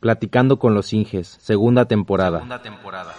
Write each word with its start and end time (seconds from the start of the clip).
Platicando 0.00 0.60
con 0.60 0.74
los 0.74 0.92
Inges, 0.92 1.26
segunda 1.40 1.86
temporada. 1.86 2.38
Segunda 2.38 2.62
temporada. 2.62 3.14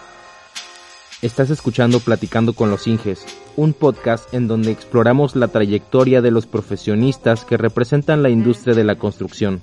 Estás 1.20 1.50
escuchando 1.50 2.00
Platicando 2.00 2.54
con 2.54 2.70
los 2.70 2.86
Inges, 2.86 3.26
un 3.54 3.74
podcast 3.74 4.32
en 4.32 4.48
donde 4.48 4.70
exploramos 4.70 5.36
la 5.36 5.48
trayectoria 5.48 6.22
de 6.22 6.30
los 6.30 6.46
profesionistas 6.46 7.44
que 7.44 7.58
representan 7.58 8.22
la 8.22 8.30
industria 8.30 8.74
de 8.74 8.84
la 8.84 8.94
construcción. 8.94 9.60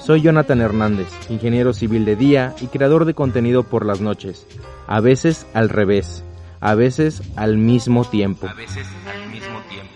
Soy 0.00 0.22
Jonathan 0.22 0.62
Hernández, 0.62 1.08
ingeniero 1.28 1.74
civil 1.74 2.06
de 2.06 2.16
día 2.16 2.54
y 2.62 2.68
creador 2.68 3.04
de 3.04 3.12
contenido 3.12 3.62
por 3.62 3.84
las 3.84 4.00
noches. 4.00 4.46
A 4.86 5.00
veces 5.00 5.46
al 5.52 5.68
revés, 5.68 6.24
a 6.60 6.74
veces 6.74 7.22
al 7.36 7.58
mismo 7.58 8.06
tiempo. 8.06 8.48
A 8.48 8.54
veces 8.54 8.86
al 9.06 9.28
mismo 9.30 9.60
tiempo. 9.68 9.92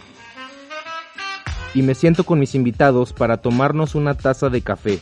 Y 1.72 1.80
me 1.80 1.94
siento 1.94 2.24
con 2.24 2.38
mis 2.38 2.54
invitados 2.54 3.14
para 3.14 3.38
tomarnos 3.38 3.94
una 3.94 4.12
taza 4.12 4.50
de 4.50 4.60
café 4.60 5.00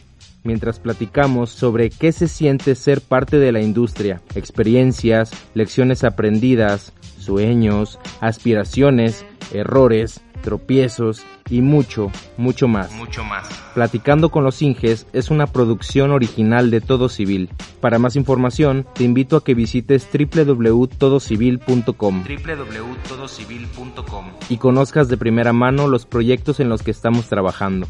mientras 0.48 0.80
platicamos 0.80 1.50
sobre 1.50 1.90
qué 1.90 2.10
se 2.10 2.26
siente 2.26 2.74
ser 2.74 3.02
parte 3.02 3.38
de 3.38 3.52
la 3.52 3.60
industria, 3.60 4.22
experiencias, 4.34 5.30
lecciones 5.52 6.04
aprendidas, 6.04 6.94
sueños, 7.18 7.98
aspiraciones, 8.22 9.26
errores, 9.52 10.22
tropiezos 10.42 11.22
y 11.50 11.60
mucho, 11.60 12.10
mucho 12.38 12.66
más. 12.66 12.90
Mucho 12.92 13.22
más. 13.24 13.46
Platicando 13.74 14.30
con 14.30 14.42
los 14.42 14.62
Inges 14.62 15.06
es 15.12 15.30
una 15.30 15.46
producción 15.46 16.12
original 16.12 16.70
de 16.70 16.80
Todo 16.80 17.10
Civil. 17.10 17.50
Para 17.82 17.98
más 17.98 18.16
información, 18.16 18.86
te 18.94 19.04
invito 19.04 19.36
a 19.36 19.44
que 19.44 19.52
visites 19.52 20.08
www.todocivil.com 20.10 22.24
www.todocivil.com 22.24 24.24
y 24.48 24.56
conozcas 24.56 25.08
de 25.08 25.18
primera 25.18 25.52
mano 25.52 25.88
los 25.88 26.06
proyectos 26.06 26.58
en 26.58 26.70
los 26.70 26.82
que 26.82 26.92
estamos 26.92 27.28
trabajando. 27.28 27.86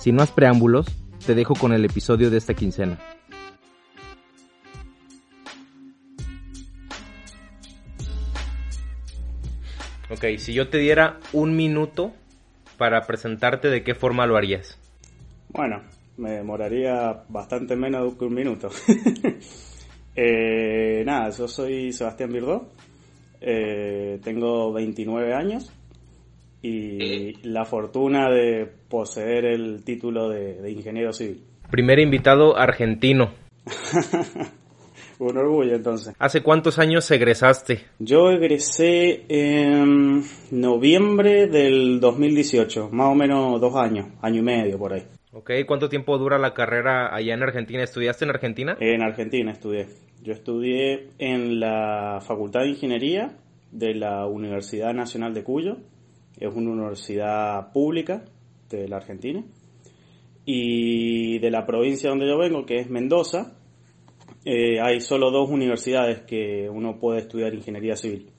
Sin 0.00 0.14
más 0.14 0.30
preámbulos, 0.30 0.86
te 1.26 1.34
dejo 1.34 1.54
con 1.54 1.74
el 1.74 1.84
episodio 1.84 2.30
de 2.30 2.38
esta 2.38 2.54
quincena. 2.54 2.98
Ok, 10.08 10.38
si 10.38 10.54
yo 10.54 10.70
te 10.70 10.78
diera 10.78 11.20
un 11.34 11.54
minuto 11.54 12.14
para 12.78 13.06
presentarte, 13.06 13.68
¿de 13.68 13.84
qué 13.84 13.94
forma 13.94 14.24
lo 14.24 14.38
harías? 14.38 14.78
Bueno, 15.50 15.82
me 16.16 16.30
demoraría 16.30 17.24
bastante 17.28 17.76
menos 17.76 18.14
que 18.14 18.24
un 18.24 18.34
minuto. 18.34 18.70
Eh, 20.16 21.04
nada, 21.06 21.30
yo 21.30 21.46
soy 21.46 21.92
Sebastián 21.92 22.32
Virdó, 22.32 22.68
eh, 23.40 24.18
tengo 24.22 24.72
29 24.72 25.32
años 25.32 25.72
y 26.62 27.34
la 27.48 27.64
fortuna 27.64 28.30
de 28.30 28.70
poseer 28.88 29.46
el 29.46 29.84
título 29.84 30.28
de, 30.28 30.60
de 30.60 30.70
ingeniero 30.70 31.12
civil. 31.12 31.42
Primer 31.70 31.98
invitado 31.98 32.56
argentino. 32.56 33.32
Un 35.20 35.36
orgullo 35.36 35.74
entonces. 35.74 36.14
¿Hace 36.18 36.42
cuántos 36.42 36.78
años 36.78 37.10
egresaste? 37.10 37.80
Yo 37.98 38.30
egresé 38.30 39.24
en 39.28 40.22
noviembre 40.50 41.46
del 41.46 42.00
2018, 42.00 42.88
más 42.90 43.08
o 43.08 43.14
menos 43.14 43.60
dos 43.60 43.76
años, 43.76 44.06
año 44.22 44.40
y 44.40 44.42
medio 44.42 44.78
por 44.78 44.94
ahí. 44.94 45.02
Ok, 45.32 45.50
¿cuánto 45.66 45.90
tiempo 45.90 46.16
dura 46.16 46.38
la 46.38 46.54
carrera 46.54 47.14
allá 47.14 47.34
en 47.34 47.42
Argentina? 47.42 47.82
¿Estudiaste 47.82 48.24
en 48.24 48.30
Argentina? 48.30 48.76
En 48.80 49.02
Argentina 49.02 49.52
estudié. 49.52 49.88
Yo 50.22 50.32
estudié 50.32 51.10
en 51.18 51.60
la 51.60 52.20
Facultad 52.26 52.62
de 52.62 52.70
Ingeniería 52.70 53.36
de 53.70 53.94
la 53.94 54.26
Universidad 54.26 54.94
Nacional 54.94 55.34
de 55.34 55.44
Cuyo. 55.44 55.76
Es 56.40 56.54
una 56.54 56.70
universidad 56.70 57.70
pública 57.72 58.24
de 58.70 58.88
la 58.88 58.96
Argentina. 58.96 59.44
Y 60.44 61.38
de 61.38 61.50
la 61.50 61.66
provincia 61.66 62.10
donde 62.10 62.26
yo 62.26 62.38
vengo, 62.38 62.64
que 62.64 62.78
es 62.80 62.90
Mendoza, 62.90 63.56
eh, 64.44 64.80
hay 64.80 65.00
solo 65.00 65.30
dos 65.30 65.50
universidades 65.50 66.22
que 66.22 66.68
uno 66.68 66.98
puede 66.98 67.20
estudiar 67.20 67.54
ingeniería 67.54 67.94
civil. 67.94 68.30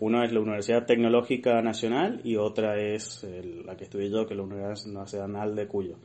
Una 0.00 0.24
es 0.24 0.32
la 0.32 0.40
Universidad 0.40 0.84
Tecnológica 0.84 1.62
Nacional 1.62 2.20
y 2.24 2.36
otra 2.36 2.78
es 2.78 3.24
el- 3.24 3.64
la 3.64 3.76
que 3.76 3.84
estudié 3.84 4.10
yo, 4.10 4.26
que 4.26 4.34
es 4.34 4.38
la 4.38 4.44
Universidad 4.44 4.92
Nacional 4.92 5.54
de 5.54 5.66
Cuyo. 5.66 5.96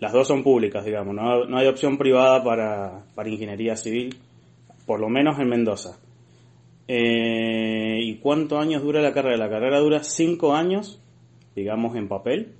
Las 0.00 0.12
dos 0.12 0.26
son 0.26 0.42
públicas, 0.42 0.84
digamos, 0.84 1.14
no, 1.14 1.44
no 1.44 1.58
hay 1.58 1.68
opción 1.68 1.96
privada 1.98 2.42
para, 2.42 3.04
para 3.14 3.28
ingeniería 3.28 3.76
civil, 3.76 4.16
por 4.86 5.00
lo 5.00 5.08
menos 5.08 5.38
en 5.38 5.48
Mendoza. 5.48 5.98
Eh, 6.88 7.98
¿Y 8.02 8.16
cuántos 8.18 8.60
años 8.60 8.82
dura 8.82 9.00
la 9.02 9.12
carrera? 9.12 9.36
La 9.36 9.50
carrera 9.50 9.78
dura 9.80 10.02
cinco 10.04 10.54
años, 10.54 11.00
digamos, 11.54 11.96
en 11.96 12.08
papel, 12.08 12.54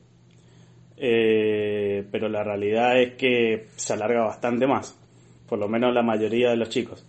Eh, 0.98 2.06
pero 2.10 2.28
la 2.28 2.42
realidad 2.42 2.98
es 3.00 3.15
que 3.15 3.66
se 3.76 3.92
alarga 3.92 4.25
bastante 4.25 4.66
más, 4.66 4.97
por 5.48 5.59
lo 5.59 5.69
menos 5.69 5.92
la 5.92 6.03
mayoría 6.03 6.50
de 6.50 6.56
los 6.56 6.70
chicos. 6.70 7.04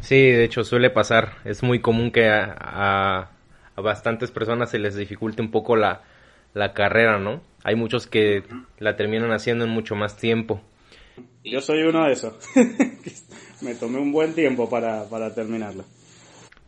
Sí, 0.00 0.16
de 0.30 0.44
hecho 0.44 0.64
suele 0.64 0.90
pasar. 0.90 1.34
Es 1.44 1.62
muy 1.62 1.80
común 1.80 2.10
que 2.10 2.28
a, 2.28 2.54
a- 2.58 3.30
a 3.76 3.80
bastantes 3.80 4.30
personas 4.30 4.70
se 4.70 4.78
les 4.78 4.94
dificulte 4.96 5.42
un 5.42 5.50
poco 5.50 5.76
la, 5.76 6.02
la 6.54 6.72
carrera, 6.74 7.18
¿no? 7.18 7.40
Hay 7.64 7.76
muchos 7.76 8.06
que 8.06 8.42
la 8.78 8.96
terminan 8.96 9.32
haciendo 9.32 9.64
en 9.64 9.70
mucho 9.70 9.94
más 9.96 10.16
tiempo. 10.16 10.60
Yo 11.44 11.60
soy 11.60 11.82
uno 11.82 12.04
de 12.06 12.12
esos. 12.12 12.34
Me 13.62 13.74
tomé 13.74 13.98
un 13.98 14.12
buen 14.12 14.34
tiempo 14.34 14.68
para, 14.68 15.04
para 15.04 15.34
terminarlo. 15.34 15.84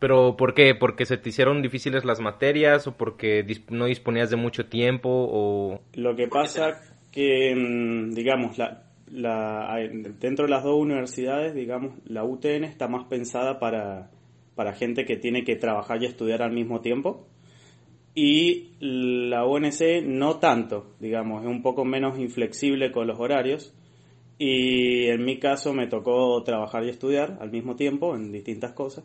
Pero 0.03 0.37
¿por 0.37 0.53
qué? 0.53 0.75
¿Porque 0.75 1.07
se 1.07 1.17
te 1.17 1.29
hicieron 1.29 1.63
difíciles 1.63 2.05
las 2.05 2.19
materias 2.19 2.89
o 2.89 2.97
porque 2.97 3.47
no 3.71 3.85
disponías 3.85 4.31
de 4.31 4.37
mucho 4.37 4.67
tiempo 4.67 5.09
o... 5.09 5.79
Lo 5.95 6.17
que 6.17 6.27
pasa 6.27 6.81
que, 7.13 7.55
mm, 7.55 8.11
digamos, 8.13 8.59
la, 8.59 8.83
la, 9.07 9.79
dentro 10.19 10.47
de 10.47 10.51
las 10.51 10.65
dos 10.65 10.75
universidades, 10.75 11.55
digamos, 11.55 11.95
la 12.05 12.25
UTN 12.25 12.65
está 12.65 12.89
más 12.89 13.05
pensada 13.05 13.61
para, 13.61 14.11
para 14.57 14.73
gente 14.73 15.05
que 15.05 15.17
tiene 15.19 15.45
que 15.45 15.55
trabajar 15.55 16.03
y 16.03 16.07
estudiar 16.07 16.43
al 16.43 16.51
mismo 16.51 16.81
tiempo. 16.81 17.29
Y 18.13 18.73
la 18.81 19.47
UNC 19.47 20.03
no 20.03 20.41
tanto, 20.41 20.97
digamos, 20.99 21.45
es 21.45 21.49
un 21.49 21.63
poco 21.63 21.85
menos 21.85 22.19
inflexible 22.19 22.91
con 22.91 23.07
los 23.07 23.21
horarios. 23.21 23.73
Y 24.37 25.07
en 25.07 25.25
mi 25.25 25.39
caso 25.39 25.73
me 25.73 25.87
tocó 25.87 26.43
trabajar 26.43 26.83
y 26.83 26.89
estudiar 26.89 27.39
al 27.41 27.53
mismo 27.53 27.77
tiempo 27.77 28.17
en 28.17 28.33
distintas 28.33 28.73
cosas. 28.73 29.05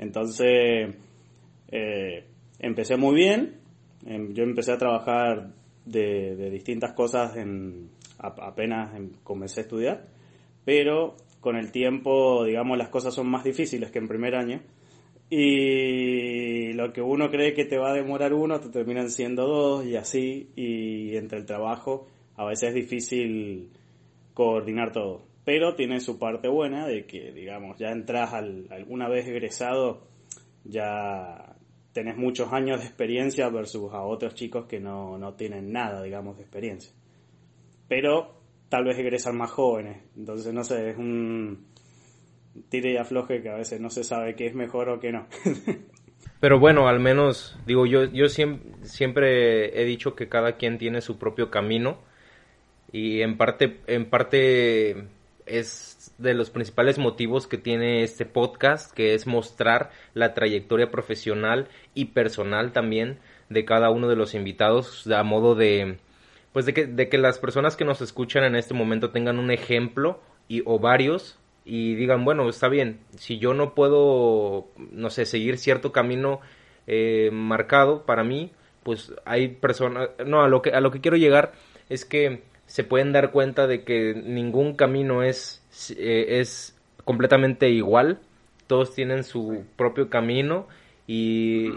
Entonces, 0.00 0.96
eh, 1.70 2.24
empecé 2.58 2.96
muy 2.96 3.14
bien. 3.14 3.60
Em, 4.06 4.32
Yo 4.32 4.44
empecé 4.44 4.72
a 4.72 4.78
trabajar 4.78 5.52
de, 5.84 6.50
distintas 6.50 6.92
cosas 6.94 7.36
apenas 8.18 8.94
em- 8.96 9.12
comencé 9.22 9.60
a 9.60 9.62
estudiar, 9.64 10.08
pero 10.64 11.16
con 11.40 11.56
el 11.56 11.70
tiempo, 11.70 12.44
digamos, 12.44 12.78
las 12.78 12.88
cosas 12.88 13.14
son 13.14 13.28
más 13.30 13.44
difíciles 13.44 13.90
que 13.90 13.98
en 13.98 14.08
primer 14.08 14.34
año. 14.34 14.62
Y 15.30 16.72
lo 16.72 16.92
que 16.92 17.02
uno 17.02 17.30
cree 17.30 17.54
que 17.54 17.64
te 17.66 17.78
va 17.78 17.90
a 17.90 17.94
demorar 17.94 18.32
uno, 18.34 18.58
te 18.60 18.70
terminan 18.70 19.10
siendo 19.10 19.46
dos 19.46 19.86
y 19.86 19.96
así. 19.96 20.50
Y 20.56 21.16
entre 21.16 21.38
el 21.38 21.46
trabajo, 21.46 22.06
a 22.36 22.46
veces 22.46 22.70
es 22.70 22.74
difícil 22.74 23.70
coordinar 24.34 24.92
todo. 24.92 25.29
Pero 25.50 25.74
tiene 25.74 25.98
su 25.98 26.16
parte 26.16 26.46
buena 26.46 26.86
de 26.86 27.06
que, 27.06 27.32
digamos, 27.32 27.76
ya 27.76 27.90
entras 27.90 28.32
al, 28.34 28.68
alguna 28.70 29.08
vez 29.08 29.26
egresado, 29.26 30.06
ya 30.62 31.56
tenés 31.92 32.16
muchos 32.16 32.52
años 32.52 32.78
de 32.78 32.86
experiencia 32.86 33.48
versus 33.48 33.92
a 33.92 34.02
otros 34.02 34.36
chicos 34.36 34.66
que 34.66 34.78
no, 34.78 35.18
no 35.18 35.34
tienen 35.34 35.72
nada, 35.72 36.04
digamos, 36.04 36.36
de 36.36 36.44
experiencia. 36.44 36.92
Pero 37.88 38.40
tal 38.68 38.84
vez 38.84 38.96
egresan 39.00 39.36
más 39.36 39.50
jóvenes. 39.50 39.98
Entonces, 40.16 40.54
no 40.54 40.62
sé, 40.62 40.90
es 40.90 40.96
un 40.98 41.66
tire 42.68 42.92
y 42.92 42.96
afloje 42.96 43.42
que 43.42 43.48
a 43.50 43.56
veces 43.56 43.80
no 43.80 43.90
se 43.90 44.04
sabe 44.04 44.36
qué 44.36 44.46
es 44.46 44.54
mejor 44.54 44.88
o 44.88 45.00
qué 45.00 45.10
no. 45.10 45.26
Pero 46.40 46.58
bueno, 46.58 46.88
al 46.88 47.00
menos, 47.00 47.58
digo, 47.66 47.86
yo, 47.86 48.04
yo 48.04 48.26
siem- 48.26 48.60
siempre 48.82 49.78
he 49.80 49.84
dicho 49.84 50.14
que 50.14 50.28
cada 50.28 50.56
quien 50.56 50.78
tiene 50.78 51.00
su 51.02 51.18
propio 51.18 51.50
camino 51.50 51.98
y 52.92 53.22
en 53.22 53.36
parte, 53.36 53.80
en 53.86 54.10
parte 54.10 55.08
es 55.50 56.12
de 56.18 56.34
los 56.34 56.50
principales 56.50 56.98
motivos 56.98 57.46
que 57.46 57.58
tiene 57.58 58.02
este 58.02 58.24
podcast, 58.24 58.92
que 58.92 59.14
es 59.14 59.26
mostrar 59.26 59.90
la 60.14 60.34
trayectoria 60.34 60.90
profesional 60.90 61.68
y 61.94 62.06
personal 62.06 62.72
también 62.72 63.18
de 63.48 63.64
cada 63.64 63.90
uno 63.90 64.08
de 64.08 64.16
los 64.16 64.34
invitados 64.34 65.06
a 65.06 65.22
modo 65.22 65.54
de, 65.54 65.98
pues 66.52 66.66
de 66.66 66.74
que, 66.74 66.86
de 66.86 67.08
que 67.08 67.18
las 67.18 67.38
personas 67.38 67.76
que 67.76 67.84
nos 67.84 68.00
escuchan 68.00 68.44
en 68.44 68.56
este 68.56 68.74
momento 68.74 69.10
tengan 69.10 69.38
un 69.38 69.50
ejemplo 69.50 70.20
y 70.48 70.62
o 70.66 70.78
varios 70.78 71.38
y 71.64 71.94
digan, 71.94 72.24
bueno, 72.24 72.48
está 72.48 72.68
bien, 72.68 73.00
si 73.16 73.38
yo 73.38 73.54
no 73.54 73.74
puedo, 73.74 74.68
no 74.76 75.10
sé, 75.10 75.26
seguir 75.26 75.58
cierto 75.58 75.92
camino 75.92 76.40
eh, 76.86 77.30
marcado 77.32 78.04
para 78.06 78.24
mí, 78.24 78.52
pues 78.82 79.12
hay 79.24 79.48
personas, 79.48 80.10
no, 80.26 80.42
a 80.42 80.48
lo 80.48 80.62
que 80.62 80.70
a 80.70 80.80
lo 80.80 80.90
que 80.90 81.00
quiero 81.00 81.16
llegar 81.16 81.52
es 81.88 82.04
que 82.04 82.42
se 82.70 82.84
pueden 82.84 83.12
dar 83.12 83.32
cuenta 83.32 83.66
de 83.66 83.82
que 83.82 84.14
ningún 84.14 84.74
camino 84.74 85.24
es 85.24 85.60
eh, 85.98 86.38
es 86.40 86.78
completamente 87.04 87.68
igual, 87.68 88.20
todos 88.68 88.94
tienen 88.94 89.24
su 89.24 89.64
propio 89.74 90.08
camino 90.08 90.68
y 91.08 91.70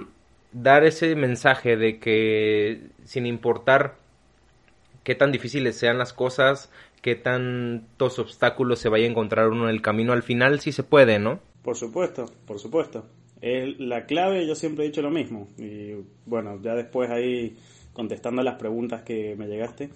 dar 0.52 0.84
ese 0.84 1.16
mensaje 1.16 1.78
de 1.78 1.98
que 1.98 2.90
sin 3.06 3.26
importar 3.26 3.96
qué 5.04 5.16
tan 5.16 5.32
difíciles 5.32 5.76
sean 5.76 5.98
las 5.98 6.14
cosas, 6.14 6.72
qué 7.02 7.16
tantos 7.16 8.20
obstáculos 8.20 8.78
se 8.78 8.90
vaya 8.90 9.08
a 9.08 9.10
encontrar 9.10 9.48
uno 9.50 9.64
en 9.64 9.72
el 9.72 9.82
camino, 9.82 10.14
al 10.14 10.22
final 10.22 10.60
sí 10.60 10.72
se 10.72 10.84
puede, 10.84 11.18
¿no? 11.18 11.40
Por 11.64 11.76
supuesto, 11.76 12.28
por 12.46 12.60
supuesto. 12.60 13.04
Es 13.42 13.80
la 13.80 14.06
clave, 14.06 14.46
yo 14.46 14.54
siempre 14.54 14.86
he 14.86 14.90
dicho 14.90 15.02
lo 15.02 15.10
mismo. 15.10 15.48
Y 15.58 15.94
bueno, 16.28 16.60
ya 16.62 16.76
después 16.76 17.10
ahí 17.10 17.58
contestando 17.94 18.44
las 18.44 18.60
preguntas 18.60 19.02
que 19.02 19.36
me 19.36 19.48
llegaste, 19.48 19.90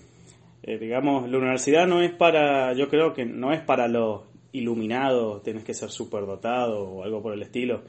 eh, 0.63 0.77
digamos, 0.77 1.29
la 1.29 1.37
universidad 1.37 1.87
no 1.87 2.01
es 2.01 2.11
para, 2.11 2.73
yo 2.73 2.89
creo 2.89 3.13
que 3.13 3.25
no 3.25 3.53
es 3.53 3.61
para 3.61 3.87
los 3.87 4.23
iluminados, 4.51 5.43
tienes 5.43 5.63
que 5.63 5.73
ser 5.73 5.89
superdotado 5.89 6.83
o 6.83 7.03
algo 7.03 7.21
por 7.21 7.33
el 7.33 7.41
estilo. 7.41 7.83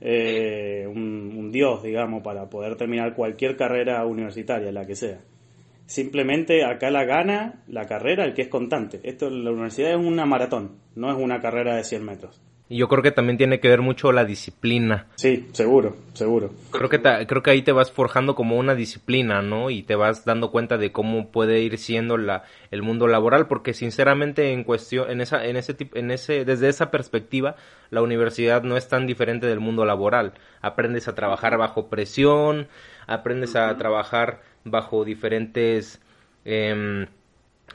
Eh, 0.00 0.86
un, 0.86 1.50
dios, 1.50 1.82
digamos, 1.82 2.22
para 2.22 2.48
poder 2.50 2.76
terminar 2.76 3.14
cualquier 3.14 3.56
carrera 3.56 4.04
universitaria, 4.04 4.72
la 4.72 4.86
que 4.86 4.96
sea. 4.96 5.20
Simplemente 5.86 6.64
acá 6.64 6.90
la 6.90 7.04
gana 7.04 7.62
la 7.68 7.86
carrera 7.86 8.24
el 8.24 8.34
que 8.34 8.42
es 8.42 8.48
constante. 8.48 9.00
Esto, 9.02 9.30
la 9.30 9.50
universidad 9.50 9.90
es 9.90 9.96
una 9.96 10.24
maratón, 10.24 10.78
no 10.94 11.10
es 11.10 11.16
una 11.16 11.40
carrera 11.40 11.76
de 11.76 11.84
100 11.84 12.04
metros. 12.04 12.42
Y 12.66 12.78
yo 12.78 12.88
creo 12.88 13.02
que 13.02 13.10
también 13.10 13.36
tiene 13.36 13.60
que 13.60 13.68
ver 13.68 13.82
mucho 13.82 14.10
la 14.10 14.24
disciplina. 14.24 15.06
Sí, 15.16 15.48
seguro, 15.52 15.96
seguro. 16.14 16.50
Creo 16.70 16.88
que, 16.88 16.98
ta- 16.98 17.26
creo 17.26 17.42
que 17.42 17.50
ahí 17.50 17.60
te 17.60 17.72
vas 17.72 17.92
forjando 17.92 18.34
como 18.34 18.56
una 18.56 18.74
disciplina, 18.74 19.42
¿no? 19.42 19.68
Y 19.68 19.82
te 19.82 19.96
vas 19.96 20.24
dando 20.24 20.50
cuenta 20.50 20.78
de 20.78 20.90
cómo 20.90 21.28
puede 21.30 21.60
ir 21.60 21.76
siendo 21.76 22.16
la, 22.16 22.44
el 22.70 22.80
mundo 22.82 23.06
laboral, 23.06 23.48
porque 23.48 23.74
sinceramente 23.74 24.52
en 24.52 24.64
cuestión, 24.64 25.10
en 25.10 25.20
esa, 25.20 25.44
en 25.44 25.56
ese 25.56 25.76
en 25.92 26.10
ese, 26.10 26.46
desde 26.46 26.70
esa 26.70 26.90
perspectiva, 26.90 27.56
la 27.90 28.00
universidad 28.00 28.62
no 28.62 28.78
es 28.78 28.88
tan 28.88 29.06
diferente 29.06 29.46
del 29.46 29.60
mundo 29.60 29.84
laboral. 29.84 30.32
Aprendes 30.62 31.06
a 31.06 31.14
trabajar 31.14 31.58
bajo 31.58 31.88
presión, 31.90 32.66
aprendes 33.06 33.56
a 33.56 33.76
trabajar 33.76 34.40
bajo 34.64 35.04
diferentes, 35.04 36.00
em, 36.46 37.06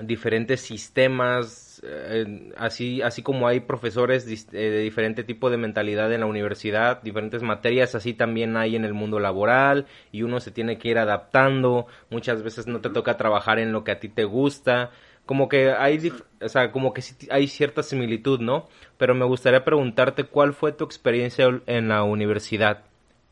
diferentes 0.02 0.62
sistemas, 0.62 1.69
eh, 1.84 2.52
así, 2.58 3.02
así 3.02 3.22
como 3.22 3.48
hay 3.48 3.62
profesores 3.62 4.28
eh, 4.28 4.58
de 4.58 4.80
diferente 4.80 5.24
tipo 5.24 5.50
de 5.50 5.58
mentalidad 5.58 6.12
en 6.14 6.22
la 6.22 6.26
universidad, 6.26 7.02
diferentes 7.02 7.42
materias, 7.42 7.96
así 7.96 8.14
también 8.14 8.58
hay 8.58 8.76
en 8.76 8.86
el 8.86 8.94
mundo 8.94 9.20
laboral 9.20 9.86
y 10.12 10.24
uno 10.24 10.40
se 10.40 10.52
tiene 10.52 10.78
que 10.78 10.90
ir 10.90 10.98
adaptando, 10.98 11.88
muchas 12.10 12.44
veces 12.44 12.68
no 12.68 12.82
te 12.82 12.90
toca 12.90 13.18
trabajar 13.18 13.60
en 13.60 13.72
lo 13.72 13.84
que 13.84 13.92
a 13.92 14.00
ti 14.00 14.10
te 14.10 14.24
gusta, 14.24 14.92
como 15.26 15.48
que 15.48 15.72
hay, 15.72 16.12
o 16.42 16.50
sea, 16.50 16.72
como 16.72 16.94
que 16.94 17.02
sí 17.02 17.28
hay 17.30 17.48
cierta 17.48 17.84
similitud, 17.84 18.40
¿no? 18.40 18.68
Pero 18.98 19.14
me 19.14 19.26
gustaría 19.26 19.64
preguntarte 19.64 20.24
cuál 20.24 20.54
fue 20.54 20.72
tu 20.72 20.84
experiencia 20.86 21.62
en 21.68 21.88
la 21.88 22.04
universidad. 22.04 22.84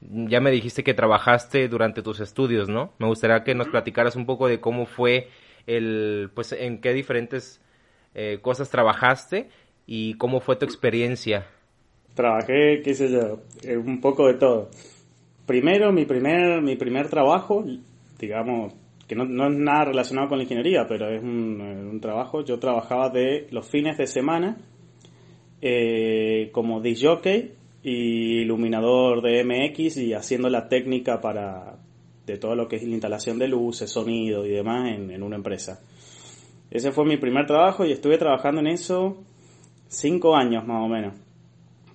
Ya 0.01 0.39
me 0.39 0.51
dijiste 0.51 0.83
que 0.83 0.93
trabajaste 0.93 1.67
durante 1.67 2.03
tus 2.03 2.19
estudios, 2.19 2.69
¿no? 2.69 2.93
Me 2.99 3.07
gustaría 3.07 3.43
que 3.43 3.55
nos 3.55 3.67
platicaras 3.69 4.15
un 4.15 4.27
poco 4.27 4.47
de 4.47 4.59
cómo 4.59 4.85
fue 4.85 5.29
el, 5.65 6.29
pues, 6.35 6.51
en 6.51 6.81
qué 6.81 6.93
diferentes 6.93 7.61
eh, 8.19 8.39
cosas 8.41 8.71
trabajaste 8.71 9.47
y 9.85 10.15
cómo 10.15 10.39
fue 10.39 10.55
tu 10.55 10.65
experiencia. 10.65 11.45
Trabajé, 12.15 12.81
qué 12.83 12.95
sé 12.95 13.11
yo, 13.11 13.41
eh, 13.61 13.77
un 13.77 14.01
poco 14.01 14.25
de 14.25 14.33
todo. 14.33 14.71
Primero, 15.45 15.93
mi 15.93 16.05
primer, 16.05 16.63
mi 16.63 16.75
primer 16.75 17.09
trabajo, 17.09 17.63
digamos, 18.17 18.73
que 19.07 19.13
no, 19.13 19.25
no 19.25 19.49
es 19.49 19.55
nada 19.55 19.85
relacionado 19.85 20.29
con 20.29 20.39
la 20.39 20.45
ingeniería, 20.45 20.87
pero 20.87 21.07
es 21.11 21.21
un, 21.21 21.93
eh, 21.95 21.99
trabajo. 22.01 22.43
Yo 22.43 22.57
trabajaba 22.57 23.11
de 23.11 23.45
los 23.51 23.67
fines 23.69 23.99
de 23.99 24.07
semana 24.07 24.57
como 26.51 26.81
disc 26.81 27.03
jockey 27.03 27.51
y 27.83 28.41
iluminador 28.41 29.21
de 29.21 29.43
MX 29.43 29.97
y 29.97 30.13
haciendo 30.13 30.49
la 30.49 30.67
técnica 30.69 31.21
para 31.21 31.77
de 32.25 32.37
todo 32.37 32.55
lo 32.55 32.67
que 32.67 32.77
es 32.77 32.83
la 32.83 32.93
instalación 32.93 33.37
de 33.37 33.47
luces, 33.47 33.91
sonido 33.91 34.43
y 34.43 34.49
demás 34.49 34.91
en, 34.91 35.11
en 35.11 35.21
una 35.21 35.35
empresa. 35.35 35.81
Ese 36.69 36.91
fue 36.91 37.05
mi 37.05 37.17
primer 37.17 37.45
trabajo 37.45 37.85
y 37.85 37.91
estuve 37.91 38.17
trabajando 38.17 38.61
en 38.61 38.67
eso 38.67 39.17
cinco 39.87 40.35
años 40.35 40.65
más 40.65 40.83
o 40.83 40.87
menos. 40.87 41.13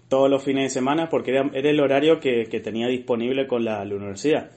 Todos 0.08 0.30
los 0.30 0.42
fines 0.42 0.64
de 0.64 0.70
semana 0.70 1.08
porque 1.08 1.30
era, 1.30 1.50
era 1.52 1.70
el 1.70 1.80
horario 1.80 2.20
que, 2.20 2.44
tenía 2.62 2.88
disponible 2.88 3.46
con 3.46 3.64
la, 3.64 3.82
universidad. 3.82 4.50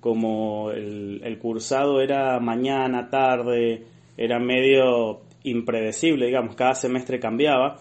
Como 0.00 0.70
el, 0.70 1.20
el 1.24 1.38
cursado 1.38 2.00
era 2.00 2.38
mañana, 2.40 3.08
tarde, 3.10 3.84
era 4.16 4.38
medio 4.38 5.20
impredecible, 5.42 6.26
digamos, 6.26 6.54
cada 6.56 6.74
semestre 6.74 7.18
cambiaba 7.18 7.78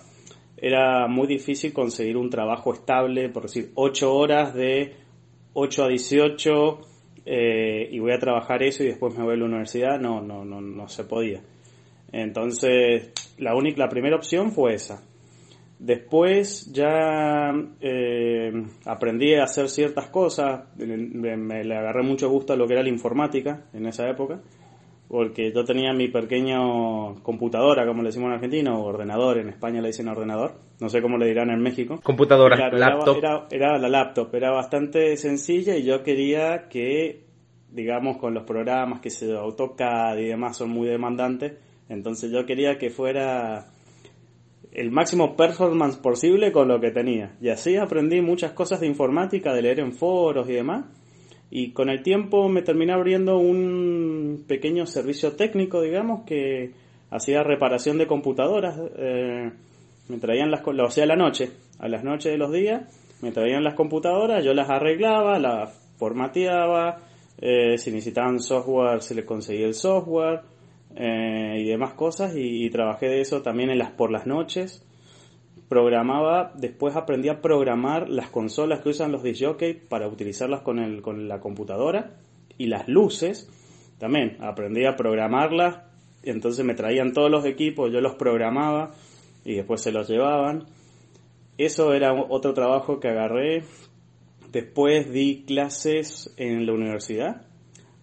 era 0.57 1.07
muy 1.07 1.27
difícil 1.27 1.71
conseguir 1.71 2.17
un 2.17 2.29
trabajo 2.29 2.73
estable, 2.73 3.29
por 3.29 3.43
decir, 3.43 3.71
8 3.75 4.13
horas 4.13 4.53
de 4.55 4.95
8 5.53 5.83
a 5.83 5.87
18 5.87 6.79
eh, 7.25 7.89
y 7.91 7.99
voy 7.99 8.11
a 8.11 8.19
trabajar 8.19 8.63
eso 8.63 8.83
y 8.83 8.87
después 8.87 9.15
me 9.15 9.23
voy 9.23 9.35
a 9.35 9.37
la 9.37 9.45
universidad, 9.45 9.99
no, 9.99 10.19
no, 10.21 10.43
no, 10.43 10.59
no 10.59 10.87
se 10.87 11.03
podía. 11.03 11.41
Entonces, 12.11 13.11
la 13.37 13.55
única, 13.55 13.79
la 13.79 13.89
primera 13.89 14.15
opción 14.15 14.51
fue 14.51 14.73
esa. 14.73 15.03
Después 15.79 16.71
ya 16.71 17.51
eh, 17.81 18.51
aprendí 18.85 19.35
a 19.35 19.43
hacer 19.43 19.69
ciertas 19.69 20.07
cosas, 20.07 20.65
me, 20.77 21.37
me 21.37 21.63
le 21.63 21.77
agarré 21.77 22.01
mucho 22.03 22.29
gusto 22.29 22.53
a 22.53 22.55
lo 22.55 22.65
que 22.65 22.73
era 22.73 22.81
la 22.83 22.89
informática 22.89 23.65
en 23.73 23.85
esa 23.85 24.09
época 24.09 24.41
porque 25.07 25.53
yo 25.53 25.63
tenía 25.63 25.93
mi 25.93 26.09
pequeño 26.09 27.23
computadora, 27.23 27.85
como 27.85 28.01
le 28.01 28.09
decimos 28.09 28.27
en 28.27 28.33
Argentina, 28.33 28.77
o 28.77 28.83
ordenador, 28.83 29.37
en 29.37 29.49
España 29.49 29.81
le 29.81 29.87
dicen 29.87 30.09
ordenador, 30.09 30.55
no 30.81 30.89
sé 30.89 31.01
cómo 31.01 31.17
le 31.17 31.27
dirán 31.27 31.49
en 31.49 31.61
México. 31.61 31.99
Computadora, 32.03 32.57
Claro, 32.57 32.77
laptop. 32.77 33.17
Era, 33.17 33.47
era, 33.49 33.67
era 33.69 33.77
la 33.77 33.89
laptop, 33.89 34.35
era 34.35 34.51
bastante 34.51 35.15
sencilla 35.15 35.77
y 35.77 35.83
yo 35.83 36.03
quería 36.03 36.67
que, 36.67 37.23
digamos, 37.71 38.17
con 38.17 38.33
los 38.33 38.43
programas 38.43 38.99
que 38.99 39.09
se 39.09 39.33
AutoCAD 39.33 40.17
y 40.17 40.25
demás 40.25 40.57
son 40.57 40.71
muy 40.71 40.87
demandantes, 40.87 41.53
entonces 41.89 42.31
yo 42.31 42.45
quería 42.45 42.77
que 42.77 42.89
fuera 42.89 43.67
el 44.71 44.91
máximo 44.91 45.35
performance 45.35 45.97
posible 45.97 46.51
con 46.51 46.67
lo 46.67 46.79
que 46.79 46.91
tenía. 46.91 47.35
Y 47.41 47.49
así 47.49 47.77
aprendí 47.77 48.21
muchas 48.21 48.51
cosas 48.51 48.79
de 48.79 48.87
informática, 48.87 49.53
de 49.53 49.61
leer 49.61 49.79
en 49.79 49.93
foros 49.93 50.49
y 50.49 50.53
demás. 50.53 50.85
Y 51.49 51.71
con 51.71 51.89
el 51.89 52.03
tiempo 52.03 52.49
me 52.49 52.61
terminé 52.61 52.93
abriendo 52.93 53.37
un 53.37 54.43
pequeño 54.47 54.85
servicio 54.85 55.33
técnico, 55.35 55.81
digamos, 55.81 56.25
que 56.25 56.73
hacía 57.09 57.43
reparación 57.43 57.97
de 57.97 58.07
computadoras. 58.07 58.77
Eh, 58.97 59.51
me 60.09 60.17
traían 60.19 60.51
las, 60.51 60.65
lo 60.65 60.85
hacía 60.85 61.03
a 61.03 61.07
la 61.07 61.15
noche, 61.15 61.51
a 61.79 61.87
las 61.87 62.03
noches 62.03 62.31
de 62.31 62.37
los 62.37 62.51
días, 62.51 62.83
me 63.21 63.31
traían 63.31 63.63
las 63.63 63.75
computadoras, 63.75 64.43
yo 64.43 64.53
las 64.53 64.69
arreglaba, 64.69 65.39
las 65.39 65.73
formateaba, 65.97 66.99
eh, 67.39 67.77
si 67.77 67.91
necesitaban 67.91 68.39
software 68.39 69.01
se 69.01 69.15
les 69.15 69.25
conseguía 69.25 69.67
el 69.67 69.73
software 69.73 70.41
eh, 70.99 71.59
y 71.59 71.65
demás 71.65 71.93
cosas 71.93 72.33
y, 72.35 72.69
trabajé 72.71 73.07
de 73.07 73.21
eso 73.21 73.41
también 73.41 73.69
en 73.69 73.77
las 73.77 73.91
por 73.91 74.11
las 74.11 74.25
noches 74.25 74.83
programaba, 75.69 76.53
después 76.55 76.95
aprendí 76.95 77.29
a 77.29 77.41
programar 77.41 78.09
las 78.09 78.29
consolas 78.29 78.79
que 78.79 78.89
usan 78.89 79.11
los 79.11 79.21
disjockey 79.21 79.73
para 79.73 80.07
utilizarlas 80.07 80.61
con, 80.61 80.79
el, 80.79 81.01
con 81.01 81.27
la 81.27 81.39
computadora 81.39 82.15
y 82.57 82.67
las 82.67 82.87
luces, 82.87 83.49
también 83.99 84.37
aprendí 84.39 84.85
a 84.85 84.95
programarlas, 84.95 85.81
entonces 86.23 86.65
me 86.65 86.73
traían 86.73 87.13
todos 87.13 87.29
los 87.29 87.45
equipos, 87.45 87.91
yo 87.91 88.01
los 88.01 88.15
programaba 88.15 88.93
y 89.45 89.55
después 89.55 89.81
se 89.81 89.91
los 89.91 90.09
llevaban. 90.09 90.65
Eso 91.57 91.93
era 91.93 92.13
otro 92.13 92.53
trabajo 92.53 92.99
que 92.99 93.07
agarré. 93.07 93.63
Después 94.51 95.11
di 95.11 95.43
clases 95.45 96.33
en 96.37 96.65
la 96.65 96.73
universidad. 96.73 97.46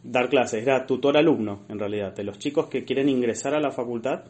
Dar 0.04 0.28
clases, 0.28 0.62
era 0.62 0.84
tutor 0.86 1.16
alumno 1.16 1.62
en 1.68 1.78
realidad, 1.78 2.14
de 2.14 2.24
los 2.24 2.38
chicos 2.38 2.66
que 2.66 2.84
quieren 2.84 3.08
ingresar 3.08 3.54
a 3.54 3.60
la 3.60 3.70
facultad. 3.70 4.24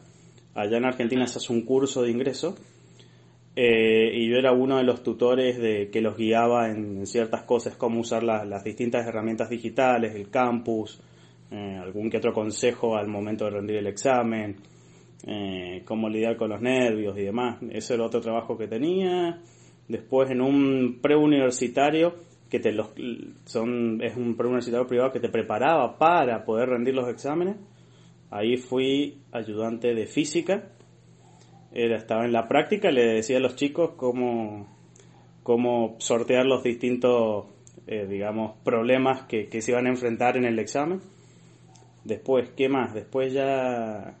Allá 0.53 0.77
en 0.77 0.85
Argentina 0.85 1.27
se 1.27 1.37
hace 1.39 1.51
un 1.51 1.63
curso 1.63 2.01
de 2.01 2.11
ingreso 2.11 2.55
eh, 3.57 4.09
y 4.13 4.29
yo 4.29 4.37
era 4.37 4.51
uno 4.51 4.77
de 4.77 4.83
los 4.83 5.01
tutores 5.01 5.57
de 5.57 5.89
que 5.89 6.01
los 6.01 6.17
guiaba 6.17 6.69
en 6.69 7.05
ciertas 7.05 7.43
cosas, 7.43 7.75
cómo 7.75 7.99
usar 8.01 8.23
la, 8.23 8.43
las 8.43 8.63
distintas 8.63 9.07
herramientas 9.07 9.49
digitales, 9.49 10.15
el 10.15 10.29
campus, 10.29 11.01
eh, 11.51 11.77
algún 11.81 12.09
que 12.09 12.17
otro 12.17 12.33
consejo 12.33 12.97
al 12.97 13.07
momento 13.07 13.45
de 13.45 13.51
rendir 13.51 13.77
el 13.77 13.87
examen, 13.87 14.57
eh, 15.25 15.83
cómo 15.85 16.09
lidiar 16.09 16.35
con 16.35 16.49
los 16.49 16.61
nervios 16.61 17.17
y 17.17 17.21
demás. 17.21 17.57
Ese 17.69 17.93
era 17.93 18.05
otro 18.05 18.19
trabajo 18.19 18.57
que 18.57 18.67
tenía. 18.67 19.41
Después 19.87 20.29
en 20.31 20.41
un 20.41 20.99
preuniversitario 21.01 22.15
que 22.49 22.59
te 22.59 22.71
los 22.71 22.89
son 23.45 24.01
es 24.01 24.15
un 24.15 24.35
preuniversitario 24.35 24.87
privado 24.87 25.11
que 25.11 25.19
te 25.19 25.29
preparaba 25.29 25.97
para 25.97 26.45
poder 26.45 26.69
rendir 26.69 26.93
los 26.93 27.09
exámenes. 27.09 27.57
Ahí 28.31 28.57
fui 28.57 29.19
ayudante 29.31 29.93
de 29.93 30.07
física 30.07 30.71
era, 31.75 31.97
estaba 31.97 32.23
en 32.23 32.31
la 32.31 32.47
práctica, 32.47 32.89
le 32.89 33.05
decía 33.05 33.37
a 33.37 33.41
los 33.41 33.57
chicos 33.57 33.91
cómo, 33.97 34.65
cómo 35.43 35.97
sortear 35.99 36.45
los 36.45 36.63
distintos, 36.63 37.47
eh, 37.85 38.07
digamos, 38.07 38.53
problemas 38.63 39.23
que, 39.23 39.49
que, 39.49 39.61
se 39.61 39.71
iban 39.71 39.85
a 39.85 39.89
enfrentar 39.89 40.37
en 40.37 40.45
el 40.45 40.57
examen. 40.57 41.01
Después, 42.05 42.49
¿qué 42.55 42.69
más? 42.69 42.93
Después 42.93 43.33
ya, 43.33 44.15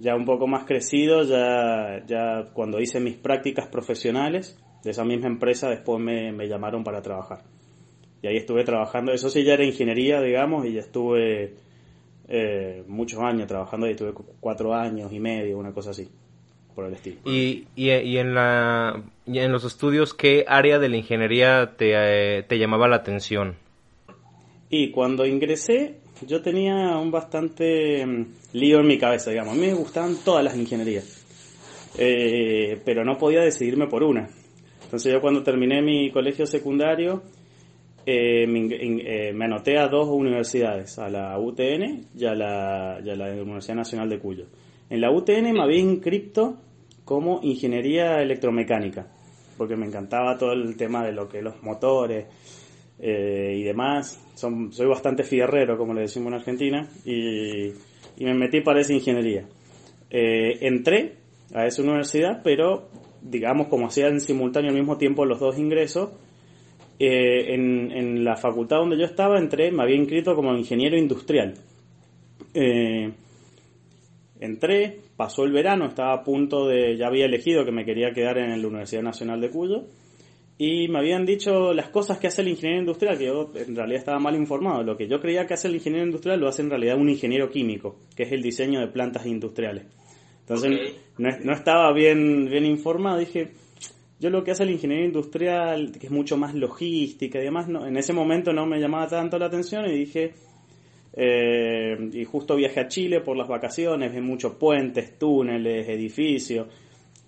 ya 0.00 0.14
un 0.14 0.26
poco 0.26 0.46
más 0.46 0.64
crecido, 0.64 1.22
ya, 1.24 2.04
ya 2.06 2.50
cuando 2.52 2.78
hice 2.78 3.00
mis 3.00 3.16
prácticas 3.16 3.68
profesionales 3.68 4.61
de 4.82 4.90
esa 4.90 5.04
misma 5.04 5.28
empresa, 5.28 5.68
después 5.68 6.00
me, 6.00 6.32
me 6.32 6.48
llamaron 6.48 6.84
para 6.84 7.02
trabajar. 7.02 7.42
Y 8.22 8.28
ahí 8.28 8.36
estuve 8.36 8.64
trabajando, 8.64 9.12
eso 9.12 9.28
sí 9.28 9.42
ya 9.42 9.54
era 9.54 9.64
ingeniería, 9.64 10.20
digamos, 10.20 10.64
y 10.66 10.74
ya 10.74 10.80
estuve 10.80 11.54
eh, 12.28 12.84
muchos 12.86 13.20
años 13.20 13.48
trabajando 13.48 13.86
ahí, 13.86 13.96
tuve 13.96 14.12
cuatro 14.40 14.74
años 14.74 15.12
y 15.12 15.18
medio, 15.18 15.58
una 15.58 15.72
cosa 15.72 15.90
así, 15.90 16.08
por 16.74 16.86
el 16.86 16.94
estilo. 16.94 17.18
Y, 17.24 17.66
y, 17.74 17.90
y 17.90 18.18
en, 18.18 18.34
la, 18.34 19.02
y 19.26 19.38
en 19.38 19.50
los 19.50 19.64
estudios, 19.64 20.14
¿qué 20.14 20.44
área 20.46 20.78
de 20.78 20.88
la 20.88 20.96
ingeniería 20.96 21.74
te, 21.76 21.92
eh, 21.94 22.42
te 22.44 22.58
llamaba 22.58 22.86
la 22.86 22.96
atención? 22.96 23.56
Y 24.70 24.90
cuando 24.92 25.26
ingresé, 25.26 25.96
yo 26.26 26.40
tenía 26.42 26.96
un 26.96 27.10
bastante 27.10 28.06
mm, 28.06 28.26
lío 28.52 28.80
en 28.80 28.86
mi 28.86 28.98
cabeza, 28.98 29.30
digamos. 29.30 29.54
A 29.54 29.56
mí 29.56 29.66
me 29.66 29.74
gustaban 29.74 30.16
todas 30.24 30.44
las 30.44 30.56
ingenierías, 30.56 31.24
eh, 31.98 32.80
pero 32.84 33.04
no 33.04 33.18
podía 33.18 33.40
decidirme 33.40 33.88
por 33.88 34.04
una. 34.04 34.30
Entonces 34.92 35.10
yo 35.10 35.22
cuando 35.22 35.42
terminé 35.42 35.80
mi 35.80 36.10
colegio 36.10 36.44
secundario, 36.44 37.22
eh, 38.04 38.46
me, 38.46 38.68
eh, 38.70 39.34
anoté 39.40 39.78
a 39.78 39.88
dos 39.88 40.06
universidades, 40.06 40.98
a 40.98 41.08
la 41.08 41.38
UTN 41.38 42.08
y 42.14 42.26
a 42.26 42.34
la, 42.34 42.98
Universidad 43.40 43.76
Nacional 43.76 44.10
de 44.10 44.18
Cuyo. 44.18 44.44
En 44.90 45.00
la 45.00 45.10
UTN 45.10 45.50
me 45.54 45.62
había 45.62 45.78
inscrito 45.78 46.58
como 47.06 47.40
ingeniería 47.42 48.20
electromecánica, 48.20 49.06
porque 49.56 49.76
me 49.76 49.86
encantaba 49.86 50.36
todo 50.36 50.52
el 50.52 50.76
tema 50.76 51.02
de 51.06 51.12
lo 51.12 51.26
que 51.26 51.40
los 51.40 51.62
motores 51.62 52.26
eh, 52.98 53.56
y 53.60 53.62
demás. 53.62 54.22
Soy 54.34 54.86
bastante 54.86 55.24
fierrero, 55.24 55.78
como 55.78 55.94
le 55.94 56.02
decimos 56.02 56.28
en 56.28 56.34
Argentina, 56.34 56.86
y, 57.06 57.68
y 58.18 58.24
me 58.26 58.34
metí 58.34 58.60
para 58.60 58.82
esa 58.82 58.92
ingeniería. 58.92 59.46
Eh, 60.10 60.58
entré 60.60 61.14
a 61.54 61.64
esa 61.64 61.80
universidad, 61.80 62.42
pero 62.44 62.90
digamos 63.22 63.68
como 63.68 63.86
hacían 63.86 64.20
simultáneo 64.20 64.70
al 64.70 64.76
mismo 64.76 64.98
tiempo 64.98 65.24
los 65.24 65.40
dos 65.40 65.58
ingresos, 65.58 66.10
eh, 66.98 67.54
en, 67.54 67.90
en, 67.90 68.24
la 68.24 68.36
facultad 68.36 68.76
donde 68.76 68.98
yo 68.98 69.04
estaba 69.04 69.38
entré, 69.38 69.72
me 69.72 69.82
había 69.82 69.96
inscrito 69.96 70.34
como 70.34 70.54
ingeniero 70.54 70.96
industrial. 70.96 71.54
Eh, 72.54 73.10
entré, 74.40 75.00
pasó 75.16 75.44
el 75.44 75.52
verano, 75.52 75.86
estaba 75.86 76.12
a 76.14 76.22
punto 76.22 76.68
de, 76.68 76.96
ya 76.96 77.06
había 77.06 77.26
elegido 77.26 77.64
que 77.64 77.72
me 77.72 77.84
quería 77.84 78.12
quedar 78.12 78.38
en 78.38 78.60
la 78.60 78.68
Universidad 78.68 79.02
Nacional 79.02 79.40
de 79.40 79.50
Cuyo, 79.50 79.84
y 80.58 80.86
me 80.88 80.98
habían 80.98 81.26
dicho 81.26 81.72
las 81.72 81.88
cosas 81.88 82.18
que 82.18 82.28
hace 82.28 82.42
el 82.42 82.48
ingeniero 82.48 82.80
industrial, 82.80 83.18
que 83.18 83.26
yo 83.26 83.50
en 83.54 83.74
realidad 83.74 83.98
estaba 83.98 84.18
mal 84.20 84.36
informado. 84.36 84.82
Lo 84.84 84.96
que 84.96 85.08
yo 85.08 85.20
creía 85.20 85.46
que 85.46 85.54
hace 85.54 85.66
el 85.66 85.74
ingeniero 85.74 86.06
industrial 86.06 86.38
lo 86.38 86.48
hace 86.48 86.62
en 86.62 86.70
realidad 86.70 86.98
un 86.98 87.08
ingeniero 87.08 87.50
químico, 87.50 87.96
que 88.14 88.24
es 88.24 88.32
el 88.32 88.42
diseño 88.42 88.78
de 88.78 88.86
plantas 88.86 89.26
industriales. 89.26 89.86
Entonces 90.42 90.72
okay. 90.72 90.98
no, 91.18 91.30
no, 91.44 91.52
estaba 91.52 91.92
bien, 91.92 92.46
bien 92.46 92.66
informado, 92.66 93.18
dije, 93.18 93.52
yo 94.20 94.30
lo 94.30 94.44
que 94.44 94.52
hace 94.52 94.62
el 94.64 94.70
ingeniero 94.70 95.04
industrial, 95.04 95.92
que 95.98 96.06
es 96.06 96.12
mucho 96.12 96.36
más 96.36 96.54
logística 96.54 97.40
y 97.40 97.44
demás, 97.44 97.68
no, 97.68 97.86
en 97.86 97.96
ese 97.96 98.12
momento 98.12 98.52
no 98.52 98.66
me 98.66 98.78
llamaba 98.78 99.08
tanto 99.08 99.38
la 99.38 99.46
atención 99.46 99.86
y 99.86 99.98
dije, 99.98 100.32
eh, 101.14 101.96
y 102.12 102.24
justo 102.24 102.56
viajé 102.56 102.80
a 102.80 102.88
Chile 102.88 103.20
por 103.20 103.36
las 103.36 103.48
vacaciones, 103.48 104.12
vi 104.12 104.20
muchos 104.20 104.54
puentes, 104.54 105.18
túneles, 105.18 105.88
edificios, 105.88 106.68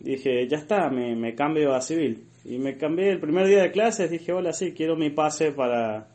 dije, 0.01 0.47
ya 0.49 0.59
está, 0.59 0.89
me, 0.91 1.15
me 1.17 1.35
cambio 1.35 1.75
a 1.75 1.81
civil. 1.81 2.25
Y 2.45 2.59
me 2.59 2.77
cambié 2.77 3.11
el 3.11 3.21
primer 3.21 3.47
día 3.47 3.63
de 3.63 3.71
clases, 3.71 4.11
dije, 4.11 4.33
hola, 4.33 4.53
sí, 4.53 4.73
quiero 4.73 4.97
mi 4.97 5.11
pase 5.11 5.53
para, 5.53 6.09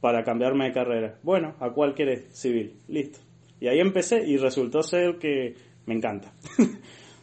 para 0.00 0.22
cambiarme 0.22 0.66
de 0.66 0.72
carrera. 0.72 1.18
Bueno, 1.22 1.54
¿a 1.58 1.70
cuál 1.70 1.94
quieres? 1.94 2.26
Civil, 2.32 2.74
listo. 2.88 3.18
Y 3.60 3.66
ahí 3.68 3.80
empecé 3.80 4.24
y 4.24 4.36
resultó 4.36 4.82
ser 4.82 5.16
que 5.18 5.54
me 5.86 5.94
encanta. 5.94 6.32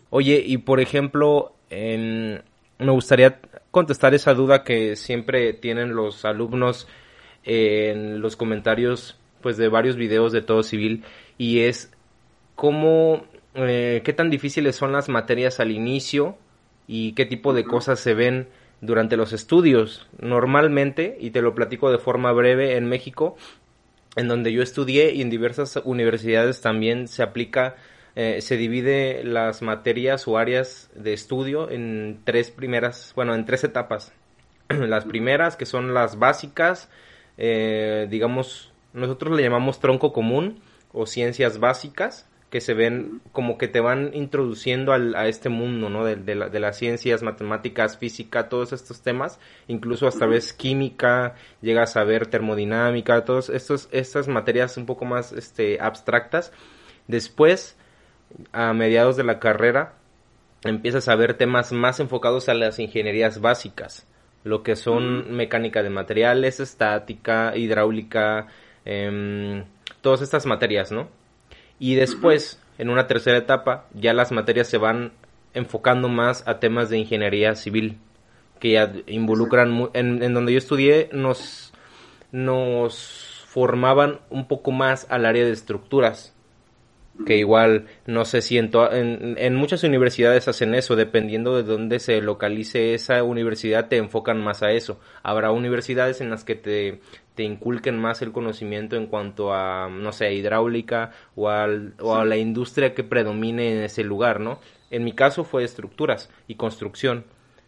Oye, 0.10 0.44
y 0.46 0.58
por 0.58 0.80
ejemplo, 0.80 1.54
en, 1.70 2.42
me 2.80 2.92
gustaría 2.92 3.40
contestar 3.72 4.14
esa 4.14 4.34
duda 4.34 4.64
que 4.64 4.96
siempre 4.96 5.54
tienen 5.54 5.96
los 5.96 6.26
alumnos 6.26 6.88
en 7.44 8.22
los 8.22 8.36
comentarios 8.36 9.18
pues 9.42 9.58
de 9.58 9.68
varios 9.68 9.98
videos 9.98 10.32
de 10.32 10.42
todo 10.42 10.64
civil 10.64 11.04
y 11.38 11.62
es 11.62 11.92
cómo 12.56 13.26
eh, 13.56 14.02
qué 14.04 14.14
tan 14.14 14.30
difíciles 14.30 14.76
son 14.76 14.92
las 14.92 15.10
materias 15.10 15.60
al 15.60 15.72
inicio 15.72 16.38
y 16.88 17.14
qué 17.14 17.26
tipo 17.26 17.54
de 17.54 17.64
cosas 17.64 18.00
se 18.00 18.14
ven 18.14 18.48
durante 18.82 19.18
los 19.18 19.34
estudios. 19.34 20.08
Normalmente, 20.20 21.18
y 21.20 21.32
te 21.32 21.42
lo 21.42 21.56
platico 21.56 21.92
de 21.92 21.98
forma 21.98 22.32
breve, 22.32 22.78
en 22.78 22.86
México, 22.86 23.38
en 24.16 24.28
donde 24.28 24.52
yo 24.52 24.62
estudié 24.62 25.14
y 25.14 25.22
en 25.22 25.30
diversas 25.30 25.80
universidades 25.84 26.62
también 26.62 27.08
se 27.08 27.24
aplica 27.24 27.76
eh, 28.16 28.42
se 28.42 28.58
divide 28.58 29.24
las 29.24 29.62
materias 29.62 30.28
o 30.28 30.38
áreas 30.38 30.90
de 30.96 31.14
estudio 31.14 31.70
en 31.72 32.20
tres 32.24 32.52
primeras, 32.52 33.12
bueno, 33.16 33.34
en 33.34 33.46
tres 33.46 33.64
etapas. 33.64 34.14
las 34.70 35.06
primeras, 35.06 35.56
que 35.56 35.66
son 35.66 35.94
las 35.94 36.20
básicas, 36.20 36.90
eh, 37.38 38.08
digamos, 38.10 38.72
nosotros 38.94 39.36
le 39.36 39.44
llamamos 39.44 39.80
tronco 39.80 40.14
común 40.14 40.62
o 40.92 41.06
ciencias 41.06 41.60
básicas, 41.60 42.30
que 42.52 42.62
se 42.62 42.76
ven 42.76 43.20
como 43.32 43.58
que 43.58 43.68
te 43.68 43.80
van 43.80 44.12
introduciendo 44.14 44.94
al, 44.94 45.16
a 45.16 45.28
este 45.28 45.50
mundo, 45.50 45.90
¿no? 45.90 46.06
De, 46.06 46.16
de, 46.16 46.36
la, 46.36 46.50
de, 46.50 46.60
las 46.60 46.78
ciencias, 46.78 47.24
matemáticas, 47.24 47.98
física, 47.98 48.48
todos 48.48 48.74
estos 48.74 49.02
temas, 49.02 49.40
incluso 49.68 50.06
hasta 50.06 50.28
vez 50.28 50.54
química, 50.54 51.34
llegas 51.62 51.98
a 51.98 52.04
ver 52.04 52.28
termodinámica, 52.28 53.26
todas 53.26 53.50
estas 53.50 54.28
materias 54.28 54.78
un 54.78 54.86
poco 54.86 55.04
más 55.04 55.32
este, 55.32 55.82
abstractas. 55.82 56.52
Después, 57.08 57.76
a 58.52 58.74
mediados 58.74 59.18
de 59.18 59.24
la 59.24 59.40
carrera 59.40 59.94
empiezas 60.64 61.08
a 61.10 61.16
ver 61.16 61.36
temas 61.36 61.72
más 61.72 62.00
enfocados 62.00 62.50
a 62.50 62.54
las 62.54 62.80
ingenierías 62.80 63.42
básicas, 63.42 64.08
lo 64.44 64.64
que 64.64 64.76
son 64.76 65.36
mecánica 65.36 65.84
de 65.84 65.90
materiales, 65.90 66.60
estática, 66.60 67.56
hidráulica, 67.56 68.48
eh, 68.86 69.64
todas 70.02 70.22
estas 70.22 70.46
materias, 70.46 70.92
¿no? 70.92 71.10
Y 71.80 71.96
después, 71.96 72.62
en 72.78 72.90
una 72.90 73.08
tercera 73.08 73.38
etapa, 73.38 73.88
ya 73.94 74.14
las 74.14 74.32
materias 74.32 74.68
se 74.68 74.78
van 74.78 75.12
enfocando 75.54 76.08
más 76.08 76.48
a 76.48 76.60
temas 76.60 76.90
de 76.90 76.98
ingeniería 76.98 77.56
civil, 77.56 77.98
que 78.60 78.72
ya 78.72 78.94
involucran, 79.08 79.90
en, 79.94 80.24
en 80.24 80.34
donde 80.34 80.54
yo 80.54 80.58
estudié, 80.58 81.10
nos, 81.12 81.74
nos 82.32 83.44
formaban 83.48 84.20
un 84.30 84.48
poco 84.48 84.72
más 84.72 85.06
al 85.10 85.26
área 85.26 85.46
de 85.46 85.52
estructuras, 85.52 86.33
que 87.26 87.38
igual 87.38 87.86
no 88.06 88.26
sé 88.26 88.42
si 88.42 88.58
en, 88.58 88.72
en, 88.92 89.36
en, 89.38 89.56
muchas 89.56 89.84
universidades 89.84 90.48
hacen 90.48 90.74
eso, 90.74 90.96
dependiendo 90.96 91.56
de 91.56 91.64
dónde 91.64 92.00
se 92.00 92.20
localice 92.22 92.96
esa 92.96 93.24
universidad, 93.24 93.88
te 93.88 93.98
enfocan 93.98 94.44
más 94.44 94.64
a 94.64 94.72
eso. 94.72 95.00
Habrá 95.22 95.52
universidades 95.52 96.22
en 96.22 96.32
las 96.32 96.44
que 96.44 96.56
te, 96.56 97.02
te 97.36 97.44
inculquen 97.44 98.00
más 98.00 98.22
el 98.22 98.32
conocimiento 98.32 98.96
en 98.96 99.08
cuanto 99.08 99.54
a, 99.54 99.90
no 99.90 100.12
sé, 100.12 100.34
hidráulica 100.34 101.12
o, 101.36 101.50
al, 101.50 101.94
o 102.00 102.16
a 102.16 102.26
la 102.26 102.38
industria 102.38 102.96
que 102.96 103.04
predomine 103.04 103.78
en 103.78 103.84
ese 103.84 104.04
lugar, 104.04 104.40
¿no? 104.40 104.60
En 104.90 105.04
mi 105.04 105.14
caso 105.14 105.44
fue 105.44 105.64
estructuras 105.64 106.32
y 106.48 106.56
construcción. 106.56 107.26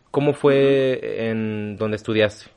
¿Cómo 0.09 0.33
fue 0.33 1.29
en 1.29 1.77
donde 1.77 1.97
estudiaste? 1.97 2.49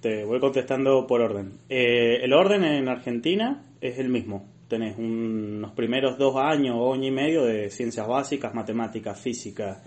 Te 0.00 0.24
voy 0.24 0.40
contestando 0.40 1.06
por 1.06 1.20
orden. 1.20 1.60
Eh, 1.68 2.20
el 2.22 2.32
orden 2.32 2.64
en 2.64 2.88
Argentina 2.88 3.62
es 3.80 3.98
el 3.98 4.08
mismo 4.08 4.53
tenés 4.74 4.98
unos 4.98 5.72
primeros 5.72 6.18
dos 6.18 6.34
años 6.36 6.74
o 6.76 6.92
año 6.92 7.06
y 7.06 7.10
medio 7.12 7.44
de 7.44 7.70
ciencias 7.70 8.06
básicas, 8.08 8.52
matemáticas, 8.54 9.20
física, 9.20 9.80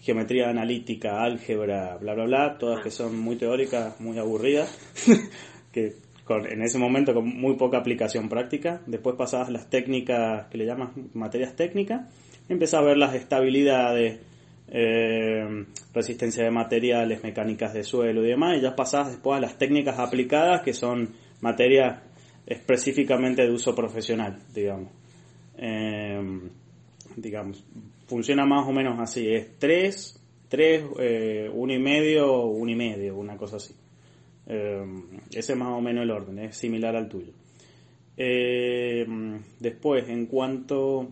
geometría 0.00 0.48
analítica, 0.48 1.22
álgebra, 1.22 1.98
bla, 1.98 2.14
bla, 2.14 2.24
bla, 2.24 2.58
todas 2.58 2.82
que 2.82 2.90
son 2.90 3.18
muy 3.18 3.36
teóricas, 3.36 4.00
muy 4.00 4.18
aburridas, 4.18 4.70
que 5.72 5.96
con, 6.24 6.50
en 6.50 6.62
ese 6.62 6.78
momento 6.78 7.12
con 7.12 7.28
muy 7.28 7.56
poca 7.56 7.76
aplicación 7.76 8.30
práctica. 8.30 8.80
Después 8.86 9.16
pasabas 9.16 9.50
las 9.50 9.68
técnicas 9.68 10.46
que 10.46 10.56
le 10.56 10.64
llamas 10.64 10.90
materias 11.12 11.54
técnicas, 11.54 12.10
empezás 12.48 12.80
a 12.80 12.84
ver 12.84 12.96
las 12.96 13.14
estabilidades, 13.14 14.20
eh, 14.68 15.66
resistencia 15.92 16.42
de 16.42 16.50
materiales, 16.50 17.22
mecánicas 17.22 17.74
de 17.74 17.84
suelo 17.84 18.24
y 18.24 18.28
demás, 18.28 18.56
y 18.56 18.62
ya 18.62 18.74
pasabas 18.74 19.08
después 19.08 19.36
a 19.36 19.40
las 19.40 19.58
técnicas 19.58 19.98
aplicadas, 19.98 20.62
que 20.62 20.72
son 20.72 21.14
materias 21.42 22.00
específicamente 22.46 23.42
de 23.42 23.50
uso 23.50 23.74
profesional, 23.74 24.38
digamos. 24.54 24.92
Eh, 25.58 26.40
digamos, 27.16 27.64
funciona 28.06 28.46
más 28.46 28.66
o 28.66 28.72
menos 28.72 28.98
así, 29.00 29.28
es 29.28 29.58
3, 29.58 30.22
3, 30.48 30.84
eh, 30.98 31.50
1 31.52 31.72
y 31.72 31.78
medio, 31.78 32.44
1 32.46 32.70
y 32.70 32.76
medio, 32.76 33.16
una 33.16 33.36
cosa 33.36 33.56
así. 33.56 33.74
Eh, 34.46 34.84
ese 35.30 35.52
es 35.52 35.58
más 35.58 35.68
o 35.68 35.80
menos 35.80 36.04
el 36.04 36.10
orden, 36.10 36.38
es 36.38 36.56
similar 36.56 36.94
al 36.94 37.08
tuyo. 37.08 37.32
Eh, 38.16 39.06
después, 39.58 40.08
en 40.08 40.26
cuanto 40.26 41.08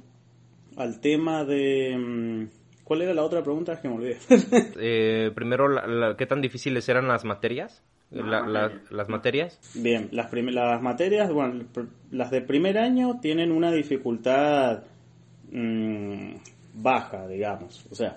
al 0.76 1.00
tema 1.00 1.44
de... 1.44 2.48
¿Cuál 2.84 3.02
era 3.02 3.14
la 3.14 3.24
otra 3.24 3.42
pregunta? 3.42 3.72
Es 3.72 3.80
que 3.80 3.88
me 3.88 3.94
olvidé. 3.94 4.18
eh, 4.78 5.30
primero, 5.34 5.68
la, 5.68 5.86
la, 5.86 6.16
¿qué 6.16 6.26
tan 6.26 6.42
difíciles 6.42 6.86
eran 6.88 7.08
las 7.08 7.24
materias? 7.24 7.82
La, 8.14 8.46
la, 8.46 8.72
las 8.90 9.08
materias? 9.08 9.58
Bien, 9.74 10.08
las, 10.12 10.32
las 10.32 10.82
materias, 10.82 11.32
bueno, 11.32 11.64
las 12.10 12.30
de 12.30 12.40
primer 12.40 12.78
año 12.78 13.18
tienen 13.20 13.50
una 13.50 13.72
dificultad 13.72 14.84
mmm, 15.50 16.34
baja, 16.74 17.26
digamos. 17.26 17.84
O 17.90 17.94
sea, 17.94 18.16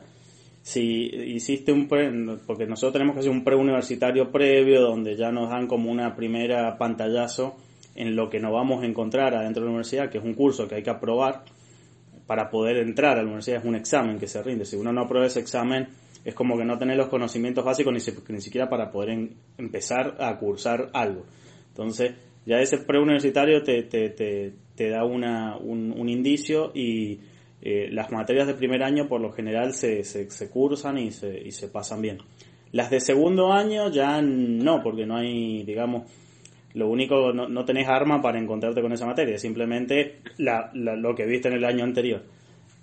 si 0.62 1.06
hiciste 1.34 1.72
un 1.72 1.88
pre, 1.88 2.12
porque 2.46 2.66
nosotros 2.66 2.94
tenemos 2.94 3.14
que 3.16 3.22
hacer 3.22 3.32
un 3.32 3.44
preuniversitario 3.44 4.32
previo 4.32 4.82
donde 4.82 5.16
ya 5.16 5.32
nos 5.32 5.50
dan 5.50 5.66
como 5.66 5.90
una 5.90 6.16
primera 6.16 6.78
pantallazo 6.78 7.56
en 7.96 8.16
lo 8.16 8.30
que 8.30 8.40
nos 8.40 8.52
vamos 8.52 8.84
a 8.84 8.86
encontrar 8.86 9.34
adentro 9.34 9.62
de 9.62 9.68
la 9.68 9.72
universidad, 9.72 10.10
que 10.10 10.20
es 10.20 10.24
un 10.24 10.34
curso 10.34 10.68
que 10.68 10.76
hay 10.76 10.84
que 10.84 10.90
aprobar 10.90 11.44
para 12.28 12.50
poder 12.50 12.78
entrar 12.78 13.14
a 13.14 13.22
la 13.22 13.28
universidad, 13.28 13.60
es 13.60 13.66
un 13.66 13.76
examen 13.76 14.20
que 14.20 14.28
se 14.28 14.44
rinde. 14.44 14.66
Si 14.66 14.76
uno 14.76 14.92
no 14.92 15.02
aprueba 15.02 15.26
ese 15.26 15.40
examen, 15.40 15.88
es 16.28 16.36
como 16.36 16.58
que 16.58 16.66
no 16.66 16.78
tener 16.78 16.98
los 16.98 17.08
conocimientos 17.08 17.64
básicos 17.64 17.94
ni, 17.94 18.34
ni 18.34 18.42
siquiera 18.42 18.68
para 18.68 18.92
poder 18.92 19.30
empezar 19.58 20.18
a 20.20 20.38
cursar 20.38 20.90
algo. 20.92 21.24
Entonces, 21.70 22.16
ya 22.46 22.60
ese 22.60 22.80
preuniversitario 22.80 23.64
te, 23.64 23.84
te, 23.84 24.10
te, 24.10 24.52
te 24.76 24.90
da 24.90 25.06
una, 25.06 25.56
un, 25.56 26.10
indicio 26.10 26.74
y 26.76 27.22
eh, 27.62 27.88
las 27.92 28.12
materias 28.12 28.46
de 28.46 28.56
primer 28.56 28.84
año 28.84 29.08
por 29.08 29.22
lo 29.22 29.32
general 29.32 29.72
se, 29.74 30.04
se, 30.04 30.30
se 30.30 30.50
cursan 30.50 30.98
y 30.98 31.12
se, 31.12 31.48
y 31.48 31.52
se 31.52 31.70
pasan 31.70 32.02
bien. 32.02 32.18
Las 32.74 32.90
de 32.90 33.00
segundo 33.00 33.54
año 33.54 33.90
ya 33.90 34.22
no, 34.22 34.84
porque 34.84 35.06
no 35.06 35.16
hay, 35.16 35.64
digamos, 35.64 36.12
lo 36.74 36.90
único, 36.90 37.32
no, 37.32 37.48
no 37.48 37.64
tenés 37.64 37.88
arma 37.88 38.22
para 38.22 38.38
encontrarte 38.38 38.82
con 38.82 38.92
esa 38.92 39.06
materia, 39.06 39.38
simplemente 39.38 40.18
la, 40.40 40.72
lo 40.74 41.16
que 41.16 41.26
viste 41.26 41.48
en 41.48 41.54
el 41.54 41.64
año 41.64 41.86
anterior. 41.86 42.22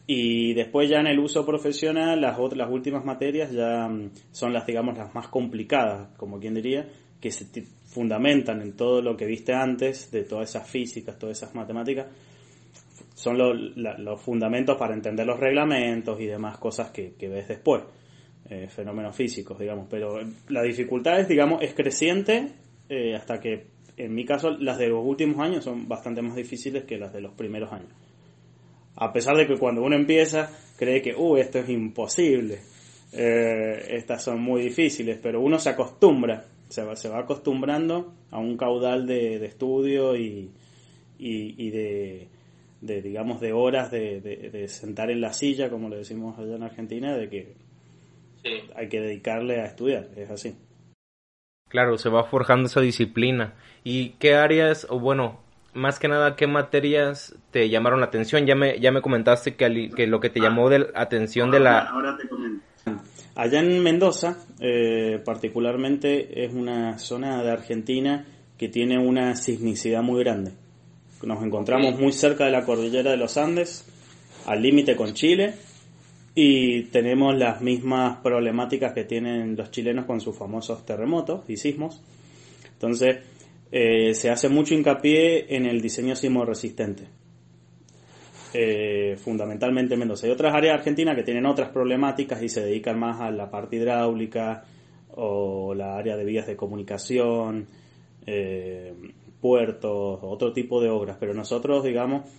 Y 0.06 0.52
después 0.52 0.88
ya 0.90 1.00
en 1.00 1.06
el 1.06 1.18
uso 1.18 1.46
profesional, 1.46 2.20
las, 2.20 2.38
otras, 2.38 2.58
las 2.58 2.70
últimas 2.70 3.04
materias 3.04 3.50
ya 3.52 3.88
mm, 3.88 4.10
son 4.32 4.52
las, 4.52 4.66
digamos, 4.66 4.96
las 4.98 5.14
más 5.14 5.28
complicadas, 5.28 6.08
como 6.16 6.38
quien 6.38 6.54
diría, 6.54 6.86
que 7.20 7.30
se 7.30 7.46
fundamentan 7.86 8.60
en 8.60 8.76
todo 8.76 9.00
lo 9.00 9.16
que 9.16 9.24
viste 9.24 9.54
antes, 9.54 10.10
de 10.10 10.24
todas 10.24 10.50
esas 10.50 10.68
físicas, 10.68 11.18
todas 11.18 11.38
esas 11.38 11.54
matemáticas, 11.54 12.06
son 13.14 13.38
los 13.38 14.20
fundamentos 14.20 14.76
para 14.76 14.92
entender 14.92 15.26
los 15.26 15.38
reglamentos 15.38 16.20
y 16.20 16.26
demás 16.26 16.58
cosas 16.58 16.90
que, 16.90 17.14
que 17.14 17.28
ves 17.28 17.48
después, 17.48 17.82
eh, 18.50 18.68
fenómenos 18.68 19.16
físicos, 19.16 19.58
digamos. 19.58 19.86
Pero 19.88 20.20
la 20.48 20.62
dificultad 20.62 21.20
es, 21.20 21.28
digamos, 21.28 21.62
es 21.62 21.72
creciente 21.72 22.50
eh, 22.88 23.14
hasta 23.14 23.40
que, 23.40 23.68
en 23.96 24.14
mi 24.14 24.26
caso, 24.26 24.50
las 24.50 24.76
de 24.76 24.88
los 24.88 25.02
últimos 25.02 25.38
años 25.38 25.64
son 25.64 25.88
bastante 25.88 26.20
más 26.20 26.36
difíciles 26.36 26.84
que 26.84 26.98
las 26.98 27.12
de 27.12 27.22
los 27.22 27.32
primeros 27.32 27.72
años. 27.72 27.88
A 28.96 29.12
pesar 29.12 29.36
de 29.36 29.46
que 29.46 29.56
cuando 29.56 29.82
uno 29.82 29.96
empieza 29.96 30.50
cree 30.76 31.02
que, 31.02 31.14
uh, 31.14 31.36
esto 31.36 31.58
es 31.58 31.68
imposible, 31.68 32.60
eh, 33.12 33.86
estas 33.90 34.22
son 34.22 34.40
muy 34.40 34.62
difíciles, 34.62 35.18
pero 35.22 35.40
uno 35.40 35.58
se 35.58 35.70
acostumbra, 35.70 36.46
se 36.68 36.82
va, 36.82 36.96
se 36.96 37.08
va 37.08 37.20
acostumbrando 37.20 38.12
a 38.30 38.38
un 38.38 38.56
caudal 38.56 39.06
de, 39.06 39.44
estudio 39.44 40.16
y, 40.16 40.50
y, 41.18 41.70
de, 41.70 42.28
de, 42.80 43.02
digamos, 43.02 43.40
de 43.40 43.52
horas 43.52 43.90
de, 43.90 44.20
de, 44.20 44.68
sentar 44.68 45.10
en 45.10 45.20
la 45.20 45.32
silla, 45.32 45.70
como 45.70 45.88
le 45.88 45.98
decimos 45.98 46.38
allá 46.38 46.56
en 46.56 46.62
Argentina, 46.64 47.16
de 47.16 47.28
que 47.28 47.54
hay 48.74 48.88
que 48.88 49.00
dedicarle 49.00 49.60
a 49.60 49.66
estudiar, 49.66 50.08
es 50.16 50.30
así. 50.30 50.56
Claro, 51.68 51.96
se 51.98 52.08
va 52.08 52.24
forjando 52.24 52.66
esa 52.66 52.80
disciplina. 52.80 53.54
¿Y 53.84 54.10
qué 54.20 54.34
áreas, 54.34 54.86
o 54.90 55.00
bueno, 55.00 55.43
más 55.74 55.98
que 55.98 56.08
nada, 56.08 56.36
¿qué 56.36 56.46
materias 56.46 57.34
te 57.50 57.68
llamaron 57.68 58.00
la 58.00 58.06
atención? 58.06 58.46
Ya 58.46 58.54
me, 58.54 58.78
ya 58.80 58.90
me 58.90 59.02
comentaste 59.02 59.54
que, 59.54 59.90
que 59.94 60.06
lo 60.06 60.20
que 60.20 60.30
te 60.30 60.40
llamó 60.40 60.70
de 60.70 60.86
atención 60.94 61.50
de 61.50 61.60
la... 61.60 61.80
Ahora 61.80 62.16
te 62.16 62.28
comento. 62.28 62.64
Allá 63.36 63.60
en 63.60 63.82
Mendoza, 63.82 64.38
eh, 64.60 65.20
particularmente, 65.24 66.44
es 66.44 66.52
una 66.52 66.98
zona 66.98 67.42
de 67.42 67.50
Argentina 67.50 68.24
que 68.56 68.68
tiene 68.68 68.98
una 68.98 69.34
sismicidad 69.34 70.02
muy 70.02 70.22
grande. 70.22 70.52
Nos 71.22 71.42
encontramos 71.42 71.98
muy 71.98 72.12
cerca 72.12 72.44
de 72.44 72.52
la 72.52 72.64
cordillera 72.64 73.10
de 73.10 73.16
los 73.16 73.36
Andes, 73.36 73.86
al 74.46 74.62
límite 74.62 74.94
con 74.94 75.14
Chile, 75.14 75.54
y 76.36 76.82
tenemos 76.84 77.36
las 77.36 77.60
mismas 77.60 78.18
problemáticas 78.18 78.92
que 78.92 79.04
tienen 79.04 79.56
los 79.56 79.72
chilenos 79.72 80.04
con 80.04 80.20
sus 80.20 80.36
famosos 80.36 80.86
terremotos 80.86 81.48
y 81.48 81.56
sismos. 81.56 82.02
Entonces, 82.72 83.18
eh, 83.76 84.14
se 84.14 84.30
hace 84.30 84.48
mucho 84.48 84.72
hincapié 84.72 85.56
en 85.56 85.66
el 85.66 85.80
diseño 85.80 86.14
sismo 86.14 86.44
resistente. 86.44 87.08
Eh, 88.52 89.16
fundamentalmente 89.16 89.94
en 89.94 89.98
Mendoza. 89.98 90.28
Hay 90.28 90.32
otras 90.32 90.54
áreas 90.54 90.74
de 90.74 90.78
Argentina 90.78 91.16
que 91.16 91.24
tienen 91.24 91.44
otras 91.44 91.70
problemáticas 91.70 92.40
y 92.40 92.48
se 92.48 92.60
dedican 92.60 93.00
más 93.00 93.20
a 93.20 93.32
la 93.32 93.50
parte 93.50 93.74
hidráulica 93.74 94.62
o 95.16 95.74
la 95.74 95.96
área 95.96 96.16
de 96.16 96.24
vías 96.24 96.46
de 96.46 96.54
comunicación, 96.54 97.66
eh, 98.24 98.94
puertos, 99.40 100.20
otro 100.22 100.52
tipo 100.52 100.80
de 100.80 100.90
obras. 100.90 101.16
Pero 101.18 101.34
nosotros, 101.34 101.82
digamos, 101.82 102.30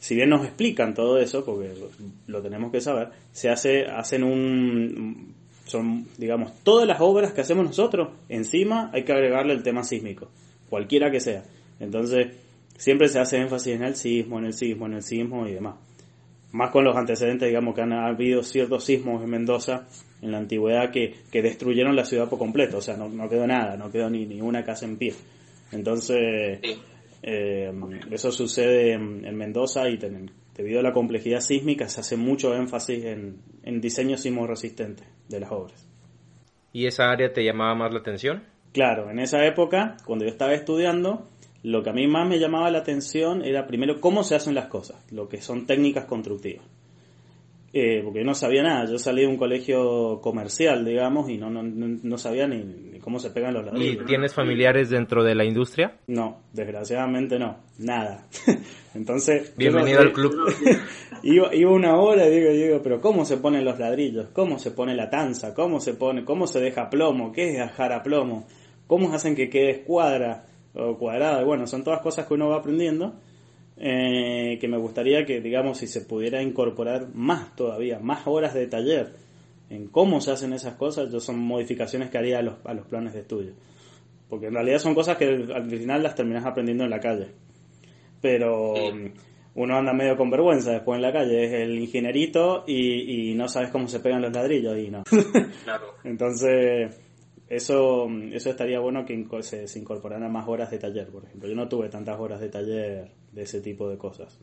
si 0.00 0.16
bien 0.16 0.30
nos 0.30 0.44
explican 0.44 0.94
todo 0.94 1.16
eso, 1.18 1.44
porque 1.44 1.72
lo, 2.26 2.42
tenemos 2.42 2.72
que 2.72 2.80
saber, 2.80 3.10
se 3.30 3.50
hace, 3.50 3.84
hacen 3.84 4.24
un, 4.24 5.32
son, 5.64 6.08
digamos, 6.18 6.54
todas 6.64 6.88
las 6.88 7.00
obras 7.00 7.32
que 7.32 7.42
hacemos 7.42 7.66
nosotros, 7.66 8.08
encima 8.28 8.90
hay 8.92 9.04
que 9.04 9.12
agregarle 9.12 9.52
el 9.52 9.62
tema 9.62 9.84
sísmico 9.84 10.28
cualquiera 10.72 11.10
que 11.10 11.20
sea. 11.20 11.42
Entonces, 11.80 12.28
siempre 12.78 13.06
se 13.08 13.18
hace 13.18 13.36
énfasis 13.36 13.74
en 13.74 13.82
el 13.82 13.94
sismo, 13.94 14.38
en 14.38 14.46
el 14.46 14.54
sismo, 14.54 14.86
en 14.86 14.94
el 14.94 15.02
sismo 15.02 15.46
y 15.46 15.52
demás. 15.52 15.74
Más 16.52 16.70
con 16.70 16.82
los 16.82 16.96
antecedentes, 16.96 17.46
digamos, 17.46 17.74
que 17.74 17.82
han 17.82 17.92
habido 17.92 18.42
ciertos 18.42 18.82
sismos 18.82 19.22
en 19.22 19.28
Mendoza 19.28 19.86
en 20.22 20.32
la 20.32 20.38
antigüedad 20.38 20.90
que, 20.90 21.14
que 21.30 21.42
destruyeron 21.42 21.94
la 21.94 22.06
ciudad 22.06 22.26
por 22.26 22.38
completo, 22.38 22.78
o 22.78 22.80
sea, 22.80 22.96
no, 22.96 23.10
no 23.10 23.28
quedó 23.28 23.46
nada, 23.46 23.76
no 23.76 23.92
quedó 23.92 24.08
ni, 24.08 24.24
ni 24.24 24.40
una 24.40 24.64
casa 24.64 24.86
en 24.86 24.96
pie. 24.96 25.12
Entonces, 25.72 26.60
eh, 27.22 27.72
eso 28.10 28.32
sucede 28.32 28.92
en, 28.92 29.36
Mendoza 29.36 29.90
y 29.90 29.98
debido 30.56 30.80
a 30.80 30.82
la 30.82 30.94
complejidad 30.94 31.40
sísmica 31.40 31.86
se 31.90 32.00
hace 32.00 32.16
mucho 32.16 32.54
énfasis 32.54 33.04
en, 33.04 33.42
en 33.62 33.80
diseño 33.82 34.16
sismo 34.16 34.46
resistente 34.46 35.02
de 35.28 35.38
las 35.38 35.52
obras. 35.52 35.86
¿Y 36.72 36.86
esa 36.86 37.10
área 37.10 37.30
te 37.30 37.44
llamaba 37.44 37.74
más 37.74 37.92
la 37.92 37.98
atención? 37.98 38.51
Claro, 38.72 39.10
en 39.10 39.18
esa 39.18 39.44
época, 39.44 39.96
cuando 40.04 40.24
yo 40.24 40.30
estaba 40.30 40.54
estudiando, 40.54 41.28
lo 41.62 41.82
que 41.82 41.90
a 41.90 41.92
mí 41.92 42.06
más 42.08 42.28
me 42.28 42.38
llamaba 42.38 42.70
la 42.70 42.78
atención 42.78 43.44
era 43.44 43.66
primero 43.66 44.00
cómo 44.00 44.24
se 44.24 44.34
hacen 44.34 44.54
las 44.54 44.66
cosas, 44.66 45.04
lo 45.12 45.28
que 45.28 45.40
son 45.40 45.66
técnicas 45.66 46.06
constructivas. 46.06 46.64
Eh, 47.74 48.02
porque 48.04 48.18
yo 48.18 48.26
no 48.26 48.34
sabía 48.34 48.62
nada, 48.62 48.84
yo 48.84 48.98
salí 48.98 49.22
de 49.22 49.28
un 49.28 49.38
colegio 49.38 50.20
comercial, 50.20 50.84
digamos, 50.84 51.30
y 51.30 51.38
no, 51.38 51.48
no, 51.48 51.62
no 51.62 52.18
sabía 52.18 52.46
ni, 52.46 52.98
cómo 53.00 53.18
se 53.18 53.30
pegan 53.30 53.54
los 53.54 53.64
ladrillos. 53.64 54.02
¿Y 54.02 54.06
tienes 54.06 54.34
familiares 54.34 54.90
dentro 54.90 55.24
de 55.24 55.34
la 55.34 55.44
industria? 55.44 55.96
No, 56.06 56.42
desgraciadamente 56.52 57.38
no, 57.38 57.56
nada. 57.78 58.26
Entonces... 58.94 59.54
Bienvenido 59.56 60.00
al 60.00 60.12
club. 60.12 60.34
iba, 61.22 61.54
iba 61.54 61.70
una 61.70 61.96
hora 61.96 62.26
y 62.26 62.30
digo, 62.30 62.52
digo, 62.52 62.82
pero 62.82 63.00
¿cómo 63.00 63.24
se 63.24 63.38
ponen 63.38 63.64
los 63.64 63.78
ladrillos? 63.78 64.28
¿Cómo 64.34 64.58
se 64.58 64.72
pone 64.72 64.94
la 64.94 65.08
tanza? 65.08 65.54
¿Cómo 65.54 65.80
se 65.80 65.94
pone? 65.94 66.26
¿Cómo 66.26 66.46
se 66.46 66.60
deja 66.60 66.90
plomo? 66.90 67.32
¿Qué 67.32 67.52
es 67.52 67.58
dejar 67.58 67.94
a 67.94 68.02
plomo? 68.02 68.46
Cómo 68.92 69.10
hacen 69.14 69.34
que 69.34 69.48
quede 69.48 69.70
escuadra 69.70 70.44
o 70.74 70.98
cuadrada. 70.98 71.42
Bueno, 71.44 71.66
son 71.66 71.82
todas 71.82 72.02
cosas 72.02 72.26
que 72.26 72.34
uno 72.34 72.50
va 72.50 72.56
aprendiendo. 72.56 73.14
Eh, 73.78 74.58
que 74.60 74.68
me 74.68 74.76
gustaría 74.76 75.24
que, 75.24 75.40
digamos, 75.40 75.78
si 75.78 75.86
se 75.86 76.02
pudiera 76.02 76.42
incorporar 76.42 77.08
más 77.14 77.56
todavía, 77.56 78.00
más 78.00 78.26
horas 78.26 78.52
de 78.52 78.66
taller 78.66 79.14
en 79.70 79.86
cómo 79.86 80.20
se 80.20 80.32
hacen 80.32 80.52
esas 80.52 80.74
cosas, 80.74 81.10
yo 81.10 81.20
son 81.20 81.38
modificaciones 81.38 82.10
que 82.10 82.18
haría 82.18 82.40
a 82.40 82.42
los, 82.42 82.56
a 82.66 82.74
los 82.74 82.86
planes 82.86 83.14
de 83.14 83.20
estudio. 83.20 83.54
Porque 84.28 84.48
en 84.48 84.54
realidad 84.54 84.78
son 84.78 84.94
cosas 84.94 85.16
que 85.16 85.24
al 85.24 85.70
final 85.70 86.02
las 86.02 86.14
terminas 86.14 86.44
aprendiendo 86.44 86.84
en 86.84 86.90
la 86.90 87.00
calle. 87.00 87.28
Pero 88.20 88.74
uno 89.54 89.74
anda 89.74 89.94
medio 89.94 90.18
con 90.18 90.28
vergüenza 90.28 90.70
después 90.70 90.96
en 90.96 91.02
la 91.02 91.14
calle, 91.14 91.46
es 91.46 91.52
el 91.54 91.78
ingenierito 91.78 92.64
y, 92.66 93.30
y 93.30 93.34
no 93.36 93.48
sabes 93.48 93.70
cómo 93.70 93.88
se 93.88 94.00
pegan 94.00 94.20
los 94.20 94.34
ladrillos 94.34 94.76
y 94.76 94.90
no. 94.90 95.02
Claro. 95.64 95.94
Entonces, 96.04 96.94
eso, 97.52 98.08
eso 98.32 98.48
estaría 98.48 98.80
bueno 98.80 99.04
que 99.04 99.26
se, 99.42 99.68
se 99.68 99.78
incorporaran 99.78 100.32
más 100.32 100.48
horas 100.48 100.70
de 100.70 100.78
taller, 100.78 101.08
por 101.08 101.24
ejemplo. 101.24 101.48
Yo 101.48 101.54
no 101.54 101.68
tuve 101.68 101.90
tantas 101.90 102.18
horas 102.18 102.40
de 102.40 102.48
taller 102.48 103.10
de 103.30 103.42
ese 103.42 103.60
tipo 103.60 103.90
de 103.90 103.98
cosas. 103.98 104.40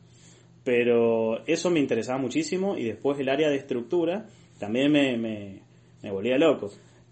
Pero 0.62 1.44
eso 1.44 1.70
me 1.70 1.80
interesaba 1.80 2.20
muchísimo 2.20 2.76
y 2.76 2.84
después 2.84 3.18
el 3.18 3.28
área 3.28 3.48
de 3.48 3.56
estructura 3.56 4.26
también 4.60 4.92
me, 4.92 5.16
me, 5.16 5.60
me 6.02 6.12
volvía 6.12 6.38
loco. 6.38 6.70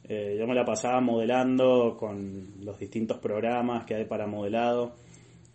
Eh, 0.08 0.37
yo 0.38 0.46
me 0.46 0.54
la 0.54 0.64
pasaba 0.64 1.00
modelando 1.00 1.96
con 1.98 2.64
los 2.64 2.78
distintos 2.78 3.18
programas 3.18 3.84
que 3.84 3.96
hay 3.96 4.04
para 4.04 4.28
modelado, 4.28 4.94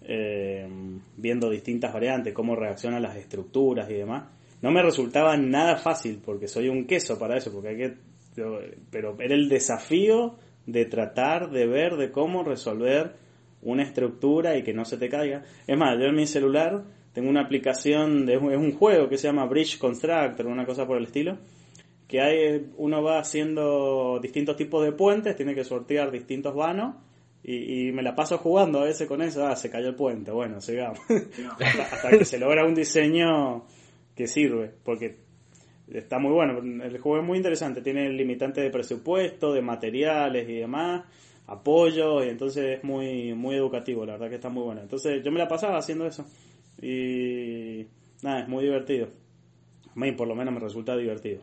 eh, 0.01 0.67
viendo 1.15 1.49
distintas 1.49 1.93
variantes, 1.93 2.33
cómo 2.33 2.53
reaccionan 2.55 3.01
las 3.01 3.15
estructuras 3.15 3.89
y 3.89 3.93
demás. 3.93 4.25
No 4.61 4.71
me 4.71 4.81
resultaba 4.81 5.37
nada 5.37 5.77
fácil 5.77 6.21
porque 6.23 6.49
soy 6.49 6.67
un 6.67 6.85
queso 6.85 7.17
para 7.17 7.37
eso, 7.37 7.51
porque 7.53 7.69
hay 7.69 7.77
que 7.77 8.12
pero, 8.35 9.19
era 9.19 9.35
el 9.35 9.49
desafío 9.49 10.35
de 10.65 10.85
tratar 10.85 11.51
de 11.51 11.67
ver 11.67 11.97
de 11.97 12.11
cómo 12.11 12.43
resolver 12.43 13.15
una 13.61 13.83
estructura 13.83 14.57
y 14.57 14.63
que 14.63 14.73
no 14.73 14.85
se 14.85 14.97
te 14.97 15.09
caiga. 15.09 15.43
Es 15.67 15.77
más, 15.77 15.97
yo 15.99 16.05
en 16.05 16.15
mi 16.15 16.27
celular 16.27 16.83
tengo 17.13 17.29
una 17.29 17.41
aplicación, 17.41 18.25
de, 18.25 18.35
es 18.35 18.41
un 18.41 18.73
juego 18.73 19.07
que 19.07 19.17
se 19.17 19.27
llama 19.27 19.45
Bridge 19.45 19.77
Constructor, 19.77 20.47
una 20.47 20.65
cosa 20.65 20.85
por 20.85 20.97
el 20.97 21.05
estilo, 21.05 21.37
que 22.07 22.21
hay, 22.21 22.71
uno 22.77 23.01
va 23.01 23.19
haciendo 23.19 24.19
distintos 24.21 24.55
tipos 24.55 24.83
de 24.83 24.91
puentes, 24.91 25.35
tiene 25.35 25.55
que 25.55 25.63
sortear 25.63 26.11
distintos 26.11 26.55
vanos, 26.55 26.95
y, 27.45 27.91
me 27.91 28.01
la 28.01 28.15
paso 28.15 28.37
jugando 28.37 28.79
a 28.79 28.85
veces 28.85 29.05
con 29.05 29.21
eso, 29.21 29.45
ah, 29.45 29.55
se 29.57 29.69
cayó 29.69 29.89
el 29.89 29.95
puente, 29.95 30.31
bueno, 30.31 30.61
sigamos. 30.61 30.99
hasta 31.59 32.09
que 32.09 32.23
se 32.23 32.39
logra 32.39 32.65
un 32.65 32.73
diseño 32.73 33.65
que 34.15 34.27
sirve, 34.27 34.71
porque 34.83 35.22
está 35.93 36.19
muy 36.19 36.31
bueno. 36.31 36.59
El 36.83 36.97
juego 36.99 37.19
es 37.19 37.25
muy 37.25 37.37
interesante. 37.37 37.81
Tiene 37.81 38.07
el 38.07 38.17
limitante 38.17 38.61
de 38.61 38.69
presupuesto, 38.69 39.53
de 39.53 39.61
materiales 39.61 40.49
y 40.49 40.55
demás. 40.55 41.03
apoyo, 41.47 42.23
y 42.23 42.29
entonces 42.29 42.77
es 42.77 42.83
muy, 42.83 43.33
muy 43.33 43.55
educativo, 43.55 44.05
la 44.05 44.13
verdad 44.13 44.29
que 44.29 44.35
está 44.35 44.49
muy 44.49 44.63
bueno. 44.63 44.81
Entonces 44.81 45.23
yo 45.23 45.31
me 45.31 45.39
la 45.39 45.47
pasaba 45.47 45.77
haciendo 45.77 46.05
eso 46.05 46.25
y 46.81 47.85
nada, 48.21 48.41
es 48.41 48.47
muy 48.47 48.63
divertido. 48.63 49.07
A 49.95 49.99
mí 49.99 50.11
por 50.13 50.27
lo 50.27 50.35
menos 50.35 50.53
me 50.53 50.59
resulta 50.59 50.95
divertido. 50.95 51.41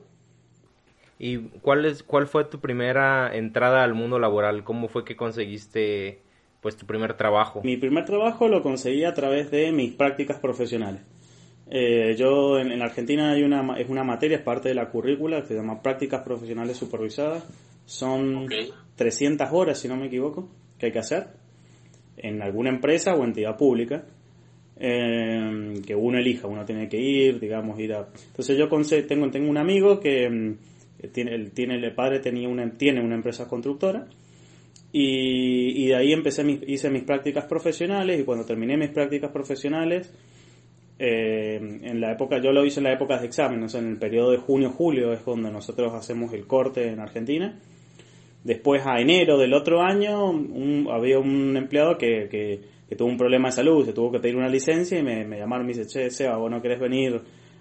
¿Y 1.19 1.37
cuál, 1.61 1.85
es, 1.85 2.03
cuál 2.03 2.27
fue 2.27 2.45
tu 2.45 2.61
primera 2.61 3.37
entrada 3.37 3.85
al 3.85 3.95
mundo 3.95 4.19
laboral? 4.19 4.65
¿Cómo 4.65 4.89
fue 4.89 5.05
que 5.05 5.17
conseguiste 5.17 6.23
pues 6.63 6.77
tu 6.77 6.87
primer 6.87 7.15
trabajo? 7.15 7.61
Mi 7.63 7.77
primer 7.77 8.07
trabajo 8.07 8.49
lo 8.49 8.63
conseguí 8.63 9.05
a 9.05 9.13
través 9.13 9.51
de 9.51 9.71
mis 9.71 9.93
prácticas 9.93 10.39
profesionales. 10.39 11.03
Eh, 11.73 12.17
yo 12.19 12.59
en, 12.59 12.73
en, 12.73 12.83
Argentina 12.83 13.31
hay 13.31 13.45
una, 13.45 13.79
es 13.79 13.89
una 13.89 14.03
materia, 14.03 14.39
es 14.39 14.43
parte 14.43 14.69
de 14.69 14.75
la 14.75 14.91
currícula, 14.91 15.43
que 15.43 15.49
se 15.49 15.55
llama 15.55 15.81
Prácticas 15.81 16.23
Profesionales 16.23 16.77
Supervisadas. 16.77 17.45
Son 17.87 18.49
300 18.97 19.49
horas, 19.53 19.79
si 19.79 19.89
no 19.89 19.97
me 19.97 20.07
equivoco, 20.07 20.49
que 20.79 20.87
hay 20.87 20.93
que 20.93 20.99
hacer 20.99 21.29
en 22.17 22.43
alguna 22.43 22.71
empresa 22.71 23.15
o 23.15 23.25
entidad 23.25 23.57
pública. 23.57 24.05
Eh, 24.83 25.75
que 25.87 25.95
uno 25.95 26.19
elija, 26.19 26.49
uno 26.49 26.65
tiene 26.65 26.89
que 26.89 26.99
ir, 26.99 27.39
digamos, 27.39 27.79
ir 27.79 27.93
a... 27.93 28.09
Entonces 28.29 28.57
yo 28.57 28.69
tengo, 29.07 29.31
tengo 29.31 29.51
un 29.51 29.59
amigo 29.59 30.01
que 30.01 30.29
mm, 30.29 31.11
tiene, 31.13 31.35
el, 31.35 31.53
tiene, 31.53 31.77
el 31.77 31.95
padre 31.95 32.21
tenía 32.21 32.49
una, 32.49 32.69
tiene 32.71 33.03
una 33.03 33.15
empresa 33.15 33.47
constructora 33.47 34.07
y, 34.91 35.85
y 35.85 35.89
de 35.89 35.97
ahí 35.97 36.13
empecé 36.13 36.45
mis, 36.45 36.61
hice 36.67 36.89
mis 36.89 37.03
prácticas 37.03 37.45
profesionales 37.45 38.21
y 38.21 38.25
cuando 38.25 38.47
terminé 38.47 38.79
mis 38.79 38.89
prácticas 38.89 39.31
profesionales 39.31 40.11
eh, 41.03 41.57
en 41.57 41.99
la 41.99 42.13
época, 42.13 42.43
yo 42.43 42.53
lo 42.53 42.63
hice 42.63 42.81
en 42.81 42.85
la 42.85 42.93
época 42.93 43.17
de 43.17 43.27
exámenes, 43.27 43.75
en 43.75 43.89
el 43.89 43.97
periodo 43.97 44.33
de 44.33 44.37
junio-julio 44.37 45.15
es 45.15 45.25
donde 45.25 45.51
nosotros 45.51 45.95
hacemos 45.95 46.31
el 46.35 46.47
corte 46.47 46.89
en 46.89 47.01
Argentina. 47.01 47.59
Después 48.45 48.83
a 48.85 49.01
enero 49.01 49.39
del 49.39 49.55
otro 49.55 49.81
año 49.81 50.29
había 50.93 51.19
un 51.19 51.57
empleado 51.57 51.97
que, 51.97 52.29
que, 52.31 52.97
tuvo 52.97 53.09
un 53.09 53.17
problema 53.17 53.49
de 53.49 53.53
salud, 53.53 53.87
se 53.87 53.95
tuvo 53.95 54.13
que 54.13 54.19
pedir 54.19 54.37
una 54.37 54.51
licencia 54.51 54.99
y 54.99 55.03
me, 55.03 55.25
me 55.25 55.39
llamaron 55.39 55.65
y 55.65 55.69
me 55.69 55.79
dice, 55.79 55.89
che, 55.89 56.11
Seba, 56.11 56.37
vos 56.37 56.51
no 56.51 56.61
querés 56.61 56.79
venir 56.79 57.19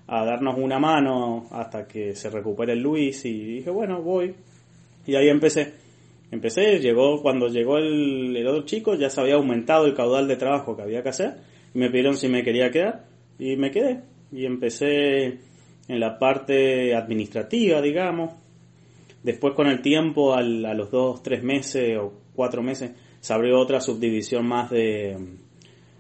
a 0.08 0.26
darnos 0.26 0.58
una 0.58 0.78
mano 0.78 1.48
hasta 1.52 1.88
que 1.88 2.16
se 2.16 2.30
recupere 2.30 2.74
el 2.74 2.82
Luis 2.82 3.24
y 3.24 3.56
dije, 3.56 3.70
bueno, 3.70 4.02
voy. 4.02 4.36
Y 5.08 5.16
ahí 5.16 5.30
empecé. 5.30 5.76
Empecé, 6.30 6.80
llegó, 6.80 7.22
cuando 7.22 7.48
llegó 7.48 7.78
el, 7.78 8.36
el 8.36 8.48
otro 8.48 8.66
chico 8.66 8.96
ya 8.96 9.10
se 9.10 9.22
había 9.22 9.36
aumentado 9.36 9.86
el 9.86 9.94
caudal 9.94 10.28
de 10.28 10.36
trabajo 10.36 10.76
que 10.76 10.82
había 10.82 11.02
que 11.04 11.10
hacer 11.10 11.36
y 11.74 11.80
me 11.80 11.88
pidieron 11.88 12.18
si 12.18 12.28
me 12.28 12.44
quería 12.44 12.70
quedar 12.70 13.09
y 13.40 13.56
me 13.56 13.72
quedé. 13.72 14.02
Y 14.32 14.46
empecé 14.46 15.40
en 15.88 16.00
la 16.00 16.20
parte 16.20 16.94
administrativa, 16.94 17.82
digamos. 17.82 18.34
Después 19.24 19.56
con 19.56 19.68
el 19.68 19.82
tiempo, 19.82 20.36
al, 20.36 20.66
a 20.66 20.74
los 20.74 20.92
dos, 20.92 21.24
tres 21.24 21.44
meses 21.44 21.98
o 21.98 22.14
cuatro 22.36 22.62
meses, 22.62 22.92
se 23.20 23.34
abrió 23.34 23.60
otra 23.60 23.82
subdivisión 23.82 24.46
más 24.48 24.70
de, 24.70 25.18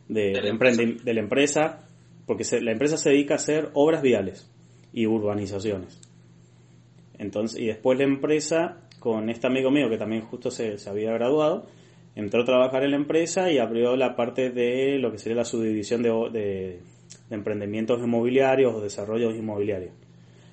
de, 0.07 0.31
de, 0.31 1.13
la 1.13 1.19
empresa, 1.19 1.85
porque 2.25 2.43
la 2.61 2.71
empresa 2.71 2.97
se 2.97 3.09
dedica 3.09 3.33
a 3.33 3.37
hacer 3.37 3.69
obras 3.73 4.01
viales 4.01 4.49
y 4.93 5.05
urbanizaciones. 5.05 5.99
Entonces, 7.17 7.59
y 7.59 7.65
después 7.67 7.97
la 7.97 8.05
empresa, 8.05 8.87
con 8.99 9.29
este 9.29 9.47
amigo 9.47 9.71
mío 9.71 9.89
que 9.89 9.97
también 9.97 10.21
justo 10.21 10.49
se, 10.49 10.77
se 10.77 10.89
había 10.89 11.11
graduado, 11.11 11.67
entró 12.15 12.41
a 12.41 12.45
trabajar 12.45 12.83
en 12.83 12.91
la 12.91 12.97
empresa 12.97 13.51
y 13.51 13.57
abrió 13.57 13.95
la 13.95 14.15
parte 14.15 14.49
de 14.49 14.97
lo 14.99 15.11
que 15.11 15.17
sería 15.17 15.37
la 15.37 15.45
subdivisión 15.45 16.01
de, 16.01 16.79
de 17.29 17.35
emprendimientos 17.35 17.99
inmobiliarios 17.99 18.73
o 18.73 18.81
desarrollos 18.81 19.35
inmobiliarios. 19.35 19.93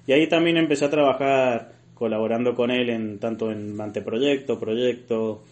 Y 0.07 0.13
ahí 0.13 0.29
también 0.29 0.57
empecé 0.57 0.85
a 0.85 0.91
trabajar 0.91 1.73
colaborando 1.95 2.55
con 2.55 2.71
él 2.71 2.91
en 2.91 3.19
tanto 3.19 3.51
en 3.51 3.81
anteproyecto, 3.81 4.61
proyecto, 4.61 5.43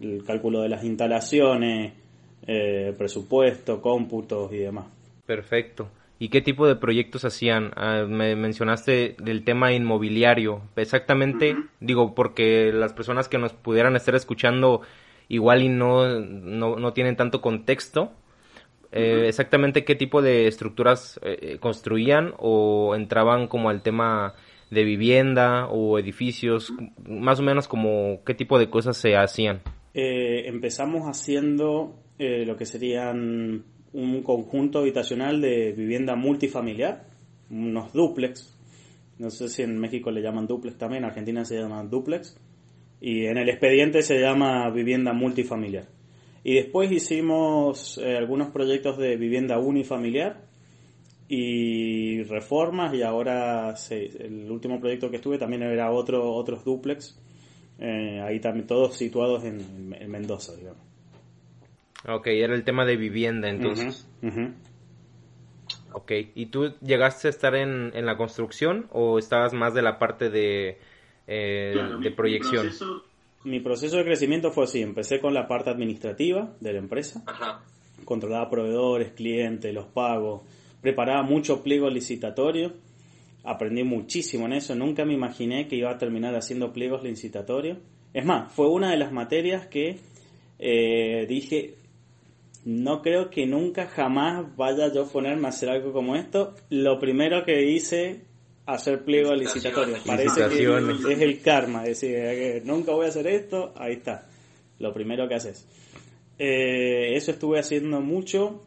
el 0.00 0.24
cálculo 0.24 0.60
de 0.60 0.68
las 0.68 0.84
instalaciones, 0.84 1.92
eh, 2.46 2.92
presupuesto, 2.98 3.80
cómputos 3.80 4.52
y 4.52 4.58
demás. 4.58 4.86
Perfecto. 5.24 5.88
¿Y 6.18 6.28
qué 6.28 6.40
tipo 6.40 6.66
de 6.66 6.76
proyectos 6.76 7.24
hacían? 7.24 7.72
Ah, 7.74 8.04
me 8.08 8.36
mencionaste 8.36 9.16
del 9.18 9.44
tema 9.44 9.72
inmobiliario. 9.72 10.62
Exactamente, 10.76 11.56
digo, 11.80 12.14
porque 12.14 12.72
las 12.72 12.92
personas 12.92 13.28
que 13.28 13.38
nos 13.38 13.52
pudieran 13.52 13.96
estar 13.96 14.14
escuchando 14.14 14.82
igual 15.28 15.62
y 15.62 15.68
no, 15.68 16.20
no, 16.20 16.76
no 16.76 16.92
tienen 16.92 17.16
tanto 17.16 17.40
contexto, 17.40 18.12
eh, 18.92 19.28
exactamente 19.28 19.84
qué 19.84 19.94
tipo 19.94 20.20
de 20.20 20.46
estructuras 20.46 21.18
eh, 21.22 21.38
eh, 21.40 21.58
construían 21.58 22.34
o 22.38 22.94
entraban 22.94 23.48
como 23.48 23.70
al 23.70 23.82
tema 23.82 24.34
de 24.70 24.84
vivienda 24.84 25.66
o 25.68 25.98
edificios, 25.98 26.72
más 27.08 27.40
o 27.40 27.42
menos 27.42 27.68
como 27.68 28.22
qué 28.24 28.34
tipo 28.34 28.58
de 28.58 28.68
cosas 28.68 28.96
se 28.96 29.16
hacían. 29.16 29.60
empezamos 29.94 31.02
haciendo 31.04 31.98
lo 32.18 32.56
que 32.56 32.66
serían 32.66 33.64
un 33.92 34.22
conjunto 34.22 34.78
habitacional 34.78 35.40
de 35.40 35.72
vivienda 35.72 36.14
multifamiliar, 36.14 37.04
unos 37.50 37.92
duplex, 37.92 38.58
no 39.18 39.28
sé 39.28 39.48
si 39.48 39.62
en 39.62 39.78
México 39.78 40.10
le 40.10 40.22
llaman 40.22 40.46
duplex 40.46 40.78
también, 40.78 41.02
en 41.02 41.10
Argentina 41.10 41.44
se 41.44 41.60
llaman 41.60 41.90
duplex, 41.90 42.38
y 43.00 43.26
en 43.26 43.36
el 43.36 43.48
expediente 43.48 44.02
se 44.02 44.20
llama 44.20 44.70
vivienda 44.70 45.12
multifamiliar. 45.12 45.86
Y 46.44 46.54
después 46.54 46.90
hicimos 46.90 47.98
eh, 47.98 48.16
algunos 48.16 48.50
proyectos 48.50 48.98
de 48.98 49.16
vivienda 49.16 49.58
unifamiliar 49.58 50.42
y 51.28 52.24
reformas 52.24 52.92
y 52.94 53.02
ahora 53.02 53.74
el 53.90 54.50
último 54.50 54.80
proyecto 54.80 55.10
que 55.10 55.16
estuve 55.16 55.38
también 55.38 55.62
era 55.62 55.90
otro 55.90 56.30
otros 56.34 56.64
duplex 56.64 57.18
eh, 57.78 58.20
ahí 58.20 58.38
también 58.40 58.66
todos 58.66 58.96
situados 58.96 59.44
en, 59.44 60.10
Mendoza 60.10 60.54
digamos. 60.56 60.82
Ok, 62.06 62.26
era 62.26 62.54
el 62.54 62.64
tema 62.64 62.84
de 62.84 62.96
vivienda 62.96 63.48
entonces. 63.48 64.06
Ok, 65.92 66.12
¿y 66.34 66.46
tú 66.46 66.74
llegaste 66.80 67.28
a 67.28 67.30
estar 67.30 67.54
en, 67.54 67.92
en, 67.94 68.04
la 68.04 68.16
construcción 68.16 68.88
o 68.90 69.18
estabas 69.18 69.52
más 69.52 69.74
de 69.74 69.82
la 69.82 69.98
parte 69.98 70.28
de, 70.28 70.78
eh, 71.26 71.74
de 72.02 72.10
proyección? 72.10 72.64
mi 72.64 72.70
proceso 72.70 73.11
de 73.44 74.04
crecimiento 74.04 74.50
fue 74.52 74.64
así. 74.64 74.80
Empecé 74.80 75.20
con 75.20 75.34
la 75.34 75.46
parte 75.46 75.70
administrativa 75.70 76.54
de 76.60 76.72
la 76.72 76.78
empresa. 76.78 77.22
Controlaba 78.04 78.50
proveedores, 78.50 79.12
clientes, 79.12 79.72
los 79.72 79.86
pagos. 79.86 80.42
Preparaba 80.80 81.22
mucho 81.22 81.62
pliego 81.62 81.88
licitatorio. 81.88 82.72
Aprendí 83.44 83.84
muchísimo 83.84 84.46
en 84.46 84.54
eso. 84.54 84.74
Nunca 84.74 85.04
me 85.04 85.14
imaginé 85.14 85.66
que 85.66 85.76
iba 85.76 85.90
a 85.90 85.98
terminar 85.98 86.34
haciendo 86.34 86.72
pliegos 86.72 87.02
licitatorios. 87.02 87.78
Es 88.12 88.24
más, 88.24 88.52
fue 88.52 88.68
una 88.68 88.90
de 88.90 88.98
las 88.98 89.12
materias 89.12 89.66
que 89.66 89.98
eh, 90.58 91.26
dije, 91.28 91.74
no 92.64 93.02
creo 93.02 93.30
que 93.30 93.46
nunca 93.46 93.86
jamás 93.86 94.54
vaya 94.56 94.92
yo 94.92 95.04
a 95.04 95.08
ponerme 95.08 95.46
a 95.46 95.50
hacer 95.50 95.68
algo 95.68 95.92
como 95.92 96.14
esto. 96.14 96.54
Lo 96.70 96.98
primero 97.00 97.44
que 97.44 97.70
hice 97.70 98.24
hacer 98.66 99.04
pliego 99.04 99.34
licitatorio. 99.34 99.96
Parece 100.06 100.48
que 100.48 101.12
es 101.12 101.20
el 101.20 101.40
karma, 101.40 101.82
es 101.86 102.00
decir, 102.00 102.14
que 102.14 102.62
nunca 102.64 102.92
voy 102.92 103.06
a 103.06 103.08
hacer 103.08 103.26
esto, 103.26 103.72
ahí 103.76 103.94
está, 103.94 104.28
lo 104.78 104.92
primero 104.92 105.28
que 105.28 105.34
haces. 105.34 105.66
Eh, 106.38 107.14
eso 107.16 107.30
estuve 107.30 107.58
haciendo 107.58 108.00
mucho. 108.00 108.64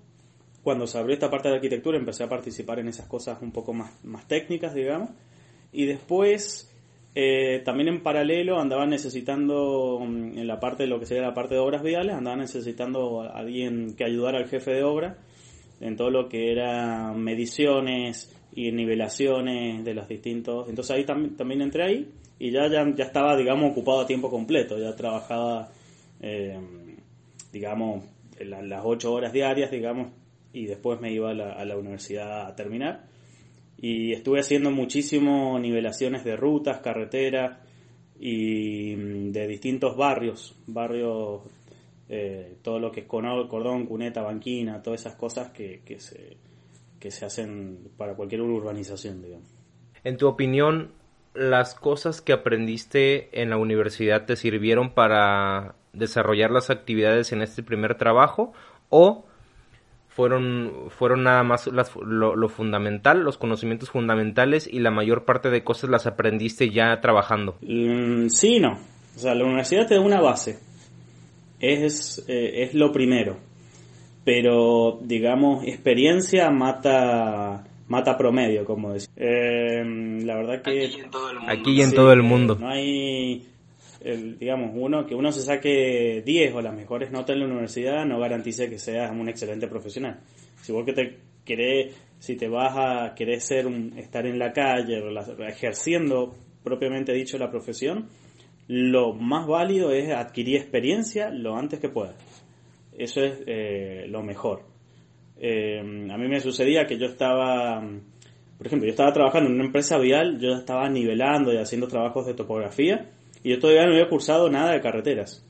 Cuando 0.64 0.88
se 0.88 0.98
abrió 0.98 1.14
esta 1.14 1.30
parte 1.30 1.50
de 1.50 1.56
arquitectura 1.56 1.98
empecé 1.98 2.24
a 2.24 2.30
participar 2.30 2.80
en 2.80 2.88
esas 2.88 3.06
cosas 3.08 3.40
un 3.42 3.52
poco 3.52 3.74
más, 3.74 4.04
más 4.04 4.28
técnicas, 4.28 4.74
digamos. 4.74 5.10
Y 5.72 5.86
después, 5.86 6.72
eh, 7.14 7.62
también 7.64 7.90
en 7.90 8.02
paralelo, 8.02 8.60
andaba 8.60 8.86
necesitando, 8.88 10.00
mm, 10.00 10.38
en 10.40 10.48
la 10.48 10.60
parte 10.60 10.84
de 10.84 10.90
lo 10.90 11.00
que 11.00 11.06
sería 11.06 11.24
la 11.24 11.34
parte 11.34 11.56
de 11.56 11.60
obras 11.60 11.84
viales, 11.84 12.16
andaba 12.16 12.38
necesitando 12.38 13.22
a 13.22 13.38
alguien 13.38 13.96
que 13.96 14.06
ayudara 14.06 14.40
al 14.40 14.48
jefe 14.48 14.72
de 14.72 14.84
obra 14.84 15.18
en 15.82 15.98
todo 15.98 16.10
lo 16.10 16.30
que 16.30 16.52
era 16.52 17.14
mediciones, 17.14 18.34
y 18.56 18.72
nivelaciones 18.72 19.84
de 19.84 19.94
los 19.94 20.08
distintos. 20.08 20.70
Entonces 20.70 20.96
ahí 20.96 21.04
también, 21.04 21.36
también 21.36 21.62
entré 21.62 21.84
ahí 21.84 22.10
y 22.40 22.52
ya, 22.52 22.68
ya, 22.70 22.86
ya 22.96 23.04
estaba, 23.04 23.36
digamos, 23.36 23.72
ocupado 23.72 24.02
a 24.02 24.08
tiempo 24.08 24.30
completo. 24.30 24.80
Ya 24.80 24.96
trabajaba, 24.96 25.70
eh, 26.22 26.58
digamos, 27.52 28.06
las 28.40 28.82
ocho 28.84 29.14
horas 29.14 29.34
diarias, 29.34 29.72
digamos, 29.72 30.08
y 30.54 30.66
después 30.66 31.00
me 31.02 31.12
iba 31.12 31.32
a 31.32 31.34
la, 31.34 31.52
a 31.52 31.66
la 31.66 31.78
universidad 31.78 32.48
a 32.48 32.56
terminar. 32.56 33.04
Y 33.78 34.14
estuve 34.14 34.40
haciendo 34.40 34.72
muchísimo 34.72 35.60
nivelaciones 35.60 36.24
de 36.24 36.38
rutas, 36.38 36.80
carreteras 36.80 37.60
y 38.20 38.96
mm, 38.96 39.32
de 39.32 39.48
distintos 39.48 39.98
barrios, 39.98 40.56
barrios, 40.66 41.42
eh, 42.08 42.56
todo 42.62 42.80
lo 42.80 42.90
que 42.90 43.02
es 43.02 43.06
cordón, 43.06 43.86
cuneta, 43.86 44.22
banquina, 44.22 44.82
todas 44.82 45.02
esas 45.02 45.16
cosas 45.16 45.50
que, 45.50 45.82
que 45.84 46.00
se 46.00 46.38
que 47.00 47.12
se 47.12 47.26
hacen 47.26 47.90
para 47.98 48.16
cualquier 48.16 48.42
urbanización, 48.42 49.22
digamos. 49.22 49.48
En 50.04 50.18
tu 50.18 50.28
opinión, 50.28 50.92
¿las 51.34 51.76
cosas 51.76 52.22
que 52.22 52.34
aprendiste 52.34 53.42
en 53.42 53.50
la 53.50 53.58
universidad 53.58 54.26
te 54.26 54.36
sirvieron 54.36 54.94
para 54.94 55.76
desarrollar 55.94 56.52
las 56.52 56.70
actividades 56.70 57.32
en 57.32 57.42
este 57.42 57.64
primer 57.64 57.96
trabajo 57.96 58.54
o 58.90 59.26
fueron, 60.10 60.90
fueron 60.90 61.24
nada 61.24 61.44
más 61.44 61.68
lo, 61.68 62.50
fundamental, 62.50 63.22
los 63.22 63.38
conocimientos 63.38 63.90
fundamentales 63.90 64.68
y 64.72 64.80
la 64.80 64.92
mayor 64.92 65.26
parte 65.26 65.50
de 65.50 65.64
cosas 65.64 65.90
las 65.90 66.08
aprendiste 66.08 66.70
ya 66.70 67.02
trabajando? 67.02 67.58
Mm, 67.62 68.28
sí 68.28 68.60
no. 68.60 68.80
O 69.16 69.20
sea, 69.20 69.36
la 69.36 69.44
universidad 69.44 69.88
te 69.88 69.96
da 69.96 70.02
una 70.02 70.22
base. 70.22 70.60
es, 71.60 72.24
eh, 72.28 72.64
es 72.64 72.74
lo 72.74 72.92
primero. 72.92 73.38
Pero, 74.26 75.00
digamos, 75.04 75.64
experiencia 75.66 76.50
mata 76.50 77.64
mata 77.88 78.18
promedio, 78.18 78.66
como 78.66 78.94
decía. 78.94 79.08
Eh, 79.16 79.84
la 80.24 80.36
verdad 80.36 80.62
que... 80.64 80.86
Aquí 80.86 80.96
y 80.98 81.02
en 81.02 81.12
todo 81.12 81.30
el 81.30 81.38
mundo. 81.38 81.52
Aquí 81.52 81.72
y 81.72 81.82
en 81.82 81.90
Sí, 81.92 81.96
todo 81.96 82.12
el 82.12 82.24
mundo. 82.24 82.58
No 82.60 82.70
hay, 82.70 83.46
el- 84.02 84.40
digamos, 84.40 84.72
uno 84.74 85.06
que 85.06 85.14
uno 85.14 85.32
se 85.32 85.42
saque 85.42 86.24
10 86.26 86.56
o 86.56 86.62
las 86.62 86.76
mejores 86.76 87.12
notas 87.12 87.36
en 87.36 87.42
la 87.42 87.46
universidad 87.46 88.06
no 88.06 88.20
garantice 88.20 88.70
que 88.70 88.80
seas 88.80 89.12
un 89.12 89.30
excelente 89.30 89.68
profesional. 89.68 90.20
Si 90.62 90.72
vos 90.72 90.84
que 90.84 90.94
te 90.94 91.18
querés, 91.46 91.96
si 92.18 92.36
te 92.36 92.48
vas 92.48 92.74
a 92.76 93.14
querer 93.14 93.40
ser 93.40 93.68
un, 93.68 93.94
estar 93.98 94.26
en 94.26 94.40
la 94.40 94.52
calle, 94.52 95.04
ejerciendo 95.48 96.34
propiamente 96.64 97.14
dicho 97.14 97.38
la 97.38 97.52
profesión, 97.52 98.08
lo 98.68 99.14
más 99.14 99.46
válido 99.46 99.92
es 99.92 100.10
adquirir 100.10 100.56
experiencia 100.58 101.30
lo 101.30 101.56
antes 101.56 101.80
que 101.80 101.90
puedas. 101.90 102.16
Eso 102.98 103.22
es 103.22 103.44
eh, 103.46 104.06
lo 104.08 104.24
mejor. 104.24 104.64
Eh, 105.38 105.80
a 105.80 106.18
mí 106.18 106.28
me 106.28 106.40
sucedía 106.40 106.86
que 106.86 106.98
yo 106.98 107.08
estaba, 107.08 107.82
por 108.58 108.68
ejemplo, 108.68 108.88
yo 108.88 108.92
estaba 108.92 109.12
trabajando 109.12 109.50
en 109.50 109.56
una 109.56 109.66
empresa 109.66 109.98
vial, 109.98 110.40
yo 110.40 110.56
estaba 110.56 110.90
nivelando 110.90 111.54
y 111.54 111.58
haciendo 111.58 111.88
trabajos 111.88 112.26
de 112.26 112.34
topografía 112.34 113.12
y 113.44 113.52
yo 113.52 113.60
todavía 113.60 113.86
no 113.86 113.94
había 113.94 114.10
cursado 114.10 114.50
nada 114.50 114.72
de 114.72 114.82
carreteras. 114.82 115.46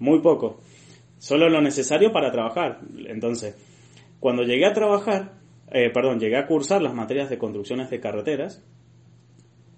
Muy 0.00 0.20
poco. 0.20 0.60
Solo 1.18 1.48
lo 1.48 1.60
necesario 1.60 2.12
para 2.12 2.30
trabajar. 2.30 2.80
Entonces, 3.06 3.56
cuando 4.20 4.42
llegué 4.42 4.66
a 4.66 4.72
trabajar, 4.72 5.32
eh, 5.70 5.90
perdón, 5.92 6.18
llegué 6.18 6.36
a 6.36 6.46
cursar 6.46 6.82
las 6.82 6.94
materias 6.94 7.30
de 7.30 7.38
construcciones 7.38 7.90
de 7.90 8.00
carreteras, 8.00 8.64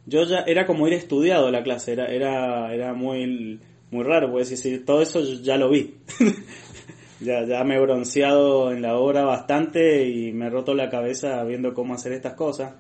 yo 0.07 0.25
ya 0.25 0.41
era 0.41 0.67
como 0.67 0.87
ir 0.89 0.95
estudiado 0.95 1.51
la 1.51 1.63
clase, 1.63 1.93
era, 1.93 2.07
era, 2.07 2.75
era 2.75 2.95
muy, 2.95 3.61
muy 3.91 4.05
raro, 4.05 4.31
pues 4.31 4.51
decir, 4.51 4.85
todo 4.85 5.03
eso 5.03 5.21
ya 5.43 5.57
lo 5.57 5.71
vi. 5.71 5.95
ya, 7.21 7.45
ya 7.45 7.63
me 7.65 7.77
he 7.77 7.81
bronceado 7.81 8.73
en 8.73 8.83
la 8.83 8.97
obra 8.97 9.25
bastante 9.25 10.09
y 10.09 10.33
me 10.33 10.47
he 10.47 10.51
roto 10.51 10.75
la 10.75 10.89
cabeza 10.89 11.45
viendo 11.45 11.75
cómo 11.75 11.95
hacer 11.95 12.13
estas 12.13 12.35
cosas. 12.35 12.75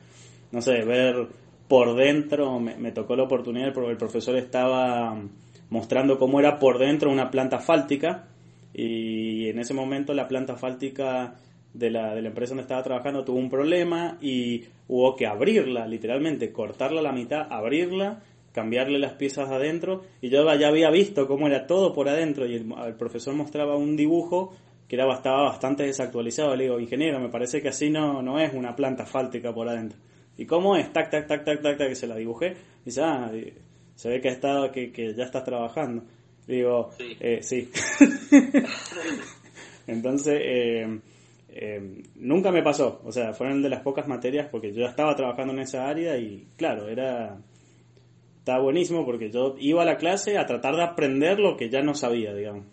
No 0.50 0.62
sé, 0.62 0.82
ver 0.84 1.28
por 1.68 1.94
dentro, 1.94 2.58
me, 2.58 2.90
tocó 2.90 3.14
la 3.14 3.22
oportunidad, 3.22 3.72
porque 3.72 3.92
el 3.92 3.96
profesor 3.96 4.36
estaba 4.36 5.16
mostrando 5.68 6.18
cómo 6.18 6.40
era 6.40 6.58
por 6.58 6.78
dentro 6.78 7.12
una 7.12 7.30
planta 7.30 7.60
fáltica 7.60 8.26
y 8.74 9.48
en 9.48 9.58
ese 9.60 9.74
momento 9.74 10.12
la 10.14 10.26
planta 10.26 10.56
fáltica 10.56 11.34
de 11.72 11.90
la, 11.90 12.14
de 12.14 12.22
la 12.22 12.28
empresa 12.28 12.50
donde 12.50 12.62
estaba 12.62 12.82
trabajando 12.82 13.24
tuvo 13.24 13.38
un 13.38 13.50
problema 13.50 14.18
y 14.20 14.64
hubo 14.88 15.14
que 15.14 15.26
abrirla, 15.26 15.86
literalmente, 15.86 16.50
cortarla 16.50 16.98
a 16.98 17.04
la 17.04 17.12
mitad, 17.12 17.46
abrirla, 17.48 18.20
cambiarle 18.52 18.98
las 18.98 19.12
piezas 19.12 19.48
adentro 19.50 20.02
y 20.20 20.28
yo 20.28 20.44
ya 20.56 20.68
había 20.68 20.90
visto 20.90 21.26
cómo 21.26 21.46
era 21.46 21.66
todo 21.66 21.92
por 21.92 22.08
adentro 22.08 22.46
y 22.46 22.56
el, 22.56 22.72
el 22.86 22.94
profesor 22.94 23.34
mostraba 23.34 23.76
un 23.76 23.96
dibujo 23.96 24.52
que 24.88 24.96
era, 24.96 25.12
estaba 25.14 25.44
bastante 25.44 25.84
desactualizado. 25.84 26.56
Le 26.56 26.64
digo, 26.64 26.80
ingeniero, 26.80 27.20
me 27.20 27.28
parece 27.28 27.62
que 27.62 27.68
así 27.68 27.90
no, 27.90 28.22
no 28.22 28.40
es 28.40 28.52
una 28.52 28.74
planta 28.74 29.06
fáltica 29.06 29.54
por 29.54 29.68
adentro. 29.68 29.96
¿Y 30.36 30.46
cómo 30.46 30.74
es? 30.74 30.92
Tac, 30.92 31.10
tac, 31.10 31.28
tac, 31.28 31.44
tac, 31.44 31.62
tac, 31.62 31.78
tac, 31.78 31.88
que 31.88 31.94
se 31.94 32.08
la 32.08 32.16
dibujé. 32.16 32.56
Dice, 32.84 33.00
ah, 33.02 33.30
y 33.32 33.52
se 33.94 34.08
ve 34.08 34.20
que, 34.20 34.30
ha 34.30 34.32
estado, 34.32 34.72
que, 34.72 34.90
que 34.90 35.14
ya 35.14 35.24
estás 35.24 35.44
trabajando. 35.44 36.02
Digo, 36.46 36.90
Sí. 36.98 37.16
eh, 37.20 37.38
sí. 37.40 37.70
Entonces, 39.86 40.40
eh, 40.42 40.98
eh, 41.50 42.02
nunca 42.16 42.50
me 42.50 42.62
pasó. 42.62 43.00
O 43.04 43.12
sea, 43.12 43.32
fueron 43.32 43.62
de 43.62 43.68
las 43.68 43.82
pocas 43.82 44.08
materias 44.08 44.48
porque 44.50 44.72
yo 44.72 44.80
ya 44.82 44.90
estaba 44.90 45.14
trabajando 45.14 45.52
en 45.52 45.60
esa 45.60 45.88
área 45.88 46.16
y, 46.16 46.48
claro, 46.56 46.88
era. 46.88 47.38
Estaba 48.50 48.64
buenísimo 48.64 49.04
porque 49.04 49.30
yo 49.30 49.54
iba 49.60 49.82
a 49.82 49.84
la 49.84 49.96
clase 49.96 50.36
a 50.36 50.44
tratar 50.44 50.74
de 50.74 50.82
aprender 50.82 51.38
lo 51.38 51.56
que 51.56 51.70
ya 51.70 51.82
no 51.82 51.94
sabía, 51.94 52.34
digamos. 52.34 52.64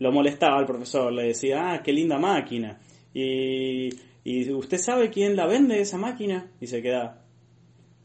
Lo 0.00 0.10
molestaba 0.10 0.58
al 0.58 0.66
profesor, 0.66 1.12
le 1.12 1.28
decía, 1.28 1.70
ah, 1.70 1.82
qué 1.84 1.92
linda 1.92 2.18
máquina. 2.18 2.80
Y, 3.14 3.90
y 4.24 4.50
usted 4.50 4.78
sabe 4.78 5.10
quién 5.10 5.36
la 5.36 5.46
vende 5.46 5.80
esa 5.80 5.98
máquina? 5.98 6.50
Y 6.60 6.66
se 6.66 6.82
queda, 6.82 7.22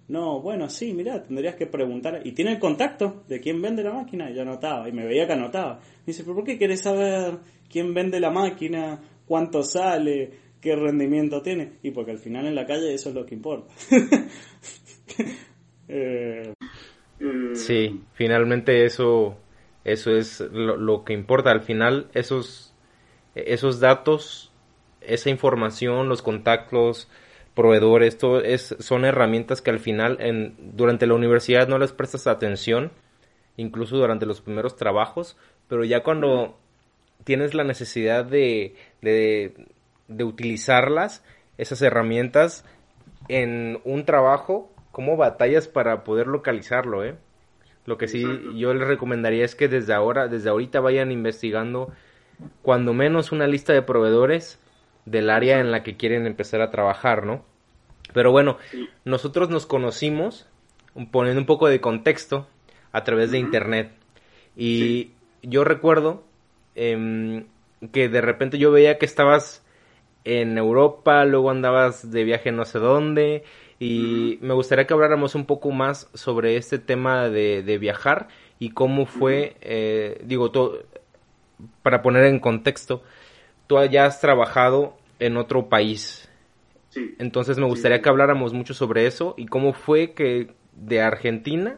no, 0.08 0.39
bueno, 0.39 0.69
sí, 0.69 0.93
mira, 0.93 1.24
tendrías 1.24 1.56
que 1.56 1.65
preguntar. 1.65 2.22
¿Y 2.26 2.34
tiene 2.34 2.52
el 2.52 2.60
contacto 2.60 3.24
de 3.28 3.39
quién 3.39 3.60
vende 3.60 3.82
la 3.82 3.93
máquina? 3.93 4.30
Y 4.30 4.36
yo 4.36 4.43
anotaba, 4.43 4.88
y 4.88 4.91
me 4.91 5.04
veía 5.04 5.26
que 5.26 5.34
anotaba. 5.34 5.78
Me 5.78 6.06
dice, 6.06 6.22
¿pero 6.22 6.36
por 6.36 6.43
qué 6.43 6.60
querés 6.60 6.82
saber 6.82 7.39
quién 7.67 7.91
vende 7.95 8.19
la 8.19 8.30
máquina? 8.30 9.02
¿Cuánto 9.26 9.63
sale? 9.63 10.30
¿Qué 10.62 10.76
rendimiento 10.76 11.41
tiene? 11.41 11.80
Y 11.82 11.89
porque 11.89 12.12
al 12.12 12.19
final 12.19 12.45
en 12.45 12.54
la 12.54 12.67
calle 12.67 12.93
eso 12.93 13.10
es 13.10 13.15
lo 13.15 13.26
que 13.26 13.34
importa. 13.34 13.74
Eh, 15.91 16.54
Sí, 17.53 18.01
finalmente 18.13 18.86
eso, 18.86 19.38
eso 19.84 20.15
es 20.15 20.39
lo, 20.39 21.03
que 21.03 21.13
importa. 21.13 21.51
Al 21.51 21.62
final, 21.62 22.10
esos, 22.13 22.73
esos 23.36 23.79
datos, 23.79 24.51
esa 25.01 25.29
información, 25.29 26.08
los 26.08 26.21
contactos, 26.21 27.10
proveedores, 27.55 28.17
todo 28.17 28.41
es, 28.41 28.75
son 28.79 29.03
herramientas 29.03 29.62
que 29.62 29.71
al 29.71 29.79
final 29.79 30.17
en, 30.21 30.55
durante 30.75 31.08
la 31.08 31.15
universidad 31.15 31.67
no 31.67 31.77
les 31.77 31.91
prestas 31.91 32.27
atención, 32.27 32.91
incluso 33.58 33.97
durante 33.97 34.25
los 34.25 34.39
primeros 34.39 34.77
trabajos, 34.77 35.36
pero 35.67 35.84
ya 35.84 36.01
cuando 36.03 36.58
tienes 37.25 37.53
la 37.53 37.65
necesidad 37.65 38.23
de, 38.23 38.75
de 39.01 40.23
utilizarlas, 40.23 41.23
esas 41.58 41.82
herramientas, 41.82 42.63
en 43.27 43.82
un 43.84 44.05
trabajo, 44.05 44.71
cómo 44.91 45.17
batallas 45.17 45.67
para 45.67 46.04
poder 46.04 46.28
localizarlo, 46.28 47.04
¿eh? 47.04 47.15
Lo 47.86 47.97
que 47.97 48.08
sí 48.08 48.23
yo 48.56 48.73
les 48.73 48.88
recomendaría 48.88 49.45
es 49.45 49.56
que 49.56 49.67
desde 49.67 49.93
ahora, 49.93 50.28
desde 50.28 50.49
ahorita 50.49 50.80
vayan 50.80 51.12
investigando 51.12 51.91
cuando 52.62 52.93
menos 52.93 53.32
una 53.32 53.47
lista 53.47 53.73
de 53.73 53.82
proveedores 53.82 54.60
del 55.06 55.30
área 55.30 55.60
en 55.60 55.71
la 55.71 55.82
que 55.82 55.97
quieren 55.97 56.28
empezar 56.28 56.62
a 56.62 56.71
trabajar, 56.71 57.25
¿no? 57.25 57.43
Pero 58.13 58.32
bueno, 58.32 58.58
nosotros 59.06 59.49
nos 59.49 59.65
conocimos, 59.65 60.47
poniendo 61.12 61.41
un 61.41 61.47
poco 61.47 61.67
de 61.67 61.82
contexto, 61.82 62.47
a 62.91 63.04
través 63.04 63.32
de 63.32 63.39
internet. 63.39 63.91
Y 64.56 65.12
yo 65.41 65.63
recuerdo 65.63 66.23
em, 66.75 67.45
que 67.91 68.10
de 68.10 68.21
repente 68.21 68.58
yo 68.58 68.71
veía 68.71 68.97
que 68.97 69.06
estabas 69.06 69.65
en 70.23 70.58
Europa, 70.58 71.23
luego 71.25 71.49
andabas 71.49 72.12
de 72.12 72.23
viaje 72.23 72.52
no 72.52 72.65
sé 72.65 72.80
dónde, 72.80 73.43
y 73.80 74.38
me 74.42 74.54
gustaría 74.54 74.86
que 74.86 74.94
habláramos 74.94 75.36
un 75.36 75.46
poco 75.46 75.72
más 75.72 76.10
sobre 76.13 76.58
este 76.58 76.80
tema 76.80 77.30
de, 77.30 77.63
de 77.63 77.78
viajar 77.78 78.28
y 78.60 78.72
cómo 78.72 79.06
fue, 79.06 79.56
eh, 79.62 80.22
digo, 80.26 80.52
to- 80.52 80.84
para 81.82 82.02
poner 82.02 82.26
en 82.26 82.39
contexto, 82.39 83.04
tú 83.68 83.78
ya 83.89 84.06
has 84.06 84.20
trabajado 84.22 84.98
en 85.20 85.38
otro 85.38 85.70
país, 85.70 86.30
sí. 86.89 87.15
entonces 87.20 87.58
me 87.58 87.65
gustaría 87.65 88.02
que 88.02 88.10
habláramos 88.10 88.54
mucho 88.54 88.74
sobre 88.74 89.06
eso 89.06 89.34
y 89.38 89.46
cómo 89.46 89.74
fue 89.74 90.12
que 90.13 90.52
de 90.74 91.02
Argentina, 91.02 91.78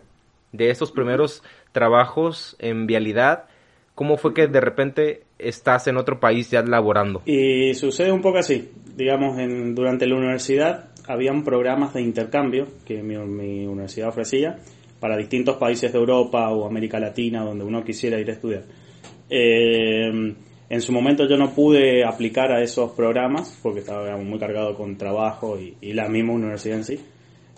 de 0.52 0.70
estos 0.70 0.92
primeros 0.92 1.44
trabajos 1.72 2.56
en 2.60 2.86
vialidad, 2.88 3.46
cómo 3.96 4.18
fue 4.18 4.34
que 4.34 4.48
de 4.48 4.62
repente 4.62 5.24
estás 5.40 5.88
en 5.88 5.98
otro 5.98 6.20
país 6.20 6.50
ya 6.52 6.62
laborando. 6.64 7.22
Y 7.26 7.74
sucede 7.74 8.12
un 8.12 8.22
poco 8.22 8.38
así. 8.40 8.72
Digamos, 8.96 9.40
en, 9.40 9.74
durante 9.74 10.06
la 10.06 10.16
universidad 10.16 10.91
habían 11.08 11.44
programas 11.44 11.94
de 11.94 12.02
intercambio 12.02 12.68
que 12.86 13.02
mi, 13.02 13.16
universidad 13.16 14.10
ofrecía 14.10 14.58
para 15.00 15.18
distintos 15.18 15.58
países 15.58 15.92
de 15.92 15.98
Europa 15.98 16.50
o 16.50 16.66
América 16.66 17.00
Latina 17.00 17.44
donde 17.44 17.64
uno 17.64 17.84
quisiera 17.84 18.20
ir 18.20 18.30
a 18.30 18.34
estudiar. 18.34 18.64
Eh, 19.30 20.34
en 20.72 20.82
su 20.82 20.94
momento 20.94 21.28
yo 21.28 21.36
no 21.36 21.54
pude 21.54 22.06
aplicar 22.06 22.52
a 22.52 22.62
esos 22.62 22.92
programas 22.92 23.60
porque 23.62 23.82
estaba 23.82 24.16
muy 24.16 24.40
cargado 24.40 24.74
con 24.74 24.98
trabajo 24.98 25.58
y, 25.60 25.94
la 25.94 26.08
misma 26.08 26.32
universidad 26.34 26.78
en 26.78 26.86
sí. 26.86 27.00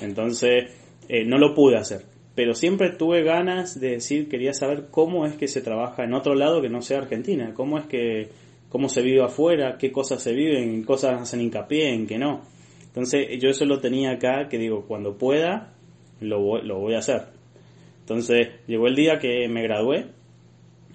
Entonces 0.02 0.72
eh, 1.08 1.24
no 1.24 1.38
lo 1.38 1.54
pude 1.54 1.78
hacer. 1.78 2.06
Pero 2.34 2.56
siempre 2.56 2.90
tuve 2.90 3.22
ganas 3.22 3.80
de 3.80 3.92
decir, 3.92 4.28
quería 4.28 4.54
saber 4.54 4.88
cómo 4.90 5.28
es 5.28 5.36
que 5.36 5.48
se 5.48 5.62
trabaja 5.62 6.04
en 6.04 6.16
otro 6.16 6.34
lado 6.34 6.62
que 6.62 6.70
no 6.70 6.82
sea 6.82 6.98
Argentina, 6.98 7.54
cómo 7.54 7.78
es 7.78 7.86
que, 7.86 8.30
cómo 8.70 8.90
se 8.90 9.04
vive 9.04 9.22
afuera, 9.22 9.78
qué 9.78 9.92
cosas 9.92 10.24
se 10.24 10.34
viven, 10.34 10.80
qué 10.80 10.86
cosas 10.88 11.22
hacen 11.22 11.42
hincapié, 11.42 11.94
en 11.94 12.08
qué 12.08 12.18
no. 12.18 12.42
Entonces 12.94 13.28
yo 13.42 13.50
eso 13.50 13.66
lo 13.66 13.80
tenía 13.80 14.12
acá, 14.12 14.48
que 14.50 14.60
digo, 14.60 14.86
cuando 14.86 15.18
pueda, 15.18 15.74
lo 16.22 16.40
voy, 16.42 16.62
lo 16.64 16.80
voy 16.80 16.94
a 16.94 17.00
hacer. 17.00 17.24
Entonces 18.02 18.50
llegó 18.68 18.86
el 18.88 18.96
día 18.96 19.18
que 19.18 19.48
me 19.48 19.64
gradué, 19.64 20.08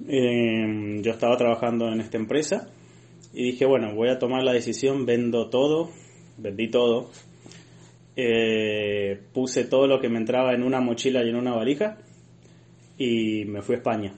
eh, 0.08 1.00
yo 1.02 1.10
estaba 1.10 1.36
trabajando 1.36 1.88
en 1.92 2.00
esta 2.00 2.16
empresa 2.16 2.70
y 3.34 3.42
dije, 3.50 3.66
bueno, 3.66 3.94
voy 3.96 4.10
a 4.10 4.18
tomar 4.18 4.44
la 4.44 4.52
decisión, 4.52 5.06
vendo 5.06 5.48
todo, 5.50 5.90
vendí 6.36 6.68
todo, 6.68 7.10
eh, 8.16 9.20
puse 9.32 9.64
todo 9.64 9.86
lo 9.86 10.00
que 10.00 10.08
me 10.08 10.18
entraba 10.18 10.52
en 10.54 10.62
una 10.62 10.80
mochila 10.80 11.24
y 11.24 11.30
en 11.30 11.36
una 11.36 11.54
valija 11.54 11.98
y 12.96 13.44
me 13.44 13.62
fui 13.62 13.74
a 13.74 13.78
España. 13.78 14.14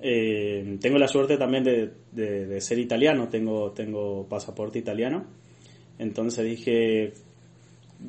Eh, 0.00 0.78
tengo 0.80 0.98
la 0.98 1.08
suerte 1.08 1.36
también 1.36 1.64
de, 1.64 1.90
de- 2.12 2.46
de 2.46 2.60
ser 2.60 2.78
italiano, 2.78 3.28
tengo, 3.28 3.72
tengo 3.72 4.26
pasaporte 4.28 4.78
italiano, 4.78 5.26
entonces 5.98 6.44
dije, 6.44 7.12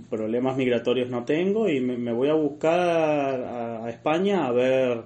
problemas 0.10 0.56
migratorios 0.56 1.10
no 1.10 1.24
tengo 1.26 1.68
y 1.68 1.82
me, 1.82 2.14
voy 2.14 2.30
a 2.30 2.34
buscar 2.34 2.80
a, 2.80 3.90
España 3.90 4.46
a 4.46 4.52
ver 4.52 5.02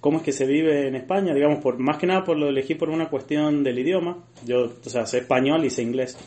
cómo 0.00 0.18
es 0.18 0.24
que 0.24 0.32
se 0.32 0.46
vive 0.46 0.88
en 0.88 0.96
España, 0.96 1.32
digamos, 1.32 1.60
por 1.60 1.78
más 1.78 1.98
que 1.98 2.06
nada 2.06 2.24
por 2.24 2.36
lo 2.36 2.48
elegí 2.48 2.74
por 2.74 2.90
una 2.90 3.08
cuestión 3.08 3.62
del 3.62 3.78
idioma. 3.78 4.24
Yo, 4.44 4.72
o 4.84 4.88
sea, 4.88 5.06
sé 5.06 5.18
español 5.18 5.64
y 5.64 5.70
sé 5.70 5.82
inglés. 5.82 6.18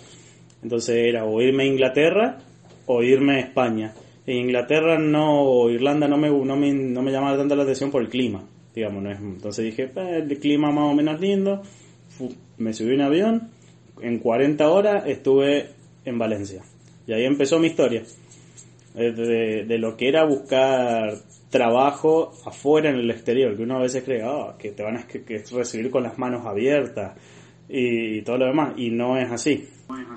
Entonces 0.62 0.96
era 0.96 1.26
o 1.26 1.41
irme 1.41 1.63
a 1.63 1.67
Inglaterra 1.67 2.38
o 2.86 3.04
irme 3.04 3.36
a 3.36 3.39
España. 3.39 3.93
En 4.26 4.38
Inglaterra 4.38 4.98
no, 4.98 5.41
o 5.41 5.69
Irlanda 5.69 6.08
no 6.08 6.17
me, 6.17 6.30
no 6.30 6.56
me, 6.56 6.72
no 6.72 7.02
me 7.02 7.12
llamaba 7.12 7.38
tanto 7.38 7.56
la 7.56 7.63
atención 7.63 7.91
por 7.91 8.02
el 8.02 8.08
clima, 8.08 8.46
digamos, 8.74 9.04
no 9.04 9.12
es, 9.12 9.19
entonces 9.19 9.65
dije, 9.65 9.91
"Eh, 9.93 10.24
el 10.30 10.39
clima 10.39 10.72
más 10.72 10.89
o 10.89 10.93
menos 10.93 11.19
lindo, 11.19 11.62
me 12.58 12.72
subí 12.72 12.93
en 12.93 13.02
avión, 13.02 13.50
en 14.02 14.19
40 14.19 14.69
horas 14.69 15.04
estuve 15.08 15.72
en 16.05 16.17
Valencia. 16.19 16.61
Y 17.07 17.13
ahí 17.13 17.25
empezó 17.25 17.59
mi 17.59 17.67
historia. 17.67 18.03
Eh, 18.95 19.11
De, 19.11 19.65
de 19.65 19.77
lo 19.79 19.97
que 19.97 20.07
era 20.07 20.23
buscar 20.23 21.13
trabajo 21.49 22.31
afuera 22.45 22.89
en 22.89 22.97
el 22.97 23.09
exterior, 23.11 23.55
que 23.55 23.63
uno 23.63 23.77
a 23.77 23.81
veces 23.81 24.03
cree 24.03 24.21
"Ah, 24.23 24.55
que 24.57 24.71
te 24.71 24.83
van 24.83 24.97
a 24.97 25.07
que- 25.07 25.23
que 25.23 25.43
recibir 25.51 25.89
con 25.91 26.03
las 26.03 26.17
manos 26.17 26.45
abiertas 26.45 27.15
y, 27.69 28.21
todo 28.23 28.37
lo 28.37 28.45
demás, 28.47 28.73
y 28.77 28.89
no 28.91 29.17
es 29.17 29.31
así. 29.31 29.67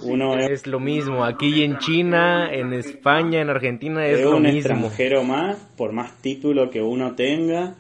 Uno 0.02 0.38
es, 0.38 0.50
Es 0.50 0.66
lo 0.66 0.78
mismo, 0.80 1.24
aquí 1.24 1.62
en 1.62 1.78
China, 1.78 2.48
en 2.52 2.72
España, 2.72 3.40
en 3.40 3.48
Argentina 3.50 4.06
es, 4.06 4.18
es 4.18 4.24
lo 4.24 4.36
un 4.36 4.42
mismo. 4.42 4.58
extranjero 4.58 5.24
más, 5.24 5.56
por 5.76 5.92
más 5.92 6.20
título 6.22 6.70
que 6.70 6.80
uno 6.82 7.14
tenga, 7.14 7.74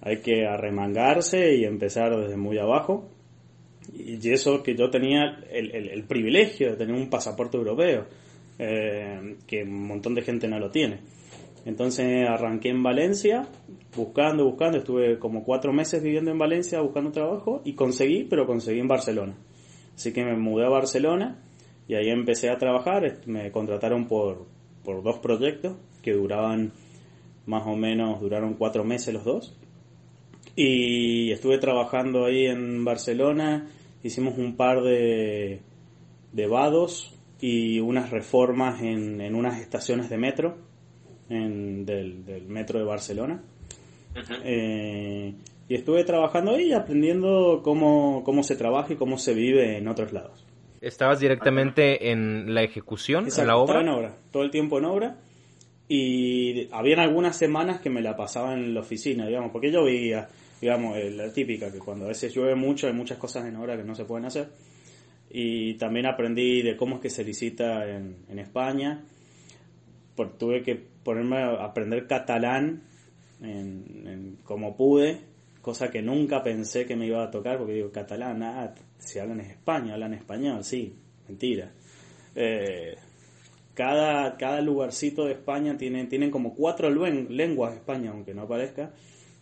hay 0.00 0.18
que 0.20 0.46
arremangarse 0.46 1.54
y 1.56 1.64
empezar 1.64 2.14
desde 2.16 2.36
muy 2.36 2.58
abajo. 2.58 3.08
Y 3.98 4.30
eso 4.30 4.62
que 4.62 4.74
yo 4.76 4.90
tenía 4.90 5.40
el, 5.50 5.74
el- 5.74 6.04
privilegio 6.04 6.70
de 6.70 6.76
tener 6.76 6.94
un 6.94 7.10
pasaporte 7.10 7.56
europeo, 7.56 8.06
eh, 8.58 9.36
que 9.46 9.62
un 9.64 9.86
montón 9.86 10.14
de 10.14 10.22
gente 10.22 10.46
no 10.48 10.58
lo 10.58 10.70
tiene. 10.70 11.00
Entonces 11.64 12.26
arranqué 12.28 12.68
en 12.70 12.82
Valencia, 12.82 13.46
buscando, 13.96 14.44
buscando, 14.44 14.78
estuve 14.78 15.18
como 15.18 15.44
cuatro 15.44 15.72
meses 15.72 16.02
viviendo 16.02 16.30
en 16.30 16.38
Valencia 16.38 16.80
buscando 16.80 17.10
trabajo 17.10 17.60
y 17.64 17.74
conseguí, 17.74 18.24
pero 18.24 18.46
conseguí 18.46 18.78
en 18.80 18.88
Barcelona. 18.88 19.34
Así 19.94 20.12
que 20.12 20.24
me 20.24 20.36
mudé 20.36 20.64
a 20.64 20.70
Barcelona 20.70 21.42
y 21.88 21.94
ahí 21.94 22.08
empecé 22.08 22.50
a 22.50 22.58
trabajar, 22.58 23.18
me 23.26 23.50
contrataron 23.50 24.06
por, 24.06 24.46
por 24.84 25.02
dos 25.02 25.18
proyectos 25.18 25.76
que 26.02 26.12
duraban 26.12 26.72
más 27.46 27.66
o 27.66 27.74
menos, 27.76 28.20
duraron 28.20 28.54
cuatro 28.54 28.84
meses 28.84 29.12
los 29.12 29.24
dos. 29.24 29.56
Y 30.54 31.30
estuve 31.32 31.58
trabajando 31.58 32.24
ahí 32.24 32.46
en 32.46 32.84
Barcelona, 32.84 33.66
hicimos 34.08 34.36
un 34.36 34.56
par 34.56 34.82
de, 34.82 35.60
de 36.32 36.46
vados 36.46 37.14
y 37.40 37.80
unas 37.80 38.10
reformas 38.10 38.82
en, 38.82 39.20
en 39.20 39.34
unas 39.34 39.60
estaciones 39.60 40.10
de 40.10 40.18
metro, 40.18 40.56
en, 41.28 41.86
del, 41.86 42.24
del 42.24 42.46
metro 42.48 42.78
de 42.78 42.84
Barcelona. 42.84 43.42
Eh, 44.44 45.34
y 45.68 45.74
estuve 45.74 46.02
trabajando 46.04 46.52
ahí 46.52 46.68
y 46.68 46.72
aprendiendo 46.72 47.60
cómo, 47.62 48.22
cómo 48.24 48.42
se 48.42 48.56
trabaja 48.56 48.92
y 48.92 48.96
cómo 48.96 49.18
se 49.18 49.34
vive 49.34 49.76
en 49.78 49.86
otros 49.86 50.12
lados. 50.12 50.44
¿Estabas 50.80 51.20
directamente 51.20 52.10
en 52.10 52.54
la 52.54 52.62
ejecución, 52.62 53.24
en 53.24 53.28
Exacto, 53.28 53.48
la 53.48 53.56
obra? 53.56 53.74
estaba 53.80 53.82
en 53.92 53.98
obra, 53.98 54.16
todo 54.32 54.42
el 54.42 54.50
tiempo 54.50 54.78
en 54.78 54.84
obra. 54.84 55.16
Y 55.88 56.68
habían 56.72 57.00
algunas 57.00 57.36
semanas 57.36 57.80
que 57.80 57.90
me 57.90 58.02
la 58.02 58.14
pasaba 58.16 58.52
en 58.54 58.74
la 58.74 58.80
oficina, 58.80 59.26
digamos, 59.26 59.50
porque 59.50 59.72
yo 59.72 59.84
veía, 59.84 60.28
digamos, 60.60 60.96
eh, 60.96 61.10
la 61.10 61.32
típica, 61.32 61.72
que 61.72 61.78
cuando 61.78 62.04
a 62.04 62.08
veces 62.08 62.34
llueve 62.34 62.54
mucho 62.54 62.86
hay 62.86 62.92
muchas 62.92 63.18
cosas 63.18 63.46
en 63.46 63.56
obra 63.56 63.76
que 63.76 63.84
no 63.84 63.94
se 63.94 64.04
pueden 64.04 64.26
hacer. 64.26 64.48
Y 65.30 65.74
también 65.74 66.06
aprendí 66.06 66.62
de 66.62 66.76
cómo 66.76 66.96
es 66.96 67.02
que 67.02 67.10
se 67.10 67.24
licita 67.24 67.86
en, 67.88 68.16
en 68.28 68.38
España. 68.38 69.04
Por, 70.14 70.36
tuve 70.36 70.62
que 70.62 70.74
ponerme 70.74 71.38
a 71.38 71.64
aprender 71.64 72.06
catalán 72.06 72.82
en, 73.40 74.06
en 74.06 74.38
como 74.42 74.76
pude, 74.76 75.18
cosa 75.62 75.90
que 75.90 76.02
nunca 76.02 76.42
pensé 76.42 76.86
que 76.86 76.96
me 76.96 77.06
iba 77.06 77.22
a 77.22 77.30
tocar, 77.30 77.58
porque 77.58 77.74
digo, 77.74 77.92
catalán, 77.92 78.38
nada, 78.38 78.74
si 78.98 79.18
hablan 79.18 79.40
en 79.40 79.50
España, 79.50 79.94
hablan 79.94 80.14
español, 80.14 80.64
sí, 80.64 80.94
mentira. 81.28 81.70
Eh, 82.34 82.96
cada, 83.74 84.36
cada 84.36 84.60
lugarcito 84.60 85.24
de 85.24 85.32
España 85.34 85.76
tiene, 85.76 86.06
tienen 86.06 86.30
como 86.30 86.54
cuatro 86.54 86.90
lenguas 86.90 87.74
España, 87.74 88.10
aunque 88.10 88.34
no 88.34 88.48
parezca. 88.48 88.92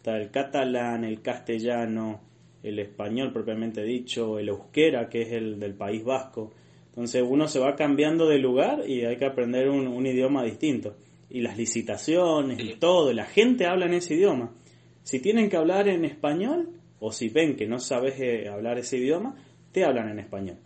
Está 0.06 0.18
el 0.18 0.30
catalán, 0.30 1.02
el 1.02 1.20
castellano, 1.20 2.20
el 2.62 2.78
español 2.78 3.32
propiamente 3.32 3.82
dicho, 3.82 4.38
el 4.38 4.50
euskera, 4.50 5.08
que 5.08 5.22
es 5.22 5.32
el 5.32 5.58
del 5.58 5.74
País 5.74 6.04
Vasco. 6.04 6.52
Entonces 6.90 7.24
uno 7.28 7.48
se 7.48 7.58
va 7.58 7.74
cambiando 7.74 8.28
de 8.28 8.38
lugar 8.38 8.88
y 8.88 9.04
hay 9.04 9.16
que 9.16 9.24
aprender 9.24 9.68
un, 9.68 9.88
un 9.88 10.06
idioma 10.06 10.44
distinto. 10.44 10.94
Y 11.28 11.40
las 11.40 11.58
licitaciones 11.58 12.60
y 12.60 12.76
todo, 12.76 13.12
la 13.12 13.24
gente 13.24 13.66
habla 13.66 13.86
en 13.86 13.94
ese 13.94 14.14
idioma. 14.14 14.54
Si 15.02 15.18
tienen 15.18 15.50
que 15.50 15.56
hablar 15.56 15.88
en 15.88 16.04
español, 16.04 16.68
o 17.00 17.10
si 17.10 17.28
ven 17.28 17.56
que 17.56 17.66
no 17.66 17.80
sabes 17.80 18.14
eh, 18.20 18.48
hablar 18.48 18.78
ese 18.78 18.98
idioma, 18.98 19.34
te 19.72 19.84
hablan 19.84 20.08
en 20.10 20.20
español. 20.20 20.58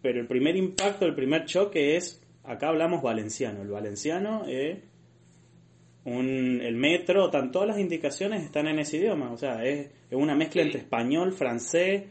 Pero 0.00 0.18
el 0.18 0.26
primer 0.26 0.56
impacto, 0.56 1.04
el 1.04 1.14
primer 1.14 1.44
choque 1.44 1.94
es, 1.96 2.22
acá 2.44 2.68
hablamos 2.68 3.02
valenciano. 3.02 3.60
El 3.60 3.68
valenciano 3.68 4.46
es 4.46 4.78
un, 6.04 6.60
el 6.62 6.74
metro, 6.76 7.30
tan, 7.30 7.50
todas 7.52 7.68
las 7.68 7.78
indicaciones 7.78 8.42
están 8.44 8.66
en 8.68 8.78
ese 8.78 8.96
idioma. 8.98 9.30
O 9.32 9.36
sea, 9.36 9.64
es, 9.64 9.86
es 10.10 10.16
una 10.16 10.34
mezcla 10.34 10.62
entre 10.62 10.80
español, 10.80 11.32
francés, 11.32 12.04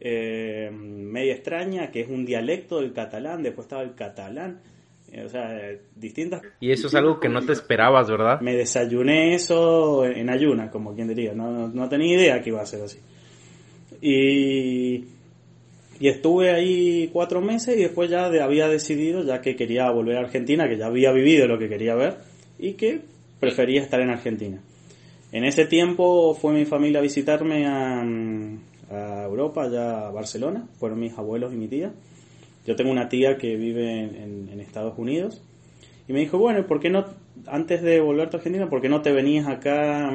eh, 0.00 0.70
media 0.72 1.34
extraña, 1.34 1.90
que 1.90 2.00
es 2.00 2.08
un 2.08 2.24
dialecto 2.24 2.80
del 2.80 2.92
catalán, 2.92 3.42
después 3.42 3.64
estaba 3.66 3.82
el 3.82 3.94
catalán. 3.94 4.60
eh, 5.12 5.22
o 5.24 5.28
sea, 5.28 5.58
distintas 5.96 6.42
Y 6.60 6.70
eso 6.70 6.86
es 6.88 6.94
algo 6.94 7.18
que 7.18 7.28
no 7.28 7.40
te 7.44 7.52
esperabas, 7.52 8.10
¿verdad? 8.10 8.40
me 8.40 8.54
desayuné 8.54 9.34
eso 9.34 10.04
en 10.04 10.28
ayunas, 10.30 10.70
como 10.70 10.94
quien 10.94 11.08
diría. 11.08 11.32
No, 11.34 11.50
no, 11.50 11.68
no 11.68 11.88
tenía 11.88 12.14
idea 12.16 12.42
que 12.42 12.50
iba 12.50 12.60
a 12.60 12.66
ser 12.66 12.82
así. 12.82 12.98
Y, 14.00 15.04
y 16.00 16.08
estuve 16.08 16.50
ahí 16.50 17.08
cuatro 17.12 17.40
meses 17.40 17.76
y 17.76 17.82
después 17.82 18.10
ya 18.10 18.28
de- 18.30 18.40
había 18.42 18.68
decidido, 18.68 19.24
ya 19.24 19.40
que 19.40 19.56
quería 19.56 19.90
volver 19.90 20.16
a 20.18 20.20
Argentina, 20.20 20.68
que 20.68 20.76
ya 20.76 20.86
había 20.86 21.10
vivido 21.12 21.46
lo 21.48 21.58
que 21.58 21.68
quería 21.68 21.94
ver 21.94 22.16
y 22.58 22.74
que 22.74 23.00
prefería 23.40 23.82
estar 23.82 24.00
en 24.00 24.10
Argentina. 24.10 24.60
En 25.32 25.44
ese 25.44 25.66
tiempo 25.66 26.34
fue 26.34 26.52
mi 26.54 26.64
familia 26.64 27.00
a 27.00 27.02
visitarme 27.02 27.66
a, 27.66 28.00
a 28.90 29.24
Europa, 29.24 29.68
ya 29.70 30.06
a 30.08 30.10
Barcelona. 30.10 30.66
Fueron 30.78 30.98
mis 31.00 31.12
abuelos 31.18 31.52
y 31.52 31.56
mi 31.56 31.68
tía. 31.68 31.92
Yo 32.66 32.76
tengo 32.76 32.90
una 32.90 33.08
tía 33.08 33.36
que 33.36 33.56
vive 33.56 34.00
en- 34.04 34.14
en- 34.16 34.48
en 34.50 34.60
Estados 34.60 34.98
Unidos 34.98 35.42
y 36.06 36.12
me 36.12 36.20
dijo, 36.20 36.38
bueno, 36.38 36.66
¿por 36.66 36.80
qué 36.80 36.88
no, 36.90 37.04
antes 37.46 37.82
de 37.82 38.00
volverte 38.00 38.36
a 38.36 38.38
Argentina, 38.38 38.68
por 38.68 38.80
qué 38.80 38.88
no 38.88 39.02
te 39.02 39.12
venías 39.12 39.46
acá 39.46 40.10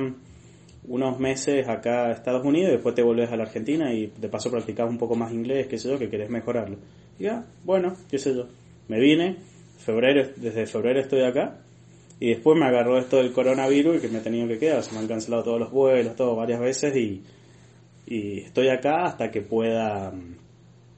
unos 0.88 1.19
meses 1.19 1.67
acá 1.69 2.07
a 2.07 2.12
Estados 2.12 2.43
Unidos 2.45 2.69
y 2.69 2.73
después 2.73 2.93
te 2.95 3.01
volvés 3.03 3.31
a 3.31 3.38
la 3.38 3.43
Argentina 3.43 3.93
y 3.93 4.12
de 4.19 4.27
paso 4.27 4.51
practicás 4.51 4.89
un 4.89 4.97
poco 4.97 5.15
más 5.15 5.31
inglés, 5.31 5.67
qué 5.67 5.77
sé 5.77 5.89
yo, 5.89 5.97
que 5.97 6.09
querés 6.09 6.29
mejorarlo? 6.29 6.77
Y 7.19 7.23
ya, 7.23 7.45
bueno, 7.63 7.95
qué 8.09 8.17
sé 8.17 8.36
yo. 8.36 8.47
Me 8.88 8.99
vine, 8.99 9.38
febrero, 9.77 10.27
desde 10.36 10.65
febrero 10.65 10.99
estoy 10.99 11.21
acá 11.23 11.59
y 12.23 12.29
después 12.29 12.57
me 12.57 12.65
agarró 12.65 12.97
esto 12.97 13.17
del 13.17 13.33
coronavirus 13.33 13.97
y 13.97 13.99
que 13.99 14.07
me 14.07 14.19
he 14.19 14.21
tenido 14.21 14.47
que 14.47 14.57
quedar, 14.57 14.81
se 14.81 14.93
me 14.93 14.99
han 14.99 15.09
cancelado 15.09 15.43
todos 15.43 15.59
los 15.59 15.71
vuelos, 15.71 16.15
todo 16.15 16.38
varias 16.38 16.62
veces 16.62 16.95
y, 16.95 17.21
y 18.07 18.39
estoy 18.39 18.69
acá 18.69 19.03
hasta 19.03 19.29
que 19.29 19.41
pueda 19.41 20.13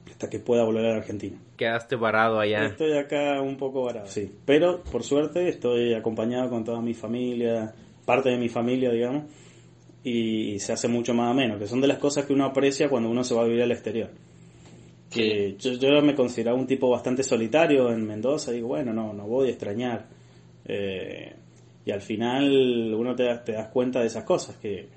hasta 0.08 0.30
que 0.30 0.38
pueda 0.38 0.62
volver 0.62 0.86
a 0.86 0.90
la 0.90 0.96
Argentina. 0.98 1.36
Quedaste 1.56 1.96
varado 1.96 2.38
allá. 2.38 2.66
Estoy 2.66 2.96
acá 2.96 3.42
un 3.42 3.56
poco 3.56 3.82
varado. 3.82 4.06
Sí, 4.06 4.30
pero 4.44 4.84
por 4.84 5.02
suerte 5.02 5.48
estoy 5.48 5.94
acompañado 5.94 6.48
con 6.48 6.62
toda 6.62 6.80
mi 6.80 6.94
familia, 6.94 7.74
parte 8.04 8.28
de 8.28 8.38
mi 8.38 8.48
familia, 8.48 8.92
digamos, 8.92 9.24
y 10.04 10.60
se 10.60 10.74
hace 10.74 10.86
mucho 10.86 11.12
más 11.12 11.32
ameno, 11.32 11.58
que 11.58 11.66
son 11.66 11.80
de 11.80 11.88
las 11.88 11.98
cosas 11.98 12.24
que 12.24 12.34
uno 12.34 12.44
aprecia 12.44 12.88
cuando 12.88 13.10
uno 13.10 13.24
se 13.24 13.34
va 13.34 13.42
a 13.42 13.46
vivir 13.46 13.64
al 13.64 13.72
exterior. 13.72 14.10
Que 15.10 15.56
yo, 15.58 15.72
yo 15.72 16.00
me 16.02 16.14
consideraba 16.14 16.56
un 16.56 16.68
tipo 16.68 16.88
bastante 16.88 17.24
solitario 17.24 17.90
en 17.90 18.06
Mendoza, 18.06 18.52
digo, 18.52 18.68
bueno, 18.68 18.92
no, 18.92 19.12
no 19.12 19.26
voy 19.26 19.48
a 19.48 19.50
extrañar. 19.50 20.14
Eh, 20.68 21.32
y 21.84 21.90
al 21.90 22.00
final 22.00 22.92
uno 22.94 23.14
te, 23.14 23.32
te 23.44 23.52
das 23.52 23.68
cuenta 23.68 24.00
de 24.00 24.06
esas 24.06 24.24
cosas, 24.24 24.56
que, 24.56 24.88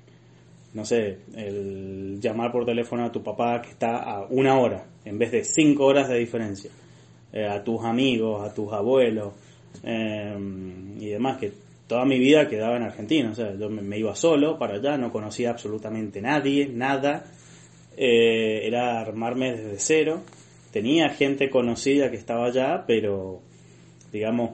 no 0.74 0.84
sé, 0.84 1.18
el 1.36 2.18
llamar 2.20 2.50
por 2.50 2.66
teléfono 2.66 3.04
a 3.04 3.12
tu 3.12 3.22
papá 3.22 3.62
que 3.62 3.70
está 3.70 3.98
a 3.98 4.26
una 4.26 4.58
hora, 4.58 4.84
en 5.04 5.18
vez 5.18 5.30
de 5.30 5.44
cinco 5.44 5.86
horas 5.86 6.08
de 6.08 6.18
diferencia, 6.18 6.70
eh, 7.32 7.46
a 7.46 7.62
tus 7.62 7.84
amigos, 7.84 8.48
a 8.48 8.52
tus 8.52 8.72
abuelos 8.72 9.32
eh, 9.84 10.36
y 10.98 11.06
demás, 11.06 11.38
que 11.38 11.52
toda 11.86 12.04
mi 12.04 12.18
vida 12.18 12.48
quedaba 12.48 12.76
en 12.76 12.82
Argentina, 12.82 13.30
o 13.30 13.34
sea, 13.34 13.54
yo 13.54 13.70
me, 13.70 13.98
iba 13.98 14.14
solo 14.16 14.58
para 14.58 14.74
allá, 14.74 14.96
no 14.96 15.12
conocía 15.12 15.50
absolutamente 15.50 16.20
nadie, 16.20 16.68
nada, 16.68 17.24
era 17.96 19.00
armarme 19.00 19.52
desde 19.52 19.78
cero, 19.78 20.22
tenía 20.72 21.10
gente 21.10 21.50
conocida 21.50 22.10
que 22.10 22.16
estaba 22.16 22.46
allá, 22.46 22.84
pero 22.86 23.42
digamos, 24.12 24.52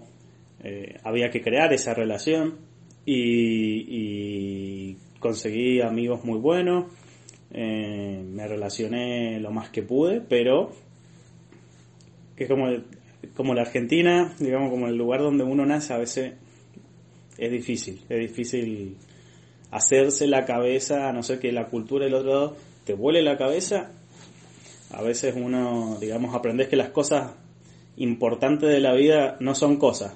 eh, 0.63 0.99
había 1.05 1.31
que 1.31 1.41
crear 1.41 1.73
esa 1.73 1.95
relación 1.95 2.59
y, 3.05 3.85
y 3.89 4.97
conseguí 5.21 5.81
amigos 5.81 6.25
muy 6.25 6.39
buenos, 6.39 6.87
eh, 7.53 8.23
me 8.25 8.47
relacioné 8.47 9.41
lo 9.41 9.51
más 9.51 9.71
que 9.71 9.83
pude, 9.83 10.21
pero 10.21 10.73
es 12.37 12.49
como, 12.49 12.67
como 13.35 13.55
la 13.55 13.63
Argentina, 13.63 14.35
digamos, 14.39 14.71
como 14.71 14.89
el 14.89 14.97
lugar 14.97 15.21
donde 15.21 15.45
uno 15.45 15.65
nace, 15.65 15.93
a 15.95 15.99
veces 15.99 16.35
es 17.39 17.51
difícil, 17.51 18.03
es 18.09 18.19
difícil 18.19 18.97
hacerse 19.71 20.27
la 20.27 20.45
cabeza, 20.45 21.09
a 21.09 21.13
no 21.13 21.23
ser 21.23 21.39
que 21.39 21.53
la 21.53 21.67
cultura 21.67 22.05
del 22.05 22.15
otro 22.15 22.31
lado 22.31 22.57
te 22.85 22.95
vuele 22.95 23.23
la 23.23 23.37
cabeza, 23.37 23.91
a 24.91 25.03
veces 25.03 25.35
uno, 25.37 25.99
digamos, 26.01 26.35
aprendes 26.35 26.69
que 26.69 26.77
las 26.77 26.91
cosas 26.91 27.33
importantes 27.97 28.69
de 28.69 28.81
la 28.81 28.93
vida 28.93 29.37
no 29.41 29.55
son 29.55 29.77
cosas, 29.77 30.15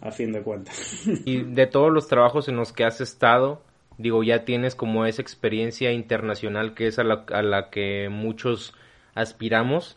a 0.00 0.10
fin 0.10 0.32
de 0.32 0.42
cuentas. 0.42 1.04
Y 1.24 1.42
de 1.42 1.66
todos 1.66 1.92
los 1.92 2.08
trabajos 2.08 2.48
en 2.48 2.56
los 2.56 2.72
que 2.72 2.84
has 2.84 3.00
estado, 3.00 3.62
digo, 3.98 4.22
ya 4.22 4.44
tienes 4.44 4.74
como 4.74 5.06
esa 5.06 5.22
experiencia 5.22 5.92
internacional 5.92 6.74
que 6.74 6.86
es 6.86 6.98
a 6.98 7.04
la, 7.04 7.24
a 7.32 7.42
la 7.42 7.70
que 7.70 8.08
muchos 8.10 8.74
aspiramos. 9.14 9.96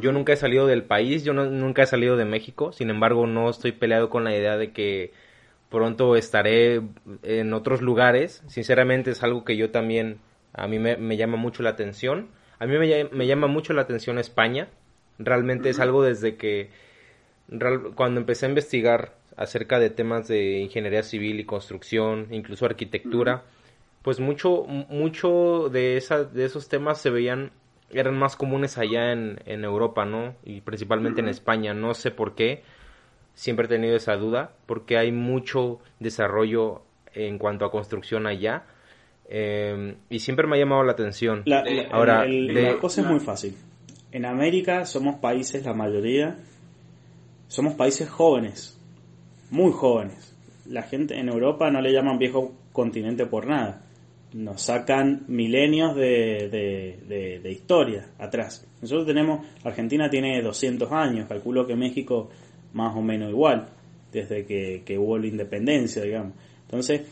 Yo 0.00 0.12
nunca 0.12 0.32
he 0.32 0.36
salido 0.36 0.66
del 0.66 0.82
país, 0.82 1.24
yo 1.24 1.32
nunca 1.32 1.82
he 1.82 1.86
salido 1.86 2.16
de 2.16 2.24
México, 2.24 2.72
sin 2.72 2.90
embargo 2.90 3.26
no 3.26 3.48
estoy 3.48 3.72
peleado 3.72 4.10
con 4.10 4.24
la 4.24 4.36
idea 4.36 4.56
de 4.56 4.72
que 4.72 5.12
pronto 5.70 6.16
estaré 6.16 6.82
en 7.22 7.52
otros 7.52 7.82
lugares. 7.82 8.42
Sinceramente 8.48 9.10
es 9.10 9.22
algo 9.22 9.44
que 9.44 9.56
yo 9.56 9.70
también, 9.70 10.18
a 10.52 10.66
mí 10.66 10.78
me, 10.78 11.16
llama 11.16 11.36
mucho 11.36 11.62
la 11.62 11.70
atención. 11.70 12.28
A 12.58 12.66
mí 12.66 12.76
me, 12.78 13.26
llama 13.26 13.46
mucho 13.46 13.72
la 13.72 13.82
atención 13.82 14.18
España. 14.18 14.68
Realmente 15.18 15.70
es 15.70 15.80
algo 15.80 16.02
desde 16.02 16.36
que, 16.36 16.70
cuando 17.94 18.20
empecé 18.20 18.46
a 18.46 18.48
investigar 18.50 19.14
acerca 19.36 19.78
de 19.78 19.90
temas 19.90 20.28
de 20.28 20.58
ingeniería 20.58 21.02
civil 21.02 21.40
y 21.40 21.44
construcción, 21.44 22.26
incluso 22.30 22.66
arquitectura, 22.66 23.44
pues 24.02 24.20
mucho, 24.20 24.64
mucho 24.64 25.68
de, 25.70 25.96
esa, 25.96 26.24
de 26.24 26.44
esos 26.44 26.68
temas 26.68 27.00
se 27.00 27.10
veían, 27.10 27.52
eran 27.90 28.18
más 28.18 28.36
comunes 28.36 28.78
allá 28.78 29.12
en, 29.12 29.40
en 29.46 29.64
Europa, 29.64 30.04
¿no? 30.04 30.34
Y 30.44 30.60
principalmente 30.60 31.20
en 31.20 31.28
España. 31.28 31.74
No 31.74 31.94
sé 31.94 32.10
por 32.10 32.34
qué 32.34 32.62
siempre 33.34 33.66
he 33.66 33.68
tenido 33.68 33.96
esa 33.96 34.16
duda 34.16 34.52
porque 34.66 34.98
hay 34.98 35.12
mucho 35.12 35.78
desarrollo 36.00 36.82
en 37.14 37.38
cuanto 37.38 37.64
a 37.64 37.70
construcción 37.70 38.26
allá 38.26 38.64
eh, 39.28 39.96
y 40.08 40.18
siempre 40.20 40.46
me 40.46 40.56
ha 40.56 40.58
llamado 40.58 40.82
la 40.82 40.92
atención. 40.92 41.42
La, 41.44 41.62
Ahora, 41.90 42.24
la 42.26 42.78
cosa 42.78 43.02
es 43.02 43.06
muy 43.06 43.20
fácil. 43.20 43.54
En 44.10 44.24
América 44.24 44.86
somos 44.86 45.16
países, 45.16 45.66
la 45.66 45.74
mayoría, 45.74 46.38
somos 47.48 47.74
países 47.74 48.08
jóvenes, 48.08 48.78
muy 49.50 49.72
jóvenes. 49.72 50.34
La 50.66 50.82
gente 50.82 51.18
en 51.18 51.28
Europa 51.28 51.70
no 51.70 51.80
le 51.80 51.92
llaman 51.92 52.18
viejo 52.18 52.54
continente 52.72 53.26
por 53.26 53.46
nada. 53.46 53.82
Nos 54.34 54.62
sacan 54.62 55.24
milenios 55.26 55.96
de, 55.96 56.48
de, 57.08 57.40
de 57.40 57.50
historia 57.50 58.10
atrás. 58.18 58.66
Nosotros 58.80 59.06
tenemos, 59.06 59.46
Argentina 59.64 60.08
tiene 60.08 60.40
200 60.42 60.92
años, 60.92 61.26
calculo 61.26 61.66
que 61.66 61.74
México 61.74 62.28
más 62.72 62.96
o 62.96 63.02
menos 63.02 63.30
igual, 63.30 63.68
desde 64.12 64.44
que, 64.44 64.98
hubo 64.98 65.18
la 65.18 65.26
independencia, 65.26 66.02
digamos. 66.02 66.34
Entonces, 66.62 67.02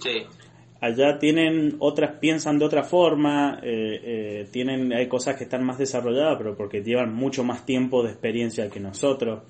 allá 0.81 1.19
tienen 1.19 1.77
otras, 1.79 2.19
piensan 2.19 2.59
de 2.59 2.65
otra 2.65 2.85
forma, 2.85 3.59
eh, 3.63 4.01
eh, 4.05 4.49
tienen, 4.51 4.93
hay 4.93 5.09
cosas 5.09 5.37
que 5.37 5.45
están 5.45 5.65
más 5.65 5.79
desarrolladas, 5.79 6.37
pero 6.39 6.57
porque 6.57 6.83
llevan 6.83 7.15
mucho 7.15 7.45
más 7.45 7.65
tiempo 7.65 8.03
de 8.03 8.11
experiencia 8.11 8.69
que 8.71 8.81
nosotros. 8.81 9.43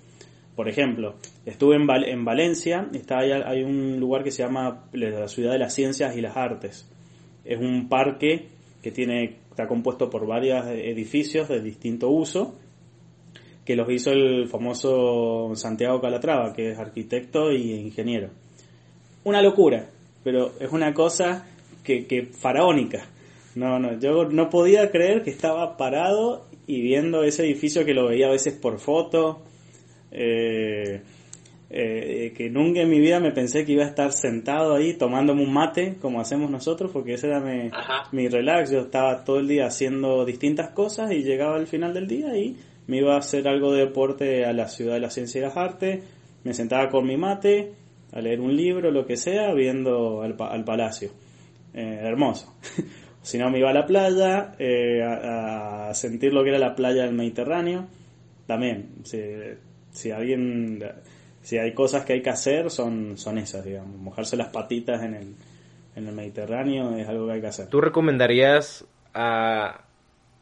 Por 0.57 0.69
ejemplo, 0.69 1.15
estuve 1.45 1.77
en, 1.77 1.87
en 2.09 2.25
Valencia, 2.25 2.89
está 2.93 3.19
hay 3.19 3.63
un 3.63 4.01
lugar 4.01 4.25
que 4.25 4.31
se 4.31 4.43
llama 4.43 4.89
la 4.93 5.29
Ciudad 5.29 5.53
de 5.53 5.59
las 5.59 5.75
Ciencias 5.75 6.17
y 6.17 6.23
las 6.23 6.37
Artes. 6.37 6.91
Es 7.45 7.61
un 7.61 7.89
parque 7.89 8.49
que 8.83 8.91
tiene, 8.91 9.37
está 9.51 9.69
compuesto 9.69 10.09
por 10.11 10.27
varios 10.27 10.67
edificios 10.67 11.49
de 11.49 11.61
distinto 11.61 12.09
uso 12.09 12.57
que 13.67 13.77
los 13.77 13.91
hizo 13.91 14.13
el 14.13 14.49
famoso 14.49 15.51
Santiago 15.57 16.01
Calatrava, 16.01 16.55
que 16.55 16.71
es 16.71 16.79
arquitecto 16.79 17.51
y 17.51 17.73
ingeniero. 17.73 18.31
Una 19.25 19.43
locura, 19.43 19.91
pero 20.23 20.53
es 20.61 20.71
una 20.71 20.95
cosa 20.95 21.49
que, 21.83 22.07
que 22.07 22.27
faraónica. 22.27 23.09
No, 23.57 23.81
no, 23.81 23.99
yo 23.99 24.27
no 24.27 24.49
podía 24.51 24.91
creer 24.93 25.25
que 25.25 25.31
estaba 25.31 25.77
parado 25.77 26.47
y 26.69 26.81
viendo 26.81 27.25
ese 27.25 27.45
edificio 27.45 27.85
que 27.85 27.93
lo 27.93 28.07
veía 28.07 28.29
a 28.29 28.31
veces 28.31 28.55
por 28.55 28.79
foto. 28.79 29.43
Eh, 30.11 31.03
eh, 31.69 32.33
que 32.37 32.49
nunca 32.49 32.81
en 32.81 32.89
mi 32.89 33.01
vida 33.01 33.19
me 33.19 33.33
pensé 33.33 33.65
que 33.65 33.73
iba 33.73 33.85
a 33.85 33.89
estar 33.89 34.13
sentado 34.13 34.75
ahí 34.75 34.95
tomándome 34.95 35.43
un 35.43 35.53
mate 35.53 35.97
como 36.01 36.21
hacemos 36.21 36.51
nosotros, 36.51 36.91
porque 36.93 37.15
ese 37.15 37.27
era 37.29 37.41
mi, 37.41 37.71
mi 38.13 38.29
relax. 38.29 38.71
Yo 38.71 38.81
estaba 38.81 39.25
todo 39.25 39.39
el 39.39 39.49
día 39.49 39.67
haciendo 39.67 40.25
distintas 40.25 40.71
cosas 40.71 41.11
y 41.13 41.23
llegaba 41.23 41.57
al 41.57 41.67
final 41.67 41.93
del 41.93 42.07
día 42.07 42.37
y 42.37 42.57
me 42.87 42.99
iba 42.99 43.15
a 43.15 43.19
hacer 43.19 43.49
algo 43.49 43.73
de 43.73 43.87
deporte 43.87 44.45
a 44.45 44.53
la 44.53 44.69
ciudad 44.69 44.95
de 44.95 45.01
la 45.01 45.11
ciencia 45.11 45.41
y 45.41 45.43
las 45.43 45.57
artes, 45.57 46.05
me 46.45 46.55
sentaba 46.55 46.89
con 46.89 47.07
mi 47.07 47.17
mate, 47.17 47.73
a 48.13 48.21
leer 48.21 48.41
un 48.41 48.57
libro, 48.57 48.91
lo 48.91 49.05
que 49.05 49.17
sea, 49.17 49.53
viendo 49.53 50.23
al, 50.23 50.37
al 50.39 50.65
palacio. 50.65 51.11
Eh, 51.75 51.99
hermoso. 52.03 52.55
si 53.23 53.39
no, 53.39 53.51
me 53.51 53.59
iba 53.59 53.71
a 53.71 53.75
la 53.75 53.85
playa, 53.87 54.55
eh, 54.59 55.03
a, 55.03 55.93
sentir 55.93 56.33
lo 56.33 56.43
que 56.43 56.51
era 56.51 56.59
la 56.59 56.75
playa 56.75 57.03
del 57.03 57.15
Mediterráneo. 57.15 57.87
También, 58.47 58.91
si 59.97 60.11
alguien, 60.11 60.85
si 61.43 61.59
hay 61.59 61.73
cosas 61.73 62.05
que 62.05 62.13
hay 62.13 62.23
que 62.23 62.31
hacer, 62.31 62.71
son, 62.71 63.17
son 63.17 63.39
esas, 63.39 63.65
digamos. 63.65 63.97
Mojarse 63.97 64.37
las 64.37 64.49
patitas 64.49 65.03
en 65.03 65.15
el, 65.15 65.35
en 65.97 66.07
el 66.07 66.15
Mediterráneo 66.15 66.97
es 66.97 67.09
algo 67.09 67.27
que 67.27 67.33
hay 67.33 67.41
que 67.41 67.47
hacer. 67.47 67.69
¿Tú 67.69 67.81
recomendarías 67.81 68.85
a 69.15 69.81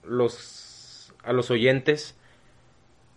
los, 0.03 1.15
a 1.23 1.33
los 1.33 1.51
oyentes 1.51 2.19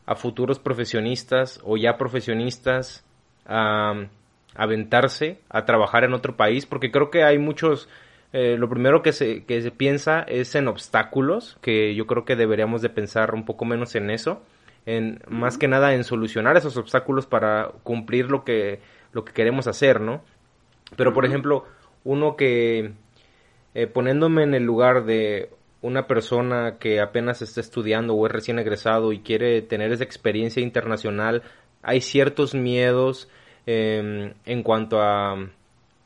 a 0.05 0.15
futuros 0.15 0.59
profesionistas 0.59 1.59
o 1.63 1.75
ya 1.75 1.97
profesionistas 1.97 3.03
a 3.45 4.07
aventarse 4.55 5.39
a 5.49 5.65
trabajar 5.65 6.03
en 6.03 6.13
otro 6.13 6.37
país? 6.37 6.67
Porque 6.67 6.91
creo 6.91 7.09
que 7.09 7.23
hay 7.23 7.39
muchos, 7.39 7.89
eh, 8.31 8.57
lo 8.59 8.69
primero 8.69 9.01
que 9.01 9.11
se, 9.11 9.43
que 9.43 9.59
se 9.63 9.71
piensa 9.71 10.21
es 10.21 10.53
en 10.53 10.67
obstáculos, 10.67 11.57
que 11.61 11.95
yo 11.95 12.05
creo 12.05 12.25
que 12.25 12.35
deberíamos 12.35 12.83
de 12.83 12.89
pensar 12.89 13.33
un 13.33 13.43
poco 13.43 13.65
menos 13.65 13.95
en 13.95 14.11
eso, 14.11 14.43
en 14.87 15.19
más 15.27 15.57
que 15.57 15.67
nada 15.67 15.93
en 15.93 16.05
solucionar 16.05 16.55
esos 16.55 16.77
obstáculos 16.77 17.27
para 17.27 17.71
cumplir 17.83 18.31
lo 18.31 18.45
que, 18.45 18.79
lo 19.11 19.25
que 19.25 19.33
queremos 19.33 19.67
hacer, 19.67 19.99
¿no? 19.99 20.23
Pero 20.95 21.13
por 21.13 21.25
ejemplo, 21.25 21.65
uno 22.05 22.37
que 22.37 22.93
eh, 23.75 23.87
poniéndome 23.87 24.43
en 24.43 24.53
el 24.53 24.63
lugar 24.63 25.03
de 25.03 25.49
una 25.81 26.07
persona 26.07 26.77
que 26.79 27.01
apenas 27.01 27.41
está 27.41 27.59
estudiando 27.59 28.13
o 28.13 28.25
es 28.25 28.31
recién 28.31 28.59
egresado 28.59 29.11
y 29.11 29.19
quiere 29.19 29.61
tener 29.61 29.91
esa 29.91 30.05
experiencia 30.05 30.63
internacional, 30.63 31.43
hay 31.83 31.99
ciertos 31.99 32.55
miedos 32.55 33.29
em, 33.65 34.35
en 34.45 34.63
cuanto 34.63 35.01
a 35.01 35.49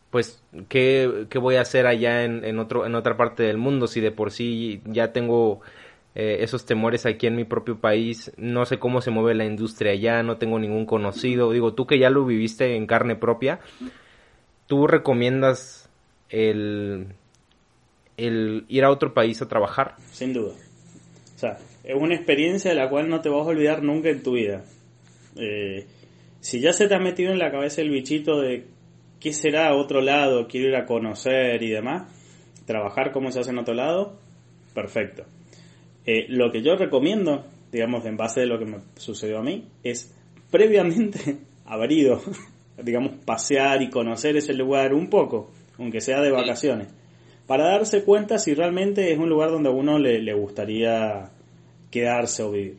pues 0.10 0.44
¿qué, 0.70 1.28
voy 1.40 1.56
a 1.56 1.62
hacer 1.62 1.86
allá 1.86 2.24
en, 2.24 2.44
en, 2.44 2.58
otro 2.58 2.86
en 2.86 2.96
otra 2.96 3.16
parte 3.16 3.44
del 3.44 3.58
mundo 3.58 3.88
si 3.88 4.02
de 4.02 4.12
por 4.12 4.32
sí 4.32 4.82
ya 4.86 5.14
tengo 5.14 5.62
eh, 6.16 6.38
esos 6.42 6.66
temores 6.66 7.06
aquí 7.06 7.28
en 7.28 7.36
mi 7.36 7.46
propio 7.46 7.80
país 7.80 8.32
no 8.38 8.66
sé 8.66 8.80
cómo 8.80 9.02
se 9.02 9.12
mueve 9.12 9.34
la 9.34 9.46
industria 9.46 9.94
allá 9.94 10.24
no 10.24 10.38
tengo 10.38 10.60
ningún 10.60 10.86
conocido 10.86 11.52
digo 11.52 11.74
tú 11.74 11.88
que 11.88 12.00
ya 12.00 12.10
lo 12.10 12.26
viviste 12.26 12.76
en 12.76 12.86
carne 12.86 13.16
propia 13.16 13.60
tú 14.68 14.88
recomiendas 14.88 15.90
el 16.30 17.16
ir 18.18 18.84
a 18.84 18.92
otro 18.92 19.14
país 19.14 19.42
a 19.42 19.48
trabajar. 19.48 19.96
Sin 20.12 20.34
duda. 20.34 20.54
O 21.36 21.40
sea, 21.40 21.58
es 21.84 21.96
una 21.96 22.16
experiencia 22.16 22.72
de 22.72 22.78
la 22.78 22.90
cual 22.90 23.10
no 23.10 23.22
te 23.22 23.30
vas 23.30 23.42
a 23.42 23.50
olvidar 23.50 23.84
nunca 23.84 24.10
en 24.10 24.24
tu 24.24 24.34
vida. 24.34 24.64
Eh, 25.38 25.88
si 26.40 26.60
ya 26.60 26.74
se 26.74 26.88
te 26.88 26.96
ha 26.96 27.00
metido 27.00 27.32
en 27.32 27.40
la 27.40 27.52
cabeza 27.52 27.82
el 27.82 27.90
bichito 27.90 28.40
de 28.42 28.66
qué 29.20 29.34
será 29.34 29.76
otro 29.76 30.02
lado, 30.02 30.48
quiero 30.48 30.70
ir 30.70 30.76
a 30.76 30.86
conocer 30.86 31.62
y 31.64 31.70
demás, 31.70 32.12
trabajar 32.66 33.12
como 33.12 33.32
se 33.32 33.40
hace 33.40 33.52
en 33.52 33.60
otro 33.60 33.74
lado, 33.74 34.20
perfecto. 34.74 35.26
Eh, 36.06 36.26
lo 36.30 36.52
que 36.52 36.62
yo 36.62 36.76
recomiendo, 36.76 37.46
digamos, 37.72 38.06
en 38.06 38.18
base 38.18 38.42
de 38.42 38.48
lo 38.48 38.60
que 38.60 38.66
me 38.66 38.78
sucedió 38.96 39.40
a 39.40 39.44
mí, 39.44 39.68
es 39.84 40.16
previamente 40.50 41.38
haber 41.66 41.92
ido, 41.92 42.22
digamos, 42.84 43.14
pasear 43.26 43.82
y 43.82 43.90
conocer 43.90 44.38
ese 44.38 44.54
lugar 44.54 44.94
un 44.94 45.10
poco, 45.10 45.52
aunque 45.78 46.02
sea 46.02 46.22
de 46.22 46.32
vacaciones 46.32 46.88
para 47.52 47.66
darse 47.66 48.06
cuenta 48.06 48.40
si 48.40 48.54
realmente 48.54 49.12
es 49.12 49.20
un 49.20 49.28
lugar 49.28 49.50
donde 49.52 49.68
a 49.68 49.74
uno 49.74 50.00
le, 50.00 50.34
gustaría 50.34 51.32
quedarse 51.90 52.44
o 52.44 52.52
vivir. 52.52 52.78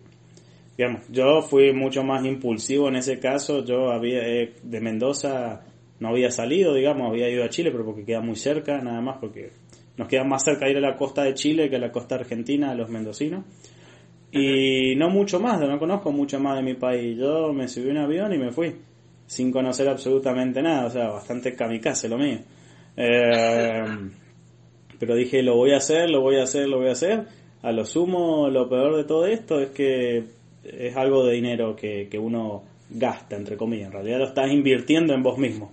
Digamos, 0.79 1.03
yo 1.11 1.43
fui 1.43 1.75
mucho 1.75 2.03
más 2.03 2.25
impulsivo 2.25 2.89
en 2.89 2.97
ese 2.97 3.19
caso, 3.19 3.67
yo 3.67 3.91
había 3.91 4.27
eh, 4.27 4.55
de 4.63 4.81
Mendoza 4.81 5.61
no 6.01 6.09
había 6.09 6.31
salido, 6.31 6.73
digamos, 6.73 7.11
había 7.11 7.29
ido 7.29 7.45
a 7.45 7.51
Chile, 7.51 7.71
pero 7.71 7.85
porque 7.85 8.07
queda 8.07 8.23
muy 8.23 8.35
cerca, 8.35 8.81
nada 8.81 9.03
más 9.03 9.19
porque 9.21 9.51
nos 9.97 10.09
queda 10.09 10.25
más 10.25 10.45
cerca 10.45 10.69
ir 10.69 10.77
a 10.77 10.81
la 10.81 10.97
costa 10.97 11.23
de 11.23 11.35
Chile 11.35 11.69
que 11.69 11.77
a 11.77 11.79
la 11.81 11.93
costa 11.93 12.15
argentina, 12.15 12.71
a 12.71 12.75
los 12.75 12.89
mendocinos. 12.89 13.45
Y 14.31 14.97
no 14.97 15.11
mucho 15.11 15.39
más, 15.41 15.61
no 15.61 15.79
conozco 15.79 16.11
mucho 16.11 16.41
más 16.41 16.57
de 16.57 16.63
mi 16.63 16.75
país. 16.75 17.19
Yo 17.19 17.53
me 17.53 17.69
subí 17.69 17.91
un 17.91 17.99
avión 17.99 18.33
y 18.33 18.39
me 18.39 18.51
fui, 18.51 18.75
sin 19.27 19.53
conocer 19.53 19.89
absolutamente 19.89 20.63
nada, 20.63 20.87
o 20.87 20.91
sea, 20.91 21.09
bastante 21.09 21.55
kamikaze 21.55 22.09
lo 22.09 22.17
mío. 22.17 22.39
Eh, 22.97 23.85
pero 24.99 25.15
dije, 25.15 25.43
lo 25.43 25.57
voy 25.57 25.73
a 25.73 25.79
hacer, 25.79 26.09
lo 26.09 26.21
voy 26.21 26.37
a 26.37 26.45
hacer, 26.45 26.69
lo 26.69 26.79
voy 26.79 26.89
a 26.89 26.93
hacer. 26.93 27.25
A 27.63 27.73
lo 27.73 27.85
sumo, 27.85 28.49
lo 28.49 28.69
peor 28.69 28.97
de 28.97 29.05
todo 29.05 29.27
esto 29.27 29.61
es 29.61 29.71
que 29.71 30.25
es 30.65 30.97
algo 30.97 31.25
de 31.25 31.35
dinero 31.35 31.77
que, 31.77 32.09
uno 32.19 32.63
gasta, 32.89 33.37
entre 33.37 33.57
comillas. 33.57 33.87
En 33.87 33.93
realidad 33.93 34.19
lo 34.19 34.27
estás 34.27 34.51
invirtiendo 34.51 35.13
en 35.13 35.23
vos 35.23 35.39
mismo. 35.39 35.73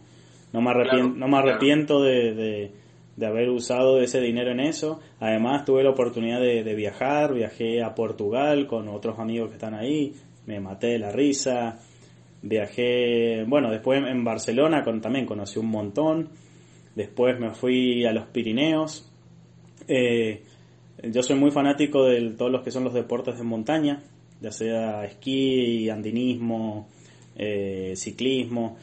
no 0.51 0.61
me 0.61 0.71
arrepiento, 0.71 1.17
no 1.17 1.27
me 1.27 1.37
arrepiento 1.37 2.01
de, 2.01 2.33
de, 2.33 2.71
de, 3.19 3.25
haber 3.25 3.49
usado 3.49 4.01
ese 4.01 4.21
dinero 4.21 4.51
en 4.51 4.59
eso. 4.59 4.99
Además 5.19 5.65
tuve 5.65 5.83
la 5.83 5.91
oportunidad 5.91 6.39
de, 6.39 6.75
viajar, 6.75 7.33
viajé 7.33 7.83
a 7.83 7.95
Portugal 7.95 8.67
con 8.67 8.87
otros 8.87 9.19
amigos 9.19 9.49
que 9.49 9.55
están 9.55 9.73
ahí, 9.73 10.13
me 10.45 10.59
maté 10.59 10.87
de 10.87 10.99
la 10.99 11.11
risa. 11.11 11.79
Viajé, 12.41 13.43
bueno, 13.45 13.69
después 13.69 14.01
en 14.05 14.23
Barcelona 14.23 14.83
con, 14.83 15.01
también 15.01 15.25
conocí 15.25 15.59
un 15.59 15.67
montón. 15.67 16.29
Después 16.95 17.39
me 17.39 17.51
fui 17.51 18.05
a 18.05 18.11
los 18.11 18.25
Pirineos. 18.27 19.09
Eh, 19.87 20.43
yo 21.03 21.23
soy 21.23 21.37
muy 21.37 21.51
fanático 21.51 22.05
de 22.05 22.31
todos 22.31 22.51
los 22.51 22.61
que 22.61 22.71
son 22.71 22.83
los 22.83 22.93
deportes 22.93 23.37
de 23.37 23.43
montaña, 23.43 24.03
ya 24.41 24.51
sea 24.51 25.05
esquí, 25.05 25.89
andinismo, 25.89 26.87
eh, 27.35 27.93
ciclismo. 27.95 28.77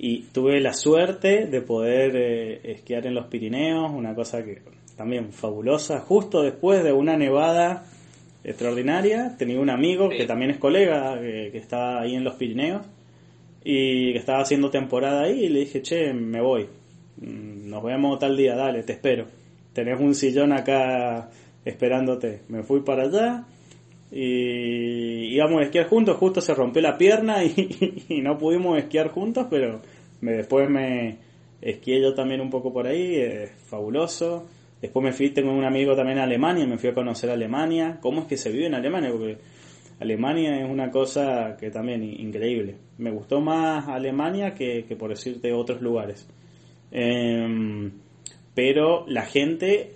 Y 0.00 0.20
tuve 0.32 0.60
la 0.60 0.74
suerte 0.74 1.46
de 1.46 1.60
poder 1.60 2.14
eh, 2.14 2.60
esquiar 2.72 3.04
en 3.06 3.14
los 3.14 3.26
Pirineos, 3.26 3.90
una 3.92 4.14
cosa 4.14 4.44
que 4.44 4.62
también 4.96 5.32
fabulosa, 5.32 5.98
justo 6.00 6.42
después 6.42 6.84
de 6.84 6.92
una 6.92 7.16
nevada 7.16 7.84
extraordinaria. 8.44 9.34
Tenía 9.36 9.58
un 9.58 9.70
amigo 9.70 10.08
que 10.08 10.24
también 10.24 10.52
es 10.52 10.58
colega, 10.58 11.20
que, 11.20 11.50
que 11.50 11.58
estaba 11.58 12.00
ahí 12.00 12.14
en 12.14 12.22
los 12.22 12.36
Pirineos 12.36 12.82
y 13.64 14.12
que 14.12 14.18
estaba 14.18 14.40
haciendo 14.40 14.70
temporada 14.70 15.24
ahí 15.24 15.44
y 15.44 15.48
le 15.48 15.60
dije, 15.60 15.82
che, 15.82 16.12
me 16.12 16.40
voy, 16.40 16.68
mm, 17.16 17.68
nos 17.68 17.82
vemos 17.82 18.20
tal 18.20 18.36
día, 18.36 18.54
dale, 18.54 18.84
te 18.84 18.92
espero. 18.92 19.26
Tenés 19.72 20.00
un 20.00 20.14
sillón 20.14 20.52
acá 20.52 21.28
esperándote. 21.64 22.42
Me 22.48 22.62
fui 22.62 22.80
para 22.80 23.02
allá 23.04 23.44
y 24.10 25.34
íbamos 25.34 25.60
a 25.60 25.64
esquiar 25.64 25.86
juntos, 25.88 26.16
justo 26.16 26.40
se 26.40 26.54
rompió 26.54 26.80
la 26.82 26.96
pierna 26.96 27.44
y, 27.44 28.20
no 28.22 28.38
pudimos 28.38 28.78
esquiar 28.78 29.08
juntos, 29.08 29.46
pero 29.50 29.80
me, 30.20 30.32
después 30.32 30.68
me 30.68 31.18
esquié 31.60 32.00
yo 32.00 32.14
también 32.14 32.40
un 32.40 32.50
poco 32.50 32.72
por 32.72 32.86
ahí, 32.86 33.16
es 33.16 33.50
fabuloso. 33.66 34.46
Después 34.80 35.02
me 35.02 35.12
fui, 35.12 35.30
tengo 35.30 35.52
un 35.52 35.64
amigo 35.64 35.96
también 35.96 36.18
a 36.18 36.22
Alemania, 36.22 36.66
me 36.66 36.78
fui 36.78 36.90
a 36.90 36.94
conocer 36.94 37.30
Alemania. 37.30 37.98
¿Cómo 38.00 38.20
es 38.22 38.26
que 38.26 38.36
se 38.36 38.52
vive 38.52 38.66
en 38.66 38.74
Alemania? 38.74 39.10
Porque 39.10 39.38
Alemania 39.98 40.60
es 40.60 40.70
una 40.70 40.90
cosa 40.90 41.56
que 41.58 41.70
también 41.70 42.04
increíble. 42.04 42.76
Me 42.98 43.10
gustó 43.10 43.40
más 43.40 43.88
Alemania 43.88 44.54
que, 44.54 44.84
que 44.86 44.94
por 44.94 45.10
decirte 45.10 45.52
otros 45.52 45.80
lugares. 45.82 46.28
Em, 46.92 47.90
pero 48.54 49.04
la 49.08 49.22
gente 49.22 49.92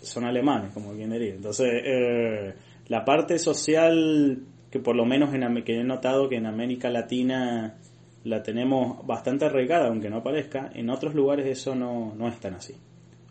son 0.00 0.24
alemanes, 0.24 0.72
como 0.72 0.94
bien 0.94 1.10
diría. 1.10 1.34
Entonces, 1.34 1.68
eh, 1.84 2.54
la 2.90 3.04
parte 3.04 3.38
social 3.38 4.42
que 4.68 4.80
por 4.80 4.96
lo 4.96 5.06
menos 5.06 5.32
en, 5.32 5.62
que 5.62 5.78
he 5.78 5.84
notado 5.84 6.28
que 6.28 6.36
en 6.36 6.46
América 6.46 6.90
Latina 6.90 7.76
la 8.24 8.42
tenemos 8.42 9.06
bastante 9.06 9.44
arraigada, 9.44 9.86
aunque 9.86 10.10
no 10.10 10.24
parezca, 10.24 10.72
en 10.74 10.90
otros 10.90 11.14
lugares 11.14 11.46
eso 11.46 11.76
no, 11.76 12.12
no 12.16 12.26
es 12.26 12.40
tan 12.40 12.54
así. 12.54 12.74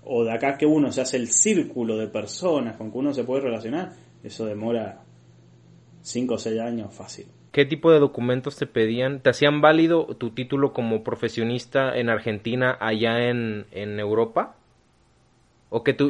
O 0.05 0.24
de 0.24 0.32
acá 0.32 0.57
que 0.57 0.66
uno 0.66 0.93
se 0.93 1.01
hace 1.01 1.18
el 1.18 1.28
círculo 1.28 1.97
de 1.97 2.07
personas 2.07 2.78
con 2.78 2.89
que 2.89 2.97
uno 2.97 3.14
se 3.14 3.26
puede 3.26 3.41
relacionar, 3.41 3.91
eso 4.24 4.45
demora 4.45 5.01
5 6.03 6.34
o 6.34 6.38
6 6.38 6.60
años 6.62 6.93
fácil. 6.93 7.26
¿Qué 7.51 7.66
tipo 7.66 7.91
de 7.91 7.99
documentos 7.99 8.55
te 8.55 8.66
pedían? 8.66 9.20
¿Te 9.20 9.32
hacían 9.32 9.60
válido 9.60 10.05
tu 10.05 10.30
título 10.30 10.72
como 10.72 11.03
profesionista 11.03 11.97
en 11.97 12.10
Argentina 12.10 12.78
allá 12.80 13.28
en, 13.28 13.66
en 13.72 13.99
Europa? 13.99 14.55
¿O 15.70 15.84
que 15.84 15.93
tú, 15.93 16.10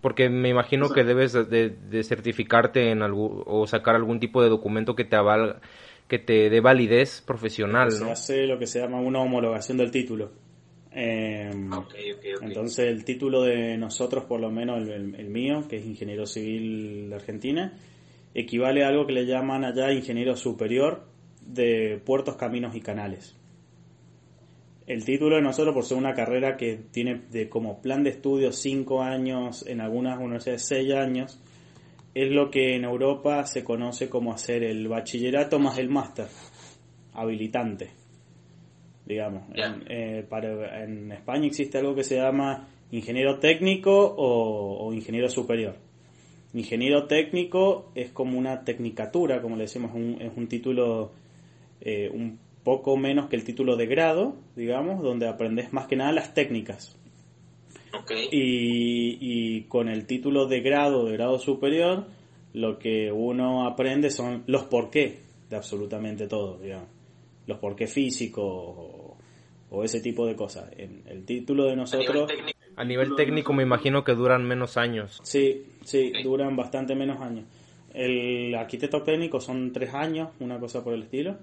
porque 0.00 0.28
me 0.28 0.48
imagino 0.48 0.90
que 0.90 1.04
debes 1.04 1.32
de, 1.32 2.02
certificarte 2.04 2.90
en 2.90 3.02
algún, 3.02 3.42
o 3.46 3.66
sacar 3.66 3.94
algún 3.94 4.20
tipo 4.20 4.42
de 4.42 4.48
documento 4.48 4.94
que 4.94 5.04
te 5.04 5.16
aval, 5.16 5.60
que 6.08 6.18
te 6.18 6.50
dé 6.50 6.60
validez 6.60 7.22
profesional, 7.26 7.90
Se 7.92 8.10
hace 8.10 8.46
lo 8.46 8.58
que 8.58 8.66
se 8.66 8.80
llama 8.80 9.00
una 9.00 9.20
homologación 9.20 9.78
del 9.78 9.90
título. 9.90 10.30
Em, 10.92 11.70
entonces 12.40 12.86
el 12.86 13.04
título 13.04 13.42
de 13.42 13.76
nosotros, 13.76 14.24
por 14.24 14.40
lo 14.40 14.50
menos 14.50 14.88
el, 14.88 15.14
el, 15.14 15.28
mío, 15.28 15.66
que 15.68 15.76
es 15.76 15.84
ingeniero 15.84 16.26
civil 16.26 17.10
de 17.10 17.16
Argentina, 17.16 17.74
equivale 18.34 18.82
a 18.82 18.88
algo 18.88 19.06
que 19.06 19.12
le 19.12 19.26
llaman 19.26 19.64
allá 19.64 19.92
ingeniero 19.92 20.36
superior 20.36 21.02
de 21.46 22.00
puertos, 22.04 22.36
caminos 22.36 22.74
y 22.74 22.80
canales. 22.80 23.36
El 24.86 25.04
título 25.04 25.36
de 25.36 25.42
nosotros, 25.42 25.74
por 25.74 25.84
ser 25.84 25.98
una 25.98 26.14
carrera 26.14 26.56
que 26.56 26.76
tiene 26.92 27.22
de 27.30 27.48
como 27.48 27.82
plan 27.82 28.04
de 28.04 28.10
estudio 28.10 28.52
cinco 28.52 29.02
años, 29.02 29.66
en 29.66 29.80
algunas 29.80 30.18
universidades 30.18 30.64
seis 30.64 30.92
años, 30.94 31.40
es 32.14 32.30
lo 32.30 32.50
que 32.50 32.76
en 32.76 32.84
Europa 32.84 33.44
se 33.46 33.64
conoce 33.64 34.08
como 34.08 34.32
hacer 34.32 34.62
el 34.62 34.86
bachillerato 34.86 35.58
más 35.58 35.76
el 35.78 35.88
máster, 35.88 36.28
habilitante, 37.12 37.90
digamos. 39.04 39.42
En, 39.54 39.82
eh, 39.88 40.24
para, 40.28 40.84
en 40.84 41.10
España 41.10 41.46
existe 41.46 41.78
algo 41.78 41.96
que 41.96 42.04
se 42.04 42.16
llama 42.16 42.68
ingeniero 42.92 43.40
técnico 43.40 44.14
o, 44.16 44.92
ingeniero 44.92 45.28
superior. 45.28 45.76
Ingeniero 46.54 47.06
técnico 47.06 47.90
es 47.96 48.12
como 48.12 48.38
una 48.38 48.62
tecnicatura, 48.64 49.42
como 49.42 49.56
le 49.56 49.64
decimos, 49.64 49.90
un, 49.92 50.16
es 50.22 50.32
un 50.36 50.46
título 50.46 51.10
eh, 51.80 52.08
un 52.08 52.38
poco 52.66 52.96
menos 52.96 53.28
que 53.28 53.36
el 53.36 53.44
título 53.44 53.76
de 53.76 53.86
grado, 53.86 54.34
digamos, 54.56 55.00
donde 55.00 55.28
aprendes 55.28 55.72
más 55.72 55.86
que 55.86 55.94
nada 55.94 56.10
las 56.10 56.34
técnicas. 56.34 56.98
Y, 58.32 59.18
y, 59.20 59.62
con 59.68 59.88
el 59.88 60.04
título 60.04 60.46
de 60.46 60.62
grado, 60.62 61.04
de 61.06 61.12
grado 61.12 61.38
superior, 61.38 62.06
lo 62.54 62.80
que 62.80 63.12
uno 63.12 63.68
aprende 63.68 64.10
son 64.10 64.42
los 64.48 64.64
por 64.64 64.90
qué 64.90 65.20
de 65.48 65.54
absolutamente 65.54 66.26
todo, 66.26 66.58
digamos. 66.58 66.88
Los 67.46 67.58
por 67.58 67.76
qué 67.76 67.86
físicos 67.86 68.44
o, 69.70 69.84
ese 69.84 70.00
tipo 70.00 70.26
de 70.26 70.34
cosas. 70.34 70.68
En 70.76 71.04
el 71.06 71.24
título 71.24 71.66
de 71.66 71.76
nosotros... 71.76 72.28
A 72.74 72.84
nivel 72.84 73.14
técnico 73.14 73.52
me 73.52 73.62
imagino 73.62 74.02
que 74.02 74.12
duran 74.12 74.44
menos 74.44 74.76
años. 74.76 75.20
Sí, 75.22 75.66
sí, 75.84 76.10
duran 76.24 76.56
bastante 76.56 76.96
menos 76.96 77.20
años. 77.20 77.44
El 77.94 78.52
arquitecto 78.56 79.04
técnico 79.04 79.40
son 79.40 79.72
tres 79.72 79.94
años, 79.94 80.30
una 80.40 80.58
cosa 80.58 80.82
por 80.82 80.94
el 80.94 81.04
estilo. 81.04 81.36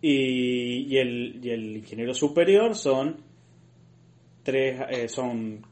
Y, 0.00 0.96
el, 0.98 1.40
y 1.42 1.50
el 1.50 1.76
ingeniero 1.78 2.14
superior 2.14 2.74
son 2.74 3.16
tres, 4.42 4.80
eh, 4.90 5.08
son 5.08 5.64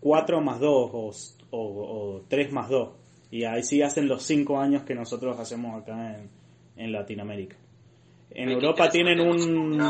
cuatro 0.00 0.40
más 0.40 0.60
dos 0.60 0.90
o, 0.92 1.12
o, 1.50 2.22
tres 2.28 2.52
más 2.52 2.68
dos. 2.68 2.90
Y 3.30 3.44
ahí 3.44 3.62
sí 3.62 3.80
hacen 3.80 4.08
los 4.08 4.24
cinco 4.24 4.58
años 4.58 4.82
que 4.82 4.94
nosotros 4.94 5.38
hacemos 5.38 5.80
acá 5.80 6.18
en, 6.18 6.28
en 6.76 6.92
Latinoamérica. 6.92 7.56
En 8.30 8.50
Europa 8.50 8.90
tienen 8.90 9.20
un... 9.20 9.80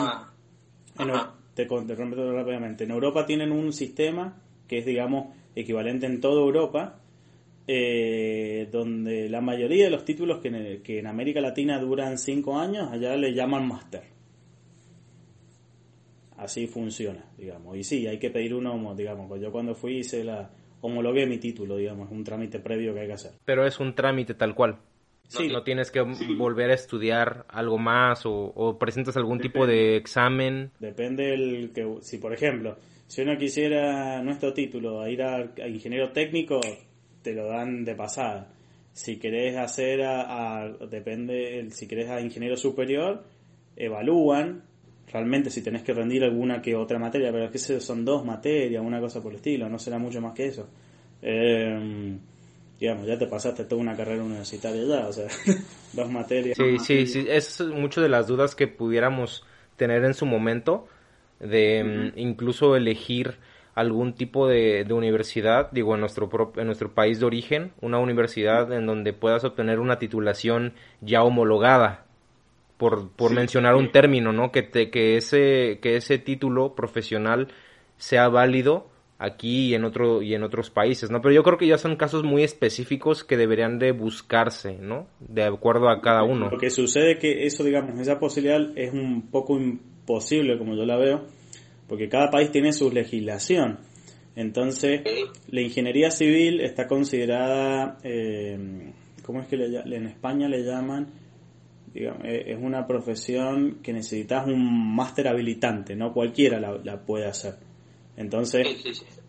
En, 0.99 1.09
te, 1.55 1.67
te 1.67 1.95
rápidamente. 1.95 2.85
En 2.85 2.91
Europa 2.91 3.27
tienen 3.27 3.53
un 3.53 3.73
sistema 3.73 4.41
que 4.69 4.79
es, 4.79 4.87
digamos, 4.87 5.35
equivalente 5.55 6.07
en 6.07 6.21
toda 6.21 6.41
Europa, 6.41 7.02
eh, 7.67 8.69
donde 8.73 9.29
la 9.29 9.41
mayoría 9.41 9.85
de 9.85 9.91
los 9.91 10.05
títulos 10.05 10.41
que 10.41 10.49
en, 10.49 10.83
que 10.83 10.99
en 10.99 11.07
América 11.07 11.41
Latina 11.41 11.79
duran 11.79 12.19
cinco 12.19 12.59
años, 12.59 12.91
allá 12.91 13.17
le 13.17 13.33
llaman 13.33 13.69
máster. 13.69 14.03
Así 16.37 16.67
funciona, 16.67 17.25
digamos. 17.39 17.77
Y 17.77 17.85
sí, 17.85 18.07
hay 18.07 18.19
que 18.19 18.31
pedir 18.31 18.55
uno, 18.55 18.95
digamos, 18.97 19.29
pues 19.29 19.41
yo 19.41 19.53
cuando 19.53 19.75
fui 19.75 19.99
hice 19.99 20.25
la 20.25 20.51
homologué 20.81 21.25
mi 21.27 21.39
título, 21.39 21.77
digamos, 21.77 22.09
es 22.09 22.13
un 22.13 22.25
trámite 22.25 22.59
previo 22.59 22.93
que 22.93 23.01
hay 23.01 23.07
que 23.07 23.13
hacer. 23.13 23.33
Pero 23.45 23.65
es 23.65 23.79
un 23.79 23.95
trámite 23.95 24.35
tal 24.35 24.55
cual. 24.55 24.79
Sí. 25.29 25.49
No 25.49 25.63
tienes 25.63 25.91
que 25.91 26.01
volver 26.01 26.71
a 26.71 26.75
estudiar 26.75 27.47
algo 27.49 27.79
más 27.79 28.23
o, 28.25 28.77
presentas 28.79 29.17
algún 29.17 29.39
tipo 29.39 29.67
de 29.67 29.97
examen. 29.97 30.73
Depende 30.79 31.33
el 31.33 31.73
que, 31.73 31.89
si 32.01 32.19
por 32.19 32.35
ejemplo, 32.35 32.77
si 33.07 33.23
uno 33.23 33.39
quisiera 33.39 34.21
nuestro 34.23 34.53
título 34.53 35.01
a 35.01 35.09
ir 35.09 35.23
a 35.23 35.49
ingeniero 35.67 36.11
técnico, 36.11 36.61
te 37.23 37.33
lo 37.35 37.47
dan 37.47 37.85
de 37.85 37.95
pasada. 37.95 38.49
Si 38.93 39.19
querés 39.19 39.57
hacer 39.57 40.03
a, 40.03 40.69
depende, 40.91 41.69
si 41.71 41.87
querés 41.87 42.11
a 42.11 42.21
ingeniero 42.21 42.57
superior, 42.57 43.25
evalúan 43.77 44.63
realmente 45.11 45.51
si 45.51 45.63
tenés 45.63 45.83
que 45.83 45.93
rendir 45.93 46.25
alguna 46.25 46.63
que 46.63 46.75
otra 46.75 46.99
materia, 46.99 47.31
pero 47.33 47.45
es 47.45 47.51
que 47.51 47.81
son 47.81 48.05
dos 48.05 48.25
materias, 48.25 48.83
una 48.85 49.01
cosa 49.01 49.23
por 49.23 49.33
el 49.33 49.37
estilo, 49.37 49.69
no 49.69 49.79
será 49.79 49.99
mucho 49.99 50.21
más 50.21 50.33
que 50.35 50.47
eso. 50.47 50.69
Em, 51.21 52.19
digamos, 52.81 53.07
ya 53.07 53.19
te 53.19 53.27
pasaste 53.27 53.65
toda 53.65 53.81
una 53.81 53.97
carrera 53.97 54.25
universitaria 54.25 54.85
ya, 54.85 55.07
o 55.07 55.13
sea, 55.13 55.29
dos 55.93 56.11
materias. 56.11 56.57
Sí, 56.57 56.79
sí, 56.79 57.07
sí, 57.07 57.27
es 57.29 57.61
mucho 57.61 58.01
de 58.01 58.09
las 58.09 58.27
dudas 58.27 58.55
que 58.55 58.69
pudiéramos 58.69 59.45
tener 59.77 60.05
en 60.05 60.15
su 60.15 60.27
momento, 60.27 60.89
de 61.41 61.79
em, 61.79 62.13
incluso 62.17 62.75
elegir 62.77 63.37
algún 63.75 64.15
tipo 64.15 64.47
de, 64.49 64.87
universidad, 64.91 65.71
digo, 65.73 65.95
en 65.95 66.01
nuestro, 66.01 66.53
en 66.57 66.67
nuestro 66.67 66.93
país 66.93 67.21
de 67.21 67.27
origen, 67.27 67.73
una 67.81 67.99
universidad 67.99 68.71
en 68.73 68.87
donde 68.87 69.13
puedas 69.13 69.45
obtener 69.45 69.81
una 69.81 69.99
titulación 69.99 70.75
ya 71.01 71.23
homologada, 71.23 72.07
por, 72.77 73.11
por 73.13 73.33
mencionar 73.33 73.77
un 73.77 73.93
término, 73.93 74.33
¿no? 74.33 74.51
Que, 74.51 74.63
te, 74.63 74.91
que, 74.91 75.17
ese, 75.17 75.79
que 75.81 75.97
ese 75.97 76.19
título 76.19 76.75
profesional 76.75 77.49
sea 77.97 78.29
válido 78.29 78.91
aquí 79.23 79.69
y 79.69 79.75
en, 79.75 79.85
otro, 79.85 80.21
y 80.21 80.35
en 80.35 80.43
otros 80.43 80.71
países, 80.71 81.09
¿no? 81.09 81.23
Pero 81.23 81.33
yo 81.33 81.45
creo 81.45 81.57
que 81.57 81.69
ya 81.69 81.79
son 81.79 81.95
casos 81.95 82.25
muy 82.25 82.43
específicos 82.43 83.23
que 83.23 83.37
deberían 83.37 83.79
de 83.79 83.93
buscarse, 83.93 84.79
¿no? 84.81 85.07
De 85.21 85.45
acuerdo 85.45 85.89
a 85.89 86.01
cada 86.01 86.25
uno. 86.25 86.51
Lo 86.51 86.59
que 86.59 86.71
sucede 86.71 87.19
que 87.19 87.47
eso, 87.47 87.63
digamos, 87.63 87.99
esa 88.01 88.19
posibilidad 88.19 88.61
es 88.77 88.93
un 88.93 89.31
poco 89.31 89.61
imposible, 89.61 90.59
como 90.59 90.75
yo 90.75 90.85
la 90.85 90.97
veo, 90.97 91.23
porque 91.93 92.09
cada 92.09 92.31
país 92.31 92.51
tiene 92.51 92.73
su 92.73 92.91
legislación. 92.91 93.81
Entonces, 94.35 95.03
la 95.49 95.61
ingeniería 95.61 96.11
civil 96.11 96.63
está 96.63 96.87
considerada, 96.87 97.99
eh, 98.03 98.59
¿cómo 99.23 99.43
es 99.43 99.47
que 99.47 99.59
le, 99.59 99.97
en 99.97 100.07
España 100.07 100.49
le 100.49 100.65
llaman? 100.65 101.09
Digamos, 101.93 102.25
eh, 102.25 102.45
es 102.47 102.59
una 102.59 102.87
profesión 102.87 103.81
que 103.83 103.93
necesitas 103.93 104.47
un 104.47 104.95
máster 104.97 105.29
habilitante, 105.29 105.95
no 105.95 106.15
cualquiera 106.15 106.59
la, 106.59 106.97
puede 107.03 107.27
hacer. 107.27 107.57
Entonces, 108.17 108.67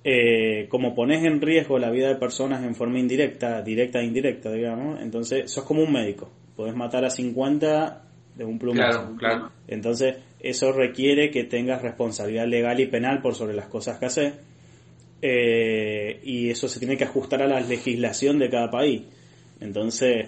eh, 0.06 0.70
como 0.70 0.96
pones 0.96 1.22
en 1.26 1.42
riesgo 1.42 1.78
la 1.80 1.92
vida 1.92 2.08
de 2.08 2.16
personas 2.16 2.64
en 2.64 2.76
forma 2.76 2.98
indirecta, 2.98 3.62
directa 3.62 4.00
e 4.00 4.06
indirecta, 4.06 4.50
digamos, 4.54 5.02
entonces 5.02 5.52
sos 5.52 5.66
como 5.66 5.84
un 5.84 5.92
médico. 5.92 6.32
Puedes 6.56 6.78
matar 6.78 7.04
a 7.04 7.10
50 7.10 8.04
de 8.36 8.46
un 8.46 8.58
plumazo. 8.58 9.16
Claro, 9.18 9.52
Entonces, 9.68 10.16
eso 10.44 10.74
requiere 10.74 11.32
que 11.32 11.46
tengas 11.46 11.82
responsabilidad 11.82 12.46
legal 12.46 12.80
y 12.80 12.88
penal 12.88 13.22
por 13.22 13.34
sobre 13.34 13.56
las 13.56 13.68
cosas 13.68 13.98
que 13.98 14.06
haces. 14.06 14.34
Eh, 15.22 16.20
y 16.22 16.50
eso 16.50 16.68
se 16.68 16.80
tiene 16.80 16.98
que 16.98 17.06
ajustar 17.06 17.42
a 17.42 17.48
la 17.48 17.62
legislación 17.62 18.40
de 18.40 18.50
cada 18.50 18.70
país. 18.70 19.04
Entonces, 19.62 20.28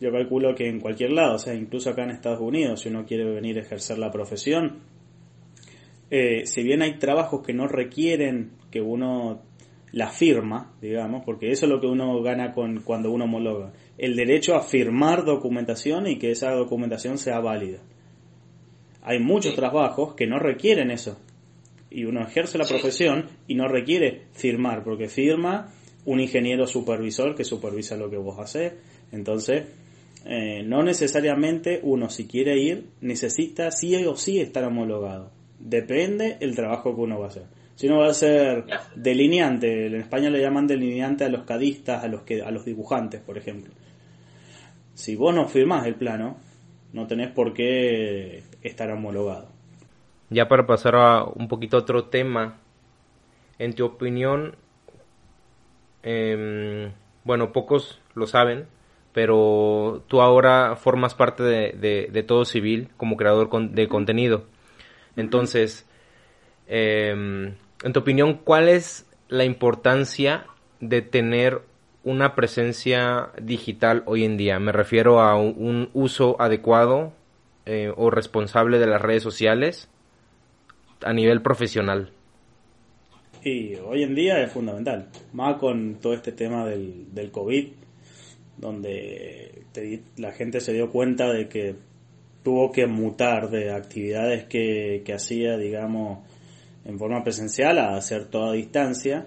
yo 0.00 0.10
calculo 0.10 0.54
que 0.54 0.66
en 0.66 0.80
cualquier 0.80 1.12
lado, 1.12 1.34
o 1.34 1.38
sea, 1.38 1.54
incluso 1.54 1.90
acá 1.90 2.04
en 2.04 2.10
Estados 2.10 2.40
Unidos, 2.40 2.80
si 2.80 2.88
uno 2.88 3.04
quiere 3.04 3.24
venir 3.24 3.58
a 3.58 3.60
ejercer 3.60 3.98
la 3.98 4.10
profesión, 4.10 4.80
eh, 6.10 6.46
si 6.46 6.62
bien 6.62 6.80
hay 6.80 6.98
trabajos 6.98 7.44
que 7.44 7.52
no 7.52 7.68
requieren 7.68 8.52
que 8.70 8.80
uno 8.80 9.42
la 9.92 10.08
firma, 10.08 10.72
digamos, 10.80 11.22
porque 11.24 11.50
eso 11.50 11.66
es 11.66 11.70
lo 11.70 11.80
que 11.80 11.86
uno 11.86 12.22
gana 12.22 12.52
con 12.52 12.80
cuando 12.80 13.12
uno 13.12 13.24
homologa, 13.24 13.72
el 13.98 14.16
derecho 14.16 14.54
a 14.56 14.62
firmar 14.62 15.24
documentación 15.24 16.06
y 16.06 16.18
que 16.18 16.30
esa 16.30 16.50
documentación 16.52 17.18
sea 17.18 17.40
válida. 17.40 17.78
Hay 19.04 19.20
muchos 19.20 19.54
trabajos 19.54 20.14
que 20.14 20.26
no 20.26 20.38
requieren 20.38 20.90
eso. 20.90 21.20
Y 21.90 22.06
uno 22.06 22.22
ejerce 22.22 22.58
la 22.58 22.64
profesión 22.64 23.26
y 23.46 23.54
no 23.54 23.68
requiere 23.68 24.22
firmar, 24.32 24.82
porque 24.82 25.08
firma 25.08 25.72
un 26.06 26.20
ingeniero 26.20 26.66
supervisor 26.66 27.34
que 27.34 27.44
supervisa 27.44 27.96
lo 27.96 28.10
que 28.10 28.16
vos 28.16 28.38
haces. 28.38 28.72
Entonces, 29.12 29.64
eh, 30.24 30.62
no 30.64 30.82
necesariamente 30.82 31.80
uno 31.82 32.08
si 32.08 32.26
quiere 32.26 32.58
ir 32.58 32.86
necesita 33.02 33.70
sí 33.70 33.94
o 34.06 34.16
sí 34.16 34.40
estar 34.40 34.64
homologado. 34.64 35.30
Depende 35.58 36.38
el 36.40 36.56
trabajo 36.56 36.94
que 36.94 37.02
uno 37.02 37.18
va 37.18 37.26
a 37.26 37.28
hacer. 37.28 37.44
Si 37.74 37.88
uno 37.88 37.98
va 37.98 38.08
a 38.08 38.14
ser 38.14 38.64
delineante, 38.96 39.86
en 39.86 39.96
España 39.96 40.30
le 40.30 40.40
llaman 40.40 40.66
delineante 40.66 41.24
a 41.24 41.28
los 41.28 41.44
cadistas, 41.44 42.04
a 42.04 42.08
los 42.08 42.22
que 42.22 42.40
a 42.40 42.50
los 42.50 42.64
dibujantes, 42.64 43.20
por 43.20 43.36
ejemplo. 43.36 43.72
Si 44.94 45.16
vos 45.16 45.34
no 45.34 45.48
firmás 45.48 45.86
el 45.86 45.96
plano, 45.96 46.36
no 46.92 47.06
tenés 47.06 47.30
por 47.32 47.52
qué 47.52 48.44
estar 48.64 48.90
homologado. 48.90 49.48
Ya 50.30 50.48
para 50.48 50.66
pasar 50.66 50.96
a 50.96 51.24
un 51.24 51.46
poquito 51.46 51.76
otro 51.76 52.06
tema, 52.06 52.58
en 53.58 53.74
tu 53.74 53.84
opinión, 53.84 54.56
em, 56.02 56.92
bueno, 57.22 57.52
pocos 57.52 58.00
lo 58.14 58.26
saben, 58.26 58.66
pero 59.12 60.02
tú 60.08 60.20
ahora 60.20 60.74
formas 60.74 61.14
parte 61.14 61.44
de, 61.44 62.24
todo 62.26 62.44
civil 62.44 62.88
como 62.96 63.16
creador 63.16 63.48
de 63.70 63.88
contenido. 63.88 64.46
Entonces, 65.14 65.86
em, 66.66 67.54
en 67.84 67.92
tu 67.92 68.00
opinión, 68.00 68.40
¿cuál 68.42 68.68
es 68.68 69.06
la 69.28 69.44
importancia 69.44 70.46
de 70.80 71.02
tener 71.02 71.62
una 72.04 72.34
presencia 72.34 73.30
digital 73.40 74.02
hoy 74.06 74.24
en 74.24 74.36
día. 74.36 74.60
Me 74.60 74.72
refiero 74.72 75.20
a 75.20 75.36
un, 75.36 75.90
uso 75.94 76.36
adecuado 76.40 77.12
eh, 77.66 77.92
o 77.94 78.10
responsable 78.10 78.78
de 78.78 78.86
las 78.86 79.00
redes 79.00 79.22
sociales 79.22 79.88
a 81.02 81.12
nivel 81.12 81.42
profesional. 81.42 82.10
Y 83.42 83.74
hoy 83.76 84.02
en 84.02 84.14
día 84.14 84.42
es 84.42 84.52
fundamental, 84.52 85.08
más 85.32 85.58
con 85.58 85.96
todo 85.96 86.14
este 86.14 86.32
tema 86.32 86.66
del, 86.66 87.12
del 87.14 87.30
COVID, 87.30 87.68
donde 88.56 89.64
la 90.16 90.32
gente 90.32 90.60
se 90.60 90.72
dio 90.72 90.90
cuenta 90.90 91.30
de 91.32 91.48
que 91.48 91.74
tuvo 92.42 92.70
que 92.72 92.86
mutar 92.86 93.50
de 93.50 93.72
actividades 93.72 94.44
que, 94.44 95.02
que 95.04 95.14
hacía, 95.14 95.56
digamos, 95.56 96.20
en 96.84 96.98
forma 96.98 97.24
presencial 97.24 97.78
a 97.78 97.96
hacer 97.96 98.26
toda 98.26 98.52
distancia 98.52 99.26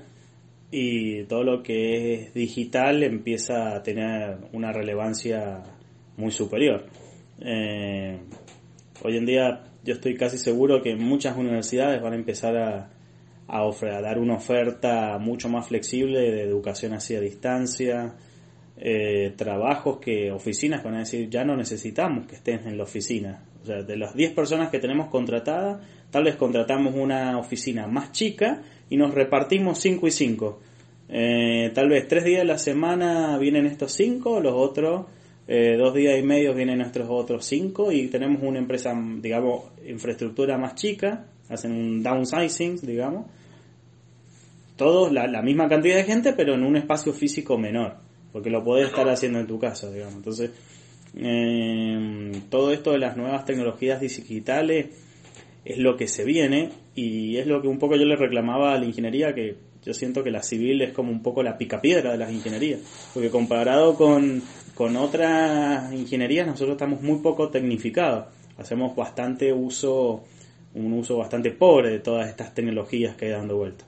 y 0.71 1.23
todo 1.23 1.43
lo 1.43 1.63
que 1.63 2.13
es 2.13 2.33
digital 2.33 3.03
empieza 3.03 3.75
a 3.75 3.83
tener 3.83 4.37
una 4.53 4.71
relevancia 4.71 5.63
muy 6.17 6.31
superior. 6.31 6.85
Eh, 7.39 8.19
hoy 9.03 9.17
en 9.17 9.25
día 9.25 9.63
yo 9.83 9.93
estoy 9.93 10.15
casi 10.15 10.37
seguro 10.37 10.81
que 10.81 10.95
muchas 10.95 11.37
universidades 11.37 12.01
van 12.01 12.13
a 12.13 12.15
empezar 12.15 12.57
a, 12.57 12.89
a, 13.47 14.01
dar 14.01 14.19
una 14.19 14.35
oferta 14.35 15.17
mucho 15.19 15.49
más 15.49 15.67
flexible 15.67 16.19
de 16.31 16.43
educación 16.43 16.93
así 16.93 17.15
a 17.15 17.21
distancia, 17.21 18.15
eh, 18.77 19.33
trabajos 19.35 19.97
que 19.99 20.31
oficinas 20.31 20.83
van 20.83 20.95
a 20.95 20.99
decir 20.99 21.29
ya 21.29 21.43
no 21.43 21.55
necesitamos 21.55 22.27
que 22.27 22.35
estén 22.35 22.67
en 22.67 22.77
la 22.77 22.83
oficina. 22.83 23.43
O 23.63 23.65
sea, 23.65 23.81
de 23.81 23.97
las 23.97 24.15
10 24.15 24.33
personas 24.33 24.69
que 24.69 24.79
tenemos 24.79 25.09
contratadas, 25.09 25.81
tal 26.09 26.23
vez 26.23 26.35
contratamos 26.35 26.95
una 26.95 27.37
oficina 27.37 27.87
más 27.87 28.11
chica 28.11 28.61
y 28.89 28.97
nos 28.97 29.13
repartimos 29.13 29.79
5 29.79 30.07
y 30.07 30.11
5. 30.11 30.59
Eh, 31.09 31.71
tal 31.73 31.89
vez 31.89 32.07
tres 32.07 32.25
días 32.25 32.41
de 32.41 32.45
la 32.45 32.57
semana 32.57 33.37
vienen 33.37 33.65
estos 33.65 33.93
cinco, 33.93 34.41
los 34.41 34.53
otros 34.53 35.05
eh, 35.47 35.77
dos 35.77 35.93
días 35.93 36.19
y 36.19 36.23
medio 36.23 36.53
vienen 36.53 36.79
nuestros 36.79 37.07
otros 37.09 37.45
cinco 37.45 37.91
y 37.91 38.07
tenemos 38.07 38.43
una 38.43 38.59
empresa, 38.59 38.93
digamos, 39.21 39.63
infraestructura 39.87 40.57
más 40.57 40.75
chica, 40.75 41.25
hacen 41.47 41.71
un 41.71 42.03
downsizing, 42.03 42.81
digamos. 42.81 43.27
Todos 44.75 45.11
la, 45.11 45.41
misma 45.41 45.69
cantidad 45.69 45.95
de 45.95 46.03
gente, 46.03 46.33
pero 46.33 46.53
en 46.53 46.63
un 46.63 46.75
espacio 46.75 47.13
físico 47.13 47.57
menor, 47.57 47.95
porque 48.31 48.49
lo 48.49 48.63
podés 48.63 48.89
estar 48.89 49.07
haciendo 49.09 49.39
en 49.39 49.47
tu 49.47 49.57
casa, 49.57 49.89
digamos. 49.89 50.15
Entonces, 50.15 50.51
eh, 51.15 52.31
todo 52.49 52.73
esto 52.73 52.91
de 52.91 52.99
las 52.99 53.15
nuevas 53.15 53.45
tecnologías 53.45 54.01
digitales 54.01 54.87
es 55.63 55.77
lo 55.77 55.95
que 55.95 56.07
se 56.07 56.25
viene 56.25 56.69
y 56.93 57.37
es 57.37 57.47
lo 57.47 57.61
que 57.61 57.69
un 57.69 57.79
poco 57.79 57.95
yo 57.95 58.05
le 58.05 58.15
reclamaba 58.15 58.73
a 58.73 58.77
la 58.77 58.85
ingeniería 58.85 59.33
que 59.33 59.55
yo 59.83 59.93
siento 59.93 60.23
que 60.23 60.31
la 60.31 60.43
civil 60.43 60.81
es 60.81 60.91
como 60.91 61.11
un 61.11 61.23
poco 61.23 61.41
la 61.41 61.57
picapiedra 61.57 62.11
de 62.11 62.17
las 62.17 62.31
ingenierías, 62.31 62.81
porque 63.13 63.29
comparado 63.29 63.95
con, 63.95 64.43
con 64.77 64.95
otras 64.95 65.91
ingenierías 65.91 66.45
nosotros 66.45 66.75
estamos 66.75 67.01
muy 67.01 67.17
poco 67.17 67.49
tecnificados, 67.49 68.27
hacemos 68.59 68.95
bastante 68.95 69.51
uso, 69.51 70.23
un 70.75 70.93
uso 70.93 71.17
bastante 71.17 71.49
pobre 71.49 71.89
de 71.89 71.99
todas 71.99 72.29
estas 72.29 72.53
tecnologías 72.53 73.15
que 73.15 73.25
hay 73.25 73.31
dando 73.31 73.57
vuelta. 73.57 73.85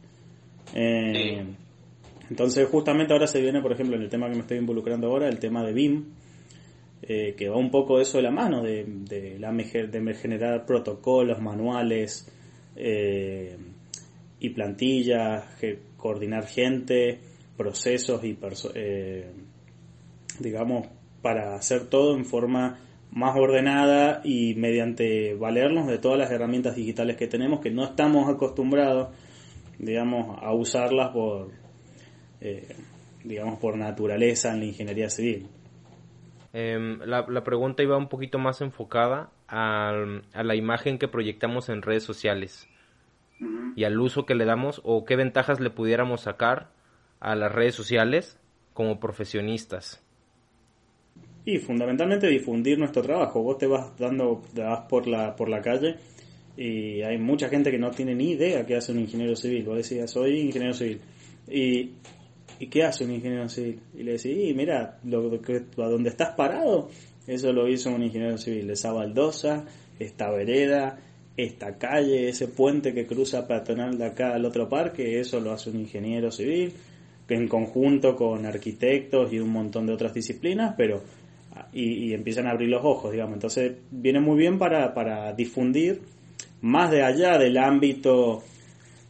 Eh, 0.74 1.46
entonces 2.28 2.68
justamente 2.68 3.14
ahora 3.14 3.28
se 3.28 3.40
viene, 3.40 3.62
por 3.62 3.72
ejemplo, 3.72 3.98
en 3.98 4.02
el 4.02 4.10
tema 4.10 4.30
que 4.30 4.34
me 4.34 4.42
estoy 4.42 4.58
involucrando 4.58 5.06
ahora, 5.06 5.30
el 5.30 5.38
tema 5.38 5.64
de 5.64 5.74
BIM, 5.74 6.06
eh, 7.04 7.36
que 7.38 7.50
va 7.50 7.58
un 7.58 7.70
poco 7.70 8.02
eso 8.02 8.18
de 8.18 8.24
la 8.24 8.32
mano, 8.32 8.64
de, 8.64 8.84
de, 8.84 9.38
la, 9.38 9.52
de 9.52 10.14
generar 10.16 10.66
protocolos, 10.66 11.40
manuales, 11.40 12.28
eh, 12.76 13.56
y 14.40 14.50
plantillas, 14.50 15.44
coordinar 15.98 16.48
gente, 16.48 17.20
procesos 17.56 18.24
y 18.24 18.36
eh, 18.74 19.32
digamos 20.40 20.88
para 21.22 21.56
hacer 21.56 21.90
todo 21.90 22.16
en 22.16 22.26
forma 22.26 22.80
más 23.12 23.36
ordenada 23.36 24.22
y 24.24 24.54
mediante 24.56 25.34
valernos 25.34 25.88
de 25.88 25.98
todas 25.98 26.20
las 26.20 26.32
herramientas 26.32 26.76
digitales 26.76 27.18
que 27.18 27.28
tenemos 27.28 27.60
que 27.60 27.72
no 27.72 27.84
estamos 27.84 28.30
acostumbrados 28.30 29.10
digamos 29.80 30.38
a 30.42 30.54
usarlas 30.54 31.10
por 31.10 31.50
eh, 32.42 32.76
digamos 33.24 33.60
por 33.60 33.78
naturaleza 33.78 34.54
en 34.54 34.60
la 34.60 34.66
ingeniería 34.66 35.10
civil 35.10 35.48
em, 36.54 37.00
la, 37.00 37.26
la, 37.28 37.44
pregunta 37.44 37.82
iba 37.82 37.98
un 37.98 38.10
poquito 38.10 38.38
más 38.38 38.62
enfocada 38.62 39.32
a, 39.48 39.92
a 40.34 40.44
la 40.44 40.56
imagen 40.56 41.00
que 41.00 41.08
proyectamos 41.08 41.70
en 41.70 41.82
redes 41.82 42.04
sociales 42.04 42.68
y 43.76 43.84
al 43.86 44.00
uso 44.00 44.26
que 44.26 44.36
le 44.36 44.46
damos 44.46 44.82
o 44.84 45.06
qué 45.06 45.16
ventajas 45.16 45.60
le 45.60 45.70
pudiéramos 45.70 46.22
sacar 46.22 46.72
a 47.20 47.36
las 47.36 47.52
redes 47.52 47.76
sociales 47.76 48.40
como 48.74 49.00
profesionistas. 49.00 50.06
Y 51.46 51.58
fundamentalmente 51.58 52.28
difundir 52.28 52.78
nuestro 52.78 53.02
trabajo. 53.02 53.42
Vos 53.42 53.58
te 53.58 53.68
vas 53.68 53.98
dando, 53.98 54.42
te 54.54 54.62
vas 54.62 54.82
por 54.88 55.08
la, 55.08 55.36
por 55.36 55.50
la 55.50 55.62
calle 55.62 55.96
y 56.60 57.02
hay 57.04 57.18
mucha 57.18 57.48
gente 57.48 57.72
que 57.72 57.78
no 57.78 57.90
tiene 57.90 58.14
ni 58.14 58.32
idea 58.32 58.66
qué 58.66 58.76
hace 58.76 58.92
un 58.92 59.00
ingeniero 59.00 59.34
civil. 59.34 59.64
Vos 59.64 59.78
decías, 59.78 60.12
soy 60.12 60.42
ingeniero 60.42 60.74
civil. 60.74 61.00
Y, 61.50 61.92
¿y 62.60 62.68
qué 62.68 62.84
hace 62.84 63.06
un 63.06 63.12
ingeniero 63.12 63.48
civil? 63.48 63.80
Y 63.98 64.04
le 64.04 64.12
decís, 64.14 64.54
mira, 64.54 65.00
lo, 65.06 65.42
que, 65.42 65.64
a 65.78 65.88
donde 65.88 66.10
estás 66.10 66.36
parado, 66.36 66.90
eso 67.26 67.54
lo 67.54 67.66
hizo 67.70 67.90
un 67.92 68.04
ingeniero 68.04 68.38
civil. 68.38 68.70
Esa 68.70 68.92
baldosa, 68.92 69.66
esta 69.98 70.30
vereda, 70.32 71.00
esta 71.38 71.78
calle, 71.78 72.28
ese 72.28 72.50
puente 72.50 72.94
que 72.94 73.08
cruza 73.08 73.48
peatonal 73.48 73.98
de 73.98 74.08
acá 74.08 74.34
al 74.34 74.44
otro 74.44 74.68
parque, 74.68 75.18
eso 75.18 75.40
lo 75.40 75.54
hace 75.54 75.70
un 75.70 75.80
ingeniero 75.80 76.30
civil, 76.30 76.74
en 77.30 77.48
conjunto 77.48 78.18
con 78.18 78.46
arquitectos 78.46 79.32
y 79.32 79.40
un 79.40 79.52
montón 79.52 79.86
de 79.86 79.94
otras 79.94 80.14
disciplinas, 80.14 80.74
pero 80.76 81.02
y, 81.74 82.14
empiezan 82.14 82.48
a 82.48 82.52
abrir 82.52 82.70
los 82.70 82.84
ojos, 82.84 83.12
digamos. 83.12 83.36
Entonces 83.36 83.78
viene 83.92 84.20
muy 84.20 84.38
bien 84.38 84.58
para, 84.58 84.94
para 84.94 85.34
difundir 85.34 86.02
más 86.62 86.92
de 86.92 87.04
allá 87.04 87.38
del 87.38 87.58
ámbito 87.58 88.44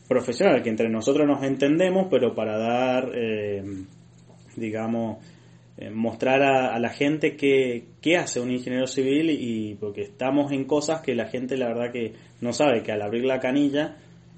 profesional, 0.08 0.62
que 0.64 0.70
entre 0.70 0.90
nosotros 0.90 1.28
nos 1.28 1.44
entendemos, 1.44 2.08
pero 2.10 2.34
para 2.34 2.58
dar, 2.58 3.12
eh, 3.14 3.64
digamos, 4.56 5.18
eh, 5.78 5.90
mostrar 5.90 6.42
a, 6.42 6.78
la 6.80 6.90
gente 6.90 7.38
qué, 7.38 7.86
qué 8.02 8.18
hace 8.18 8.40
un 8.40 8.52
ingeniero 8.52 8.88
civil 8.88 9.30
y 9.30 9.76
porque 9.76 10.02
estamos 10.02 10.52
en 10.52 10.66
cosas 10.66 11.02
que 11.02 11.16
la 11.16 11.28
gente 11.28 11.56
la 11.56 11.68
verdad 11.68 11.92
que 11.92 12.14
no 12.42 12.52
sabe, 12.52 12.84
que 12.84 12.92
al 12.92 13.02
abrir 13.02 13.24
la 13.24 13.40
canilla 13.40 13.96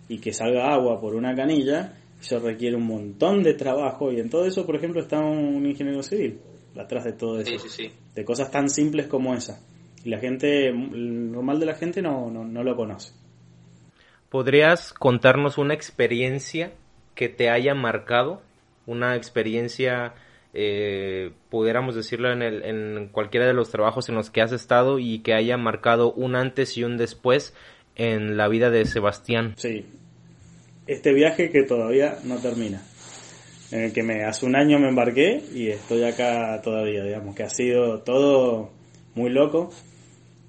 y 0.07 0.19
que 0.19 0.33
salga 0.33 0.71
agua 0.73 0.99
por 0.99 1.15
una 1.15 1.33
canilla, 1.33 1.93
eso 2.21 2.39
requiere 2.39 2.75
un 2.75 2.85
montón 2.85 3.41
de 3.41 3.55
trabajo 3.55 4.11
y 4.11 4.19
en 4.19 4.29
todo 4.29 4.45
eso, 4.45 4.65
por 4.65 4.75
ejemplo, 4.75 5.01
está 5.01 5.19
un 5.19 5.65
ingeniero 5.65 6.03
civil 6.03 6.37
atrás 6.77 7.05
de 7.05 7.13
todo 7.13 7.39
eso. 7.39 7.67
De 8.15 8.25
cosas 8.25 8.51
tan 8.51 8.69
simples 8.69 9.07
como 9.07 9.33
esa. 9.33 9.61
Y 10.03 10.09
la 10.09 10.19
gente, 10.19 10.67
el 10.69 11.31
normal 11.31 11.59
de 11.59 11.65
la 11.65 11.75
gente 11.75 12.01
no, 12.01 12.29
no, 12.29 12.63
lo 12.63 12.75
conoce. 12.75 13.13
¿Podrías 14.29 14.93
contarnos 14.93 15.57
una 15.57 15.73
experiencia 15.73 16.71
que 17.15 17.29
te 17.29 17.49
haya 17.49 17.75
marcado? 17.75 18.41
Una 18.85 19.15
experiencia, 19.15 20.13
eh, 20.53 21.31
pudiéramos 21.49 21.95
decirlo, 21.95 22.31
en, 22.31 22.41
el, 22.41 22.63
en 22.63 23.09
cualquiera 23.09 23.45
de 23.45 23.53
los 23.53 23.69
trabajos 23.69 24.09
en 24.09 24.15
los 24.15 24.29
que 24.29 24.41
has 24.41 24.51
estado 24.51 24.99
y 24.99 25.19
que 25.19 25.33
haya 25.33 25.57
marcado 25.57 26.11
un 26.13 26.35
antes 26.35 26.77
y 26.77 26.83
un 26.83 26.97
después 26.97 27.53
en 27.95 28.37
la 28.37 28.47
vida 28.47 28.69
de 28.69 28.85
Sebastián. 28.85 29.53
Sí, 29.57 29.85
este 30.87 31.13
viaje 31.13 31.51
que 31.51 31.63
todavía 31.63 32.17
no 32.23 32.37
termina. 32.37 32.81
En 33.71 33.83
el 33.83 33.93
que 33.93 34.03
me 34.03 34.25
hace 34.25 34.45
un 34.45 34.55
año 34.55 34.79
me 34.79 34.89
embarqué 34.89 35.41
y 35.53 35.69
estoy 35.69 36.03
acá 36.03 36.61
todavía, 36.61 37.03
digamos, 37.03 37.35
que 37.35 37.43
ha 37.43 37.49
sido 37.49 38.01
todo 38.01 38.69
muy 39.15 39.29
loco 39.29 39.71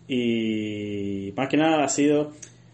y 0.09 1.33
más 1.37 1.49
que 1.49 1.57
nada 1.57 1.85
ha 1.85 1.89
sido 1.89 2.33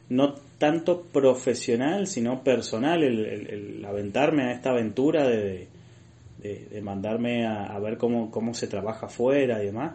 no 0.08 0.34
tanto 0.58 1.02
profesional, 1.02 2.06
sino 2.06 2.42
personal 2.42 3.04
el, 3.04 3.84
aventarme 3.84 4.44
a 4.44 4.52
esta 4.52 4.70
aventura 4.70 5.28
de, 5.28 5.68
de, 6.38 6.80
mandarme 6.82 7.46
a, 7.46 7.78
ver 7.78 7.96
cómo, 7.96 8.30
cómo 8.30 8.54
se 8.54 8.66
trabaja 8.66 9.06
afuera 9.06 9.62
y 9.62 9.66
demás. 9.66 9.94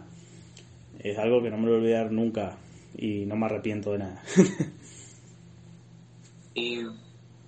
Es 1.00 1.18
algo 1.18 1.42
que 1.42 1.50
no 1.50 1.58
me 1.58 1.66
lo 1.66 1.72
voy 1.72 1.76
a 1.76 1.80
olvidar 1.80 2.12
nunca 2.12 2.56
y 2.96 3.26
no 3.26 3.36
me 3.36 3.46
arrepiento 3.46 3.92
de 3.92 3.98
nada. 3.98 4.22
y 6.54 6.82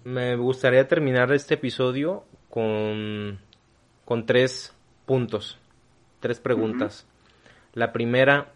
me 0.05 0.37
gustaría 0.37 0.87
terminar 0.87 1.33
este 1.33 1.55
episodio 1.55 2.25
con, 2.51 3.39
con 4.05 4.27
tres 4.27 4.75
puntos, 5.07 5.59
tres 6.21 6.41
preguntas. 6.41 7.07
La 7.73 7.93
primera, 7.93 8.53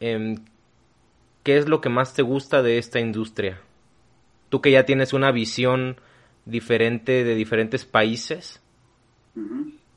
em, 0.00 0.36
¿qué 1.42 1.56
es 1.56 1.68
lo 1.68 1.80
que 1.80 1.88
más 1.88 2.14
te 2.14 2.22
gusta 2.22 2.62
de 2.62 2.78
esta 2.78 3.00
industria? 3.00 3.60
Tú 4.48 4.60
que 4.60 4.70
ya 4.70 4.84
tienes 4.84 5.12
una 5.12 5.32
visión 5.32 5.96
diferente 6.44 7.24
de 7.24 7.34
diferentes 7.34 7.84
países, 7.84 8.62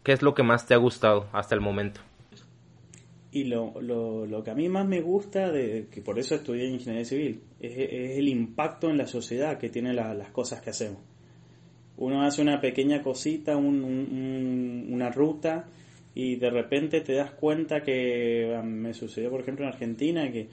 ¿qué 0.03 0.13
es 0.13 0.21
lo 0.21 0.33
que 0.33 0.43
más 0.43 0.65
te 0.65 0.73
ha 0.73 0.77
gustado 0.77 1.27
hasta 1.31 1.55
el 1.55 1.61
momento? 1.61 2.01
Y 3.31 3.43
lo, 3.43 3.79
lo, 3.81 4.25
lo, 4.25 4.43
que 4.43 4.51
a 4.51 4.55
mí 4.55 4.69
más 4.69 4.87
me 4.87 5.01
gusta, 5.01 5.51
de 5.51 5.87
que 5.91 6.01
por 6.01 6.17
eso 6.17 6.35
estudié 6.35 6.65
ingeniería 6.65 7.05
civil, 7.05 7.41
es, 7.59 8.17
el 8.17 8.29
impacto 8.29 8.89
en 8.89 8.97
la 8.97 9.05
sociedad 9.05 9.59
que 9.59 9.69
tienen 9.69 9.95
las 9.95 10.31
cosas 10.31 10.61
que 10.61 10.69
hacemos. 10.69 11.01
Uno 11.97 12.23
hace 12.23 12.41
una 12.41 12.61
pequeña 12.61 13.01
cosita, 13.01 13.57
una 13.57 15.09
ruta, 15.09 15.65
y 16.13 16.35
de 16.35 16.49
repente 16.49 17.01
te 17.01 17.13
das 17.13 17.31
cuenta 17.31 17.81
que 17.81 18.55
ah, 18.55 18.63
me 18.63 18.93
sucedió, 18.93 19.29
por 19.29 19.41
ejemplo, 19.41 19.65
en 19.65 19.71
Argentina, 19.71 20.31
que 20.31 20.49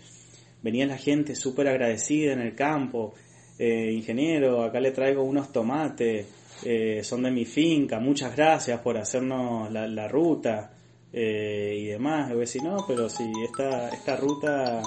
venía 0.62 0.86
la 0.86 0.98
gente 0.98 1.34
súper 1.34 1.68
agradecida 1.68 2.32
en 2.32 2.40
el 2.40 2.54
campo. 2.54 3.14
Eh, 3.58 3.92
ingeniero, 3.92 4.62
acá 4.62 4.80
le 4.80 4.90
traigo 4.90 5.22
unos 5.22 5.52
tomates, 5.52 6.26
eh, 6.64 7.02
son 7.02 7.22
de 7.22 7.30
mi 7.30 7.44
finca, 7.44 8.00
muchas 8.00 8.34
gracias 8.34 8.80
por 8.80 8.98
hacernos 8.98 9.70
la, 9.72 9.86
la 9.86 10.08
ruta 10.08 10.70
eh, 11.12 11.78
y 11.78 11.84
demás. 11.86 12.28
Y 12.28 12.32
voy 12.32 12.38
a 12.38 12.40
decir, 12.40 12.62
no, 12.62 12.78
pero 12.86 13.08
si 13.08 13.24
esta, 13.44 13.88
esta 13.90 14.16
ruta 14.16 14.82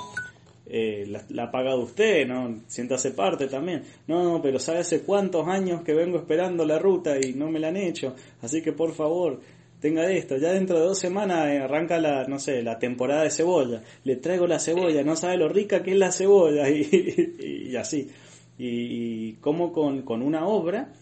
eh, 0.69 1.05
la, 1.29 1.43
ha 1.43 1.51
pagado 1.51 1.79
usted, 1.81 2.27
¿no? 2.27 2.61
Siéntase 2.67 3.11
parte 3.11 3.47
también. 3.47 3.83
No, 4.07 4.41
pero 4.41 4.59
sabe 4.59 4.79
hace 4.79 5.01
cuántos 5.01 5.47
años 5.47 5.83
que 5.83 5.93
vengo 5.93 6.17
esperando 6.17 6.65
la 6.65 6.77
ruta 6.79 7.17
y 7.17 7.33
no 7.33 7.49
me 7.49 7.59
la 7.59 7.69
han 7.69 7.77
hecho. 7.77 8.15
Así 8.41 8.61
que 8.61 8.73
por 8.73 8.93
favor, 8.93 9.39
tenga 9.79 10.11
esto. 10.11 10.37
Ya 10.37 10.51
dentro 10.51 10.77
de 10.79 10.85
dos 10.85 10.99
semanas 10.99 11.47
eh, 11.47 11.59
arranca 11.59 11.99
la, 11.99 12.25
no 12.27 12.39
sé, 12.39 12.61
la 12.63 12.79
temporada 12.79 13.23
de 13.23 13.31
cebolla. 13.31 13.81
Le 14.03 14.17
traigo 14.17 14.47
la 14.47 14.59
cebolla, 14.59 15.03
no 15.03 15.15
sabe 15.15 15.37
lo 15.37 15.47
rica 15.47 15.83
que 15.83 15.91
es 15.91 15.97
la 15.97 16.11
cebolla 16.11 16.69
y, 16.69 17.69
y, 17.69 17.75
así. 17.75 18.09
Y, 18.57 18.67
y 18.67 19.33
como 19.39 19.71
con, 19.71 20.01
con 20.01 20.21
una 20.21 20.47
obra, 20.47 20.93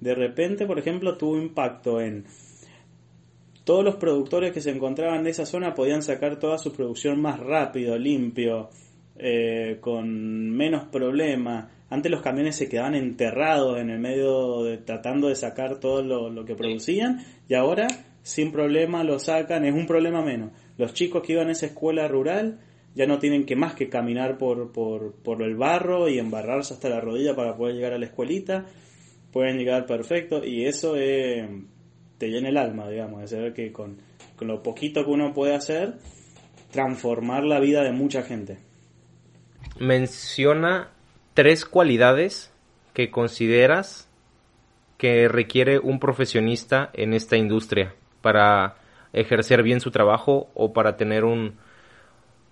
de 0.00 0.14
repente, 0.14 0.66
por 0.66 0.78
ejemplo, 0.78 1.16
tuvo 1.16 1.38
impacto 1.38 2.00
en 2.00 2.24
todos 3.64 3.82
los 3.82 3.96
productores 3.96 4.52
que 4.52 4.60
se 4.60 4.70
encontraban 4.70 5.20
en 5.20 5.28
esa 5.28 5.46
zona 5.46 5.74
podían 5.74 6.02
sacar 6.02 6.38
toda 6.38 6.58
su 6.58 6.72
producción 6.72 7.20
más 7.20 7.40
rápido, 7.40 7.96
limpio, 7.96 8.68
eh, 9.16 9.78
con 9.80 10.50
menos 10.50 10.84
problemas. 10.86 11.70
Antes 11.90 12.10
los 12.10 12.22
camiones 12.22 12.56
se 12.56 12.68
quedaban 12.68 12.94
enterrados 12.94 13.78
en 13.78 13.90
el 13.90 13.98
medio 13.98 14.62
de, 14.64 14.78
tratando 14.78 15.28
de 15.28 15.36
sacar 15.36 15.78
todo 15.80 16.02
lo, 16.02 16.44
que 16.44 16.54
producían 16.54 17.24
y 17.48 17.54
ahora 17.54 17.86
sin 18.22 18.52
problema 18.52 19.04
lo 19.04 19.18
sacan, 19.18 19.64
es 19.64 19.74
un 19.74 19.86
problema 19.86 20.22
menos. 20.22 20.50
Los 20.78 20.94
chicos 20.94 21.22
que 21.22 21.34
iban 21.34 21.48
a 21.48 21.52
esa 21.52 21.66
escuela 21.66 22.08
rural 22.08 22.60
ya 22.94 23.06
no 23.06 23.18
tienen 23.18 23.44
que 23.44 23.56
más 23.56 23.74
que 23.74 23.88
caminar 23.88 24.38
por, 24.38 24.72
por, 24.72 25.14
por 25.22 25.42
el 25.42 25.56
barro 25.56 26.08
y 26.08 26.18
embarrarse 26.18 26.74
hasta 26.74 26.88
la 26.88 27.00
rodilla 27.00 27.36
para 27.36 27.56
poder 27.56 27.74
llegar 27.74 27.92
a 27.92 27.98
la 27.98 28.06
escuelita, 28.06 28.66
pueden 29.30 29.58
llegar 29.58 29.84
perfecto 29.84 30.44
y 30.44 30.64
eso 30.64 30.96
es 30.96 31.48
te 32.18 32.28
llena 32.28 32.48
el 32.48 32.56
alma, 32.56 32.88
digamos, 32.88 33.20
de 33.20 33.28
saber 33.28 33.52
que 33.52 33.72
con, 33.72 33.98
lo 34.40 34.62
poquito 34.62 35.04
que 35.04 35.10
uno 35.10 35.32
puede 35.32 35.54
hacer, 35.54 35.94
transformar 36.70 37.44
la 37.44 37.60
vida 37.60 37.82
de 37.82 37.92
mucha 37.92 38.22
gente. 38.22 38.58
Menciona 39.78 40.88
tres 41.34 41.64
cualidades 41.64 42.52
que 42.92 43.10
consideras 43.10 44.08
que 44.98 45.28
requiere 45.28 45.78
un 45.78 45.98
profesionista 45.98 46.90
en 46.94 47.12
esta 47.14 47.36
industria 47.36 47.94
para 48.22 48.76
ejercer 49.12 49.62
bien 49.62 49.80
su 49.80 49.90
trabajo 49.90 50.48
o 50.54 50.72
para 50.72 50.96
tener 50.96 51.24
un 51.24 51.54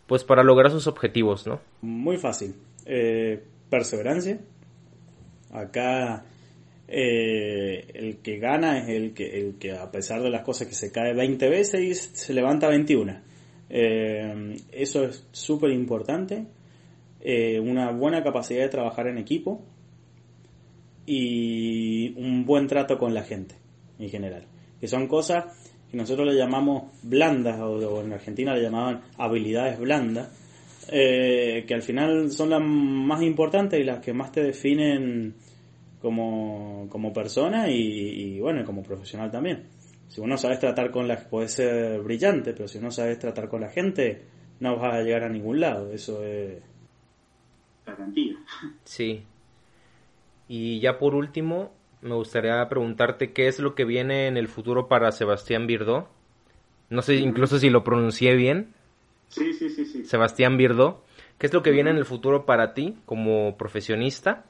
pues 0.07 0.25
para 0.25 0.43
lograr 0.43 0.71
sus 0.71 0.87
objetivos, 0.89 1.47
¿no? 1.47 1.61
Muy 1.81 2.19
fácil. 2.19 2.55
Eh, 2.85 3.43
perseverancia. 3.71 4.39
Acá 5.53 6.25
eh, 6.89 7.87
el 7.95 8.19
que 8.19 8.39
gana 8.39 8.79
es 8.79 8.89
el 8.91 9.15
que, 9.15 9.41
el 9.41 9.55
que 9.59 9.73
a 9.73 9.91
pesar 9.91 10.23
de 10.23 10.29
las 10.29 10.43
cosas 10.43 10.69
que 10.69 10.75
se 10.75 10.93
cae 10.93 11.15
20 11.15 11.49
veces 11.49 12.11
se 12.13 12.35
levanta 12.35 12.69
21. 12.69 13.21
Eh, 13.71 14.57
eso 14.73 15.05
es 15.05 15.27
súper 15.33 15.71
importante. 15.71 16.45
Eh, 17.25 17.61
una 17.61 17.93
buena 17.93 18.23
capacidad 18.25 18.63
de 18.63 18.69
trabajar 18.69 19.07
en 19.07 19.17
equipo 19.17 19.63
y 21.07 22.13
un 22.21 22.45
buen 22.45 22.67
trato 22.67 22.99
con 22.99 23.15
la 23.15 23.23
gente 23.23 23.55
en 23.99 24.09
general. 24.09 24.45
Que 24.81 24.89
son 24.89 25.07
cosas 25.07 25.45
que 25.89 25.97
nosotros 25.97 26.27
le 26.27 26.35
llamamos 26.35 26.91
blandas 27.03 27.61
o, 27.61 28.03
en 28.03 28.13
Argentina 28.13 28.55
le 28.55 28.63
llamaban 28.63 29.03
habilidades 29.19 29.79
blandas. 29.79 30.31
que 30.91 31.73
al 31.73 31.83
final 31.83 32.33
son 32.33 32.51
las 32.51 32.61
más 32.61 33.23
importantes 33.23 33.79
y 33.79 33.85
las 33.85 34.01
que 34.01 34.13
más 34.13 34.33
te 34.33 34.43
definen 34.43 35.37
como, 36.01 36.89
como 36.91 37.13
persona 37.13 37.71
y, 37.71 38.41
bueno, 38.41 38.65
como 38.65 38.83
profesional 38.83 39.31
también. 39.31 39.63
Si 40.09 40.21
uno 40.21 40.37
sabes 40.37 40.59
tratar 40.59 40.91
con 40.91 41.07
la 41.07 41.17
puede 41.17 41.49
ser 41.49 42.01
brillante, 42.03 42.53
pero 42.53 42.67
si 42.67 42.79
uno 42.79 42.91
sabes 42.91 43.19
tratar 43.21 43.49
con 43.49 43.61
la 43.61 43.71
gente, 43.71 44.23
no 44.59 44.77
vas 44.77 44.95
a 44.95 45.03
llegar 45.03 45.23
a 45.23 45.29
ningún 45.29 45.61
lado. 45.61 45.93
Eso 45.93 46.23
es 46.25 46.72
garantía. 47.87 48.37
Sí. 48.85 49.25
Y 50.49 50.81
ya 50.81 50.99
por 50.99 51.15
último, 51.15 51.73
me 52.01 52.15
gustaría 52.15 52.69
preguntarte 52.69 53.33
qué 53.33 53.49
es 53.49 53.59
lo 53.59 53.75
que 53.75 53.85
viene 53.85 54.27
en 54.27 54.37
el 54.37 54.49
futuro 54.49 54.89
para 54.89 55.13
Sebastián 55.13 55.67
Birdó. 55.67 56.09
No 56.91 57.03
sé 57.03 57.15
incluso 57.17 57.59
si 57.59 57.71
lo 57.71 57.85
pronuncié 57.85 58.35
bien. 58.35 58.75
Sí, 59.29 59.53
sí, 59.55 59.71
sí, 59.71 59.87
sí. 59.87 60.05
Sebastián 60.05 60.57
Birdó. 60.57 61.05
¿Qué 61.39 61.47
es 61.47 61.55
lo 61.55 61.63
que 61.63 61.71
viene 61.71 61.91
en 61.91 61.97
el 61.97 62.05
futuro 62.05 62.45
para 62.45 62.75
ti 62.75 62.99
como 63.07 63.57
profesionista? 63.57 64.45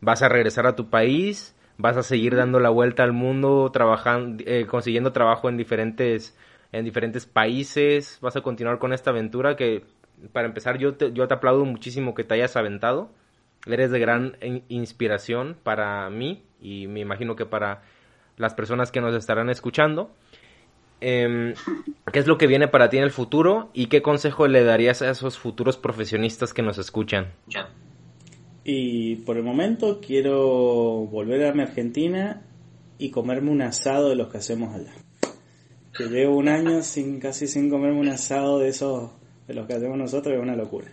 vas 0.00 0.22
a 0.22 0.28
regresar 0.28 0.66
a 0.66 0.76
tu 0.76 0.88
país, 0.88 1.54
vas 1.76 1.96
a 1.96 2.02
seguir 2.02 2.36
dando 2.36 2.60
la 2.60 2.70
vuelta 2.70 3.02
al 3.02 3.12
mundo, 3.12 3.70
trabajando, 3.72 4.42
eh, 4.46 4.66
consiguiendo 4.66 5.12
trabajo 5.12 5.48
en 5.48 5.56
diferentes, 5.56 6.36
en 6.72 6.84
diferentes 6.84 7.26
países, 7.26 8.18
vas 8.20 8.36
a 8.36 8.40
continuar 8.40 8.78
con 8.78 8.92
esta 8.92 9.10
aventura 9.10 9.56
que, 9.56 9.84
para 10.32 10.46
empezar, 10.46 10.78
yo 10.78 10.94
te, 10.94 11.12
yo 11.12 11.26
te 11.28 11.34
aplaudo 11.34 11.64
muchísimo 11.64 12.14
que 12.14 12.24
te 12.24 12.34
hayas 12.34 12.56
aventado, 12.56 13.10
eres 13.66 13.90
de 13.90 13.98
gran 13.98 14.36
inspiración 14.68 15.56
para 15.62 16.08
mí 16.10 16.44
y 16.60 16.86
me 16.86 17.00
imagino 17.00 17.36
que 17.36 17.46
para 17.46 17.82
las 18.36 18.54
personas 18.54 18.90
que 18.90 19.00
nos 19.00 19.14
estarán 19.14 19.50
escuchando. 19.50 20.10
Em, 21.00 21.54
¿Qué 22.12 22.18
es 22.18 22.26
lo 22.26 22.36
que 22.36 22.46
viene 22.46 22.68
para 22.68 22.90
ti 22.90 22.98
en 22.98 23.04
el 23.04 23.10
futuro 23.10 23.70
y 23.72 23.86
qué 23.86 24.02
consejo 24.02 24.46
le 24.48 24.64
darías 24.64 25.00
a 25.02 25.10
esos 25.10 25.38
futuros 25.38 25.76
profesionistas 25.76 26.52
que 26.52 26.62
nos 26.62 26.78
escuchan? 26.78 27.32
Y 28.64 29.16
por 29.16 29.36
el 29.36 29.42
momento 29.42 30.00
quiero 30.00 31.06
volver 31.06 31.46
a 31.46 31.52
mi 31.52 31.62
Argentina 31.62 32.42
y 32.98 33.10
comerme 33.10 33.50
un 33.50 33.62
asado 33.62 34.10
de 34.10 34.16
los 34.16 34.28
que 34.28 34.38
hacemos 34.38 34.74
allá. 34.74 34.92
Que 35.96 36.04
llevo 36.04 36.36
un 36.36 36.48
año 36.48 36.82
sin 36.82 37.18
casi 37.18 37.46
sin 37.46 37.70
comerme 37.70 37.98
un 37.98 38.08
asado 38.08 38.58
de 38.58 38.68
esos 38.68 39.10
de 39.50 39.54
los 39.54 39.66
que 39.66 39.74
hacemos 39.74 39.98
nosotros, 39.98 40.34
es 40.34 40.40
una 40.40 40.54
locura. 40.54 40.86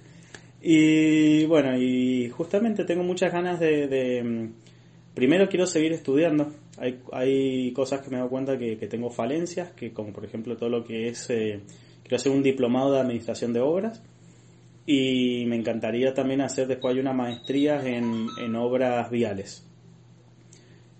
Y 0.61 1.45
bueno, 1.45 1.77
y 1.77 2.29
justamente 2.29 2.83
tengo 2.85 3.03
muchas 3.03 3.31
ganas 3.31 3.59
de, 3.59 4.23
mm, 4.23 5.13
primero 5.13 5.47
quiero 5.47 5.67
seguir 5.67 5.93
estudiando. 5.93 6.51
Hay, 6.77 6.99
hay 7.11 7.71
cosas 7.73 8.01
que 8.01 8.09
me 8.09 8.17
dado 8.17 8.29
cuenta 8.29 8.57
que, 8.57 8.75
tengo 8.87 9.09
falencias, 9.09 9.71
que 9.71 9.93
como 9.93 10.11
por 10.11 10.25
ejemplo 10.25 10.57
todo 10.57 10.69
lo 10.69 10.83
que 10.83 11.07
es, 11.07 11.29
eh, 11.29 11.61
quiero 12.01 12.17
hacer 12.17 12.31
un 12.31 12.43
diplomado 12.43 12.93
de 12.93 12.99
administración 12.99 13.53
de 13.53 13.59
obras 13.59 14.01
y 14.85 15.45
me 15.47 15.55
encantaría 15.55 16.13
también 16.13 16.41
hacer 16.41 16.67
después 16.67 16.97
una 16.97 17.13
maestría 17.13 17.85
en, 17.85 18.27
en 18.41 18.55
obras 18.55 19.09
viales. 19.11 19.63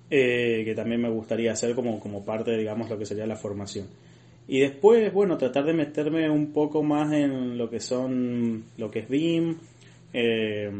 Eh, 0.10 0.62
que 0.64 0.74
también 0.74 1.02
me 1.02 1.10
gustaría 1.10 1.52
hacer 1.52 1.76
como, 1.76 2.00
como 2.00 2.24
parte, 2.24 2.56
digamos, 2.56 2.90
lo 2.90 2.98
que 2.98 3.06
sería 3.06 3.26
la 3.26 3.36
formación. 3.36 3.88
Y 4.48 4.62
después, 4.62 5.12
bueno, 5.12 5.38
tratar 5.38 5.66
de 5.66 5.74
meterme 5.74 6.30
un 6.30 6.54
poco 6.54 6.82
más 6.82 7.12
en 7.12 7.58
lo 7.58 7.70
que 7.70 7.80
son, 7.80 8.64
lo 8.78 8.90
que 8.90 9.00
es 9.00 9.10
BIM, 9.10 9.58
eh, 10.14 10.72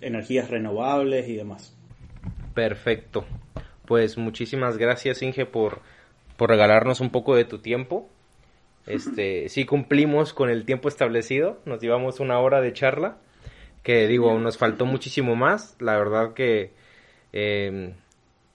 energías 0.00 0.50
renovables 0.50 1.28
y 1.28 1.36
demás. 1.36 1.74
Perfecto. 2.54 3.24
Pues 3.86 4.18
muchísimas 4.18 4.78
gracias, 4.78 5.22
Inge, 5.22 5.46
por, 5.46 5.80
por 6.36 6.50
regalarnos 6.50 7.00
un 7.00 7.10
poco 7.10 7.36
de 7.36 7.44
tu 7.44 7.58
tiempo. 7.58 8.08
Este, 8.88 9.50
sí 9.50 9.66
cumplimos 9.66 10.32
con 10.32 10.48
el 10.48 10.64
tiempo 10.64 10.88
establecido, 10.88 11.60
nos 11.66 11.78
llevamos 11.78 12.20
una 12.20 12.38
hora 12.38 12.62
de 12.62 12.72
charla, 12.72 13.18
que 13.82 14.06
digo, 14.06 14.38
nos 14.38 14.56
faltó 14.56 14.86
muchísimo 14.86 15.36
más. 15.36 15.76
La 15.78 15.98
verdad 15.98 16.32
que 16.32 16.72
eh, 17.34 17.92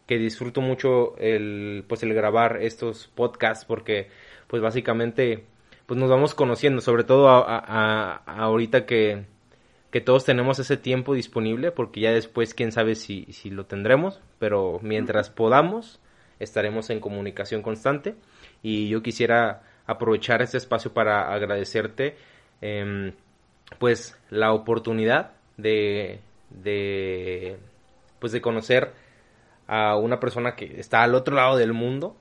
que 0.07 0.17
disfruto 0.17 0.61
mucho 0.61 1.17
el 1.17 1.85
pues 1.87 2.03
el 2.03 2.13
grabar 2.13 2.61
estos 2.61 3.07
podcasts 3.07 3.65
porque 3.65 4.09
pues 4.47 4.61
básicamente 4.61 5.45
pues 5.85 5.99
nos 5.99 6.09
vamos 6.09 6.33
conociendo 6.33 6.81
sobre 6.81 7.03
todo 7.03 7.27
a, 7.29 8.15
ahorita 8.25 8.85
que, 8.85 9.25
que 9.91 10.01
todos 10.01 10.25
tenemos 10.25 10.59
ese 10.59 10.77
tiempo 10.77 11.13
disponible 11.13 11.71
porque 11.71 12.01
ya 12.01 12.11
después 12.11 12.53
quién 12.53 12.71
sabe 12.71 12.95
si, 12.95 13.25
si 13.31 13.49
lo 13.49 13.65
tendremos 13.65 14.21
pero 14.39 14.79
mientras 14.81 15.29
podamos 15.29 15.99
estaremos 16.43 16.89
en 16.89 16.99
comunicación 16.99 17.61
constante. 17.61 18.15
Y 18.61 18.89
yo 18.89 19.01
quisiera 19.01 19.63
aprovechar 19.85 20.41
este 20.41 20.57
espacio 20.57 20.93
para 20.93 21.33
agradecerte 21.33 22.15
em, 22.61 23.13
pues 23.79 24.17
la 24.29 24.53
oportunidad 24.53 25.33
de, 25.57 26.19
de 26.49 27.57
pues 28.19 28.31
de 28.31 28.41
conocer 28.41 28.91
a 29.67 29.97
una 29.97 30.19
persona 30.19 30.55
que 30.55 30.79
está 30.79 31.03
al 31.03 31.15
otro 31.15 31.35
lado 31.35 31.57
del 31.57 31.73
mundo 31.73 32.15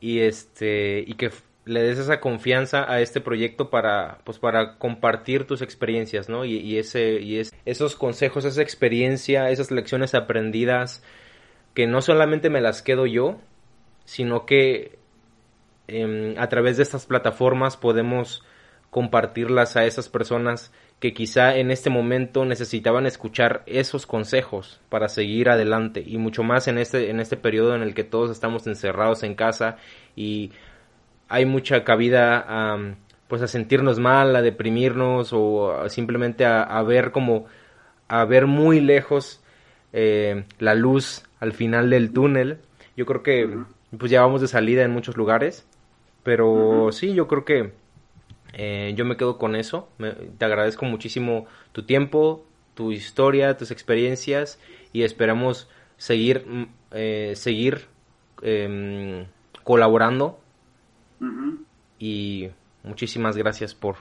y 0.00 0.20
este 0.20 1.04
y 1.06 1.14
que 1.14 1.30
le 1.64 1.82
des 1.82 1.98
esa 1.98 2.20
confianza 2.20 2.90
a 2.90 3.00
este 3.00 3.20
proyecto 3.20 3.68
para 3.70 4.18
pues 4.24 4.38
para 4.38 4.78
compartir 4.78 5.46
tus 5.46 5.60
experiencias 5.60 6.28
no 6.28 6.44
y, 6.44 6.78
ese 6.78 7.20
y 7.20 7.38
es, 7.38 7.52
esos 7.66 7.94
consejos 7.94 8.44
esa 8.44 8.62
experiencia 8.62 9.50
esas 9.50 9.70
lecciones 9.70 10.14
aprendidas 10.14 11.02
que 11.74 11.86
no 11.86 12.00
solamente 12.00 12.48
me 12.48 12.60
las 12.60 12.82
quedo 12.82 13.06
yo 13.06 13.38
sino 14.04 14.46
que 14.46 14.98
em, 15.88 16.34
a 16.38 16.48
través 16.48 16.78
de 16.78 16.84
estas 16.84 17.06
plataformas 17.06 17.76
podemos 17.76 18.42
compartirlas 18.90 19.76
a 19.76 19.84
esas 19.84 20.08
personas 20.08 20.72
que 21.00 21.14
quizá 21.14 21.56
en 21.56 21.70
este 21.70 21.90
momento 21.90 22.44
necesitaban 22.44 23.06
escuchar 23.06 23.62
esos 23.66 24.06
consejos 24.06 24.80
para 24.88 25.08
seguir 25.08 25.48
adelante 25.48 26.02
y 26.04 26.18
mucho 26.18 26.42
más 26.42 26.66
en 26.66 26.78
este 26.78 27.10
en 27.10 27.20
este 27.20 27.36
periodo 27.36 27.76
en 27.76 27.82
el 27.82 27.94
que 27.94 28.04
todos 28.04 28.30
estamos 28.30 28.66
encerrados 28.66 29.22
en 29.22 29.34
casa 29.34 29.76
y 30.16 30.50
hay 31.28 31.44
mucha 31.44 31.84
cabida 31.84 32.44
a 32.46 32.94
pues 33.28 33.42
a 33.42 33.46
sentirnos 33.46 34.00
mal, 34.00 34.34
a 34.34 34.42
deprimirnos 34.42 35.30
o 35.32 35.88
simplemente 35.88 36.46
a, 36.46 36.82
ver 36.82 37.12
como 37.12 37.44
a 38.08 38.24
ver 38.24 38.46
muy 38.46 38.80
lejos 38.80 39.42
eh, 39.92 40.44
la 40.58 40.74
luz 40.74 41.24
al 41.38 41.52
final 41.52 41.90
del 41.90 42.12
túnel. 42.12 42.58
Yo 42.96 43.04
creo 43.06 43.22
que 43.22 43.58
pues 43.96 44.10
ya 44.10 44.22
vamos 44.22 44.40
de 44.40 44.48
salida 44.48 44.82
en 44.82 44.92
muchos 44.92 45.16
lugares, 45.16 45.66
pero 46.22 46.88
sí, 46.90 47.12
yo 47.14 47.28
creo 47.28 47.44
que 47.44 47.72
eh, 48.52 48.94
yo 48.96 49.04
me 49.04 49.16
quedo 49.16 49.38
con 49.38 49.56
eso. 49.56 49.88
te 50.38 50.44
agradezco 50.44 50.86
muchísimo 50.86 51.46
tu 51.72 51.84
tiempo, 51.84 52.44
tu 52.74 52.92
historia, 52.92 53.56
tus 53.56 53.70
experiencias 53.70 54.58
y 54.92 55.02
esperamos 55.02 55.68
seguir, 55.96 56.46
mm, 56.46 56.66
eh, 56.92 57.32
seguir 57.34 57.86
em, 58.42 59.26
colaborando. 59.64 60.38
Y 61.98 62.48
muchísimas 62.84 63.36
gracias 63.36 63.74
por, 63.74 63.96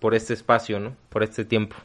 por, 0.00 0.14
este 0.16 0.34
espacio, 0.34 0.80
¿no? 0.80 0.96
Por 1.08 1.22
este 1.22 1.44
tiempo. 1.44 1.76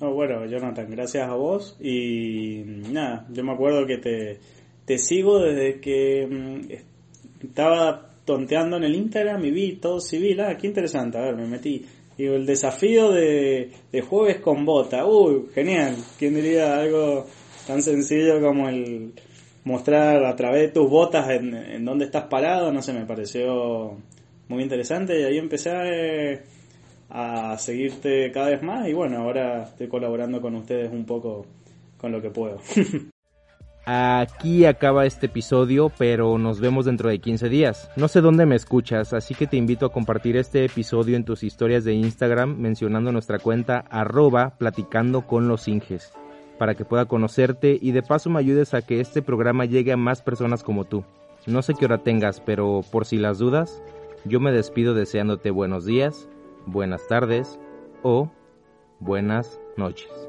bueno, 0.00 0.44
Jonathan, 0.46 0.90
gracias 0.90 1.28
a 1.28 1.34
vos. 1.34 1.76
Y 1.80 2.64
nada, 2.66 3.24
yo 3.30 3.44
me 3.44 3.52
acuerdo 3.52 3.86
que 3.86 3.98
te, 3.98 4.40
te 4.84 4.98
sigo 4.98 5.38
desde 5.38 5.80
que 5.80 6.26
mm, 6.26 7.44
estaba 7.46 8.07
tonteando 8.28 8.76
en 8.76 8.84
el 8.84 8.94
Instagram 8.94 9.42
y 9.46 9.50
vi 9.50 9.72
todo 9.76 10.00
civil. 10.00 10.38
Ah, 10.42 10.58
qué 10.58 10.66
interesante. 10.66 11.16
A 11.16 11.22
ver, 11.22 11.34
me 11.34 11.46
metí. 11.46 11.82
Digo, 12.18 12.34
el 12.34 12.44
desafío 12.44 13.10
de, 13.10 13.70
de 13.90 14.00
jueves 14.02 14.36
con 14.40 14.66
bota. 14.66 15.06
Uy, 15.06 15.46
genial. 15.54 15.96
¿Quién 16.18 16.34
diría 16.34 16.78
algo 16.78 17.24
tan 17.66 17.80
sencillo 17.80 18.38
como 18.42 18.68
el 18.68 19.14
mostrar 19.64 20.26
a 20.26 20.36
través 20.36 20.60
de 20.60 20.68
tus 20.68 20.90
botas 20.90 21.30
en, 21.30 21.54
en 21.54 21.84
dónde 21.86 22.04
estás 22.04 22.24
parado? 22.24 22.70
No 22.70 22.82
sé, 22.82 22.92
me 22.92 23.06
pareció 23.06 23.96
muy 24.48 24.62
interesante 24.62 25.18
y 25.18 25.24
ahí 25.24 25.38
empecé 25.38 25.70
a, 27.08 27.52
a 27.52 27.56
seguirte 27.56 28.30
cada 28.30 28.50
vez 28.50 28.62
más 28.62 28.86
y 28.88 28.92
bueno, 28.92 29.22
ahora 29.22 29.62
estoy 29.62 29.88
colaborando 29.88 30.42
con 30.42 30.54
ustedes 30.54 30.92
un 30.92 31.06
poco 31.06 31.46
con 31.96 32.12
lo 32.12 32.20
que 32.20 32.28
puedo. 32.28 32.58
Aquí 33.90 34.66
acaba 34.66 35.06
este 35.06 35.24
episodio, 35.24 35.90
pero 35.96 36.36
nos 36.36 36.60
vemos 36.60 36.84
dentro 36.84 37.08
de 37.08 37.20
15 37.20 37.48
días. 37.48 37.90
No 37.96 38.06
sé 38.06 38.20
dónde 38.20 38.44
me 38.44 38.54
escuchas, 38.54 39.14
así 39.14 39.34
que 39.34 39.46
te 39.46 39.56
invito 39.56 39.86
a 39.86 39.92
compartir 39.92 40.36
este 40.36 40.66
episodio 40.66 41.16
en 41.16 41.24
tus 41.24 41.42
historias 41.42 41.84
de 41.84 41.94
Instagram 41.94 42.58
mencionando 42.58 43.12
nuestra 43.12 43.38
cuenta 43.38 43.86
arroba 43.88 44.58
platicando 44.58 45.26
con 45.26 45.48
los 45.48 45.68
Inges, 45.68 46.12
para 46.58 46.74
que 46.74 46.84
pueda 46.84 47.06
conocerte 47.06 47.78
y 47.80 47.92
de 47.92 48.02
paso 48.02 48.28
me 48.28 48.40
ayudes 48.40 48.74
a 48.74 48.82
que 48.82 49.00
este 49.00 49.22
programa 49.22 49.64
llegue 49.64 49.92
a 49.92 49.96
más 49.96 50.20
personas 50.20 50.62
como 50.62 50.84
tú. 50.84 51.02
No 51.46 51.62
sé 51.62 51.72
qué 51.72 51.86
hora 51.86 52.02
tengas, 52.02 52.42
pero 52.42 52.82
por 52.92 53.06
si 53.06 53.16
las 53.16 53.38
dudas, 53.38 53.82
yo 54.26 54.38
me 54.38 54.52
despido 54.52 54.92
deseándote 54.92 55.50
buenos 55.50 55.86
días, 55.86 56.28
buenas 56.66 57.08
tardes 57.08 57.58
o 58.02 58.30
buenas 59.00 59.58
noches. 59.78 60.27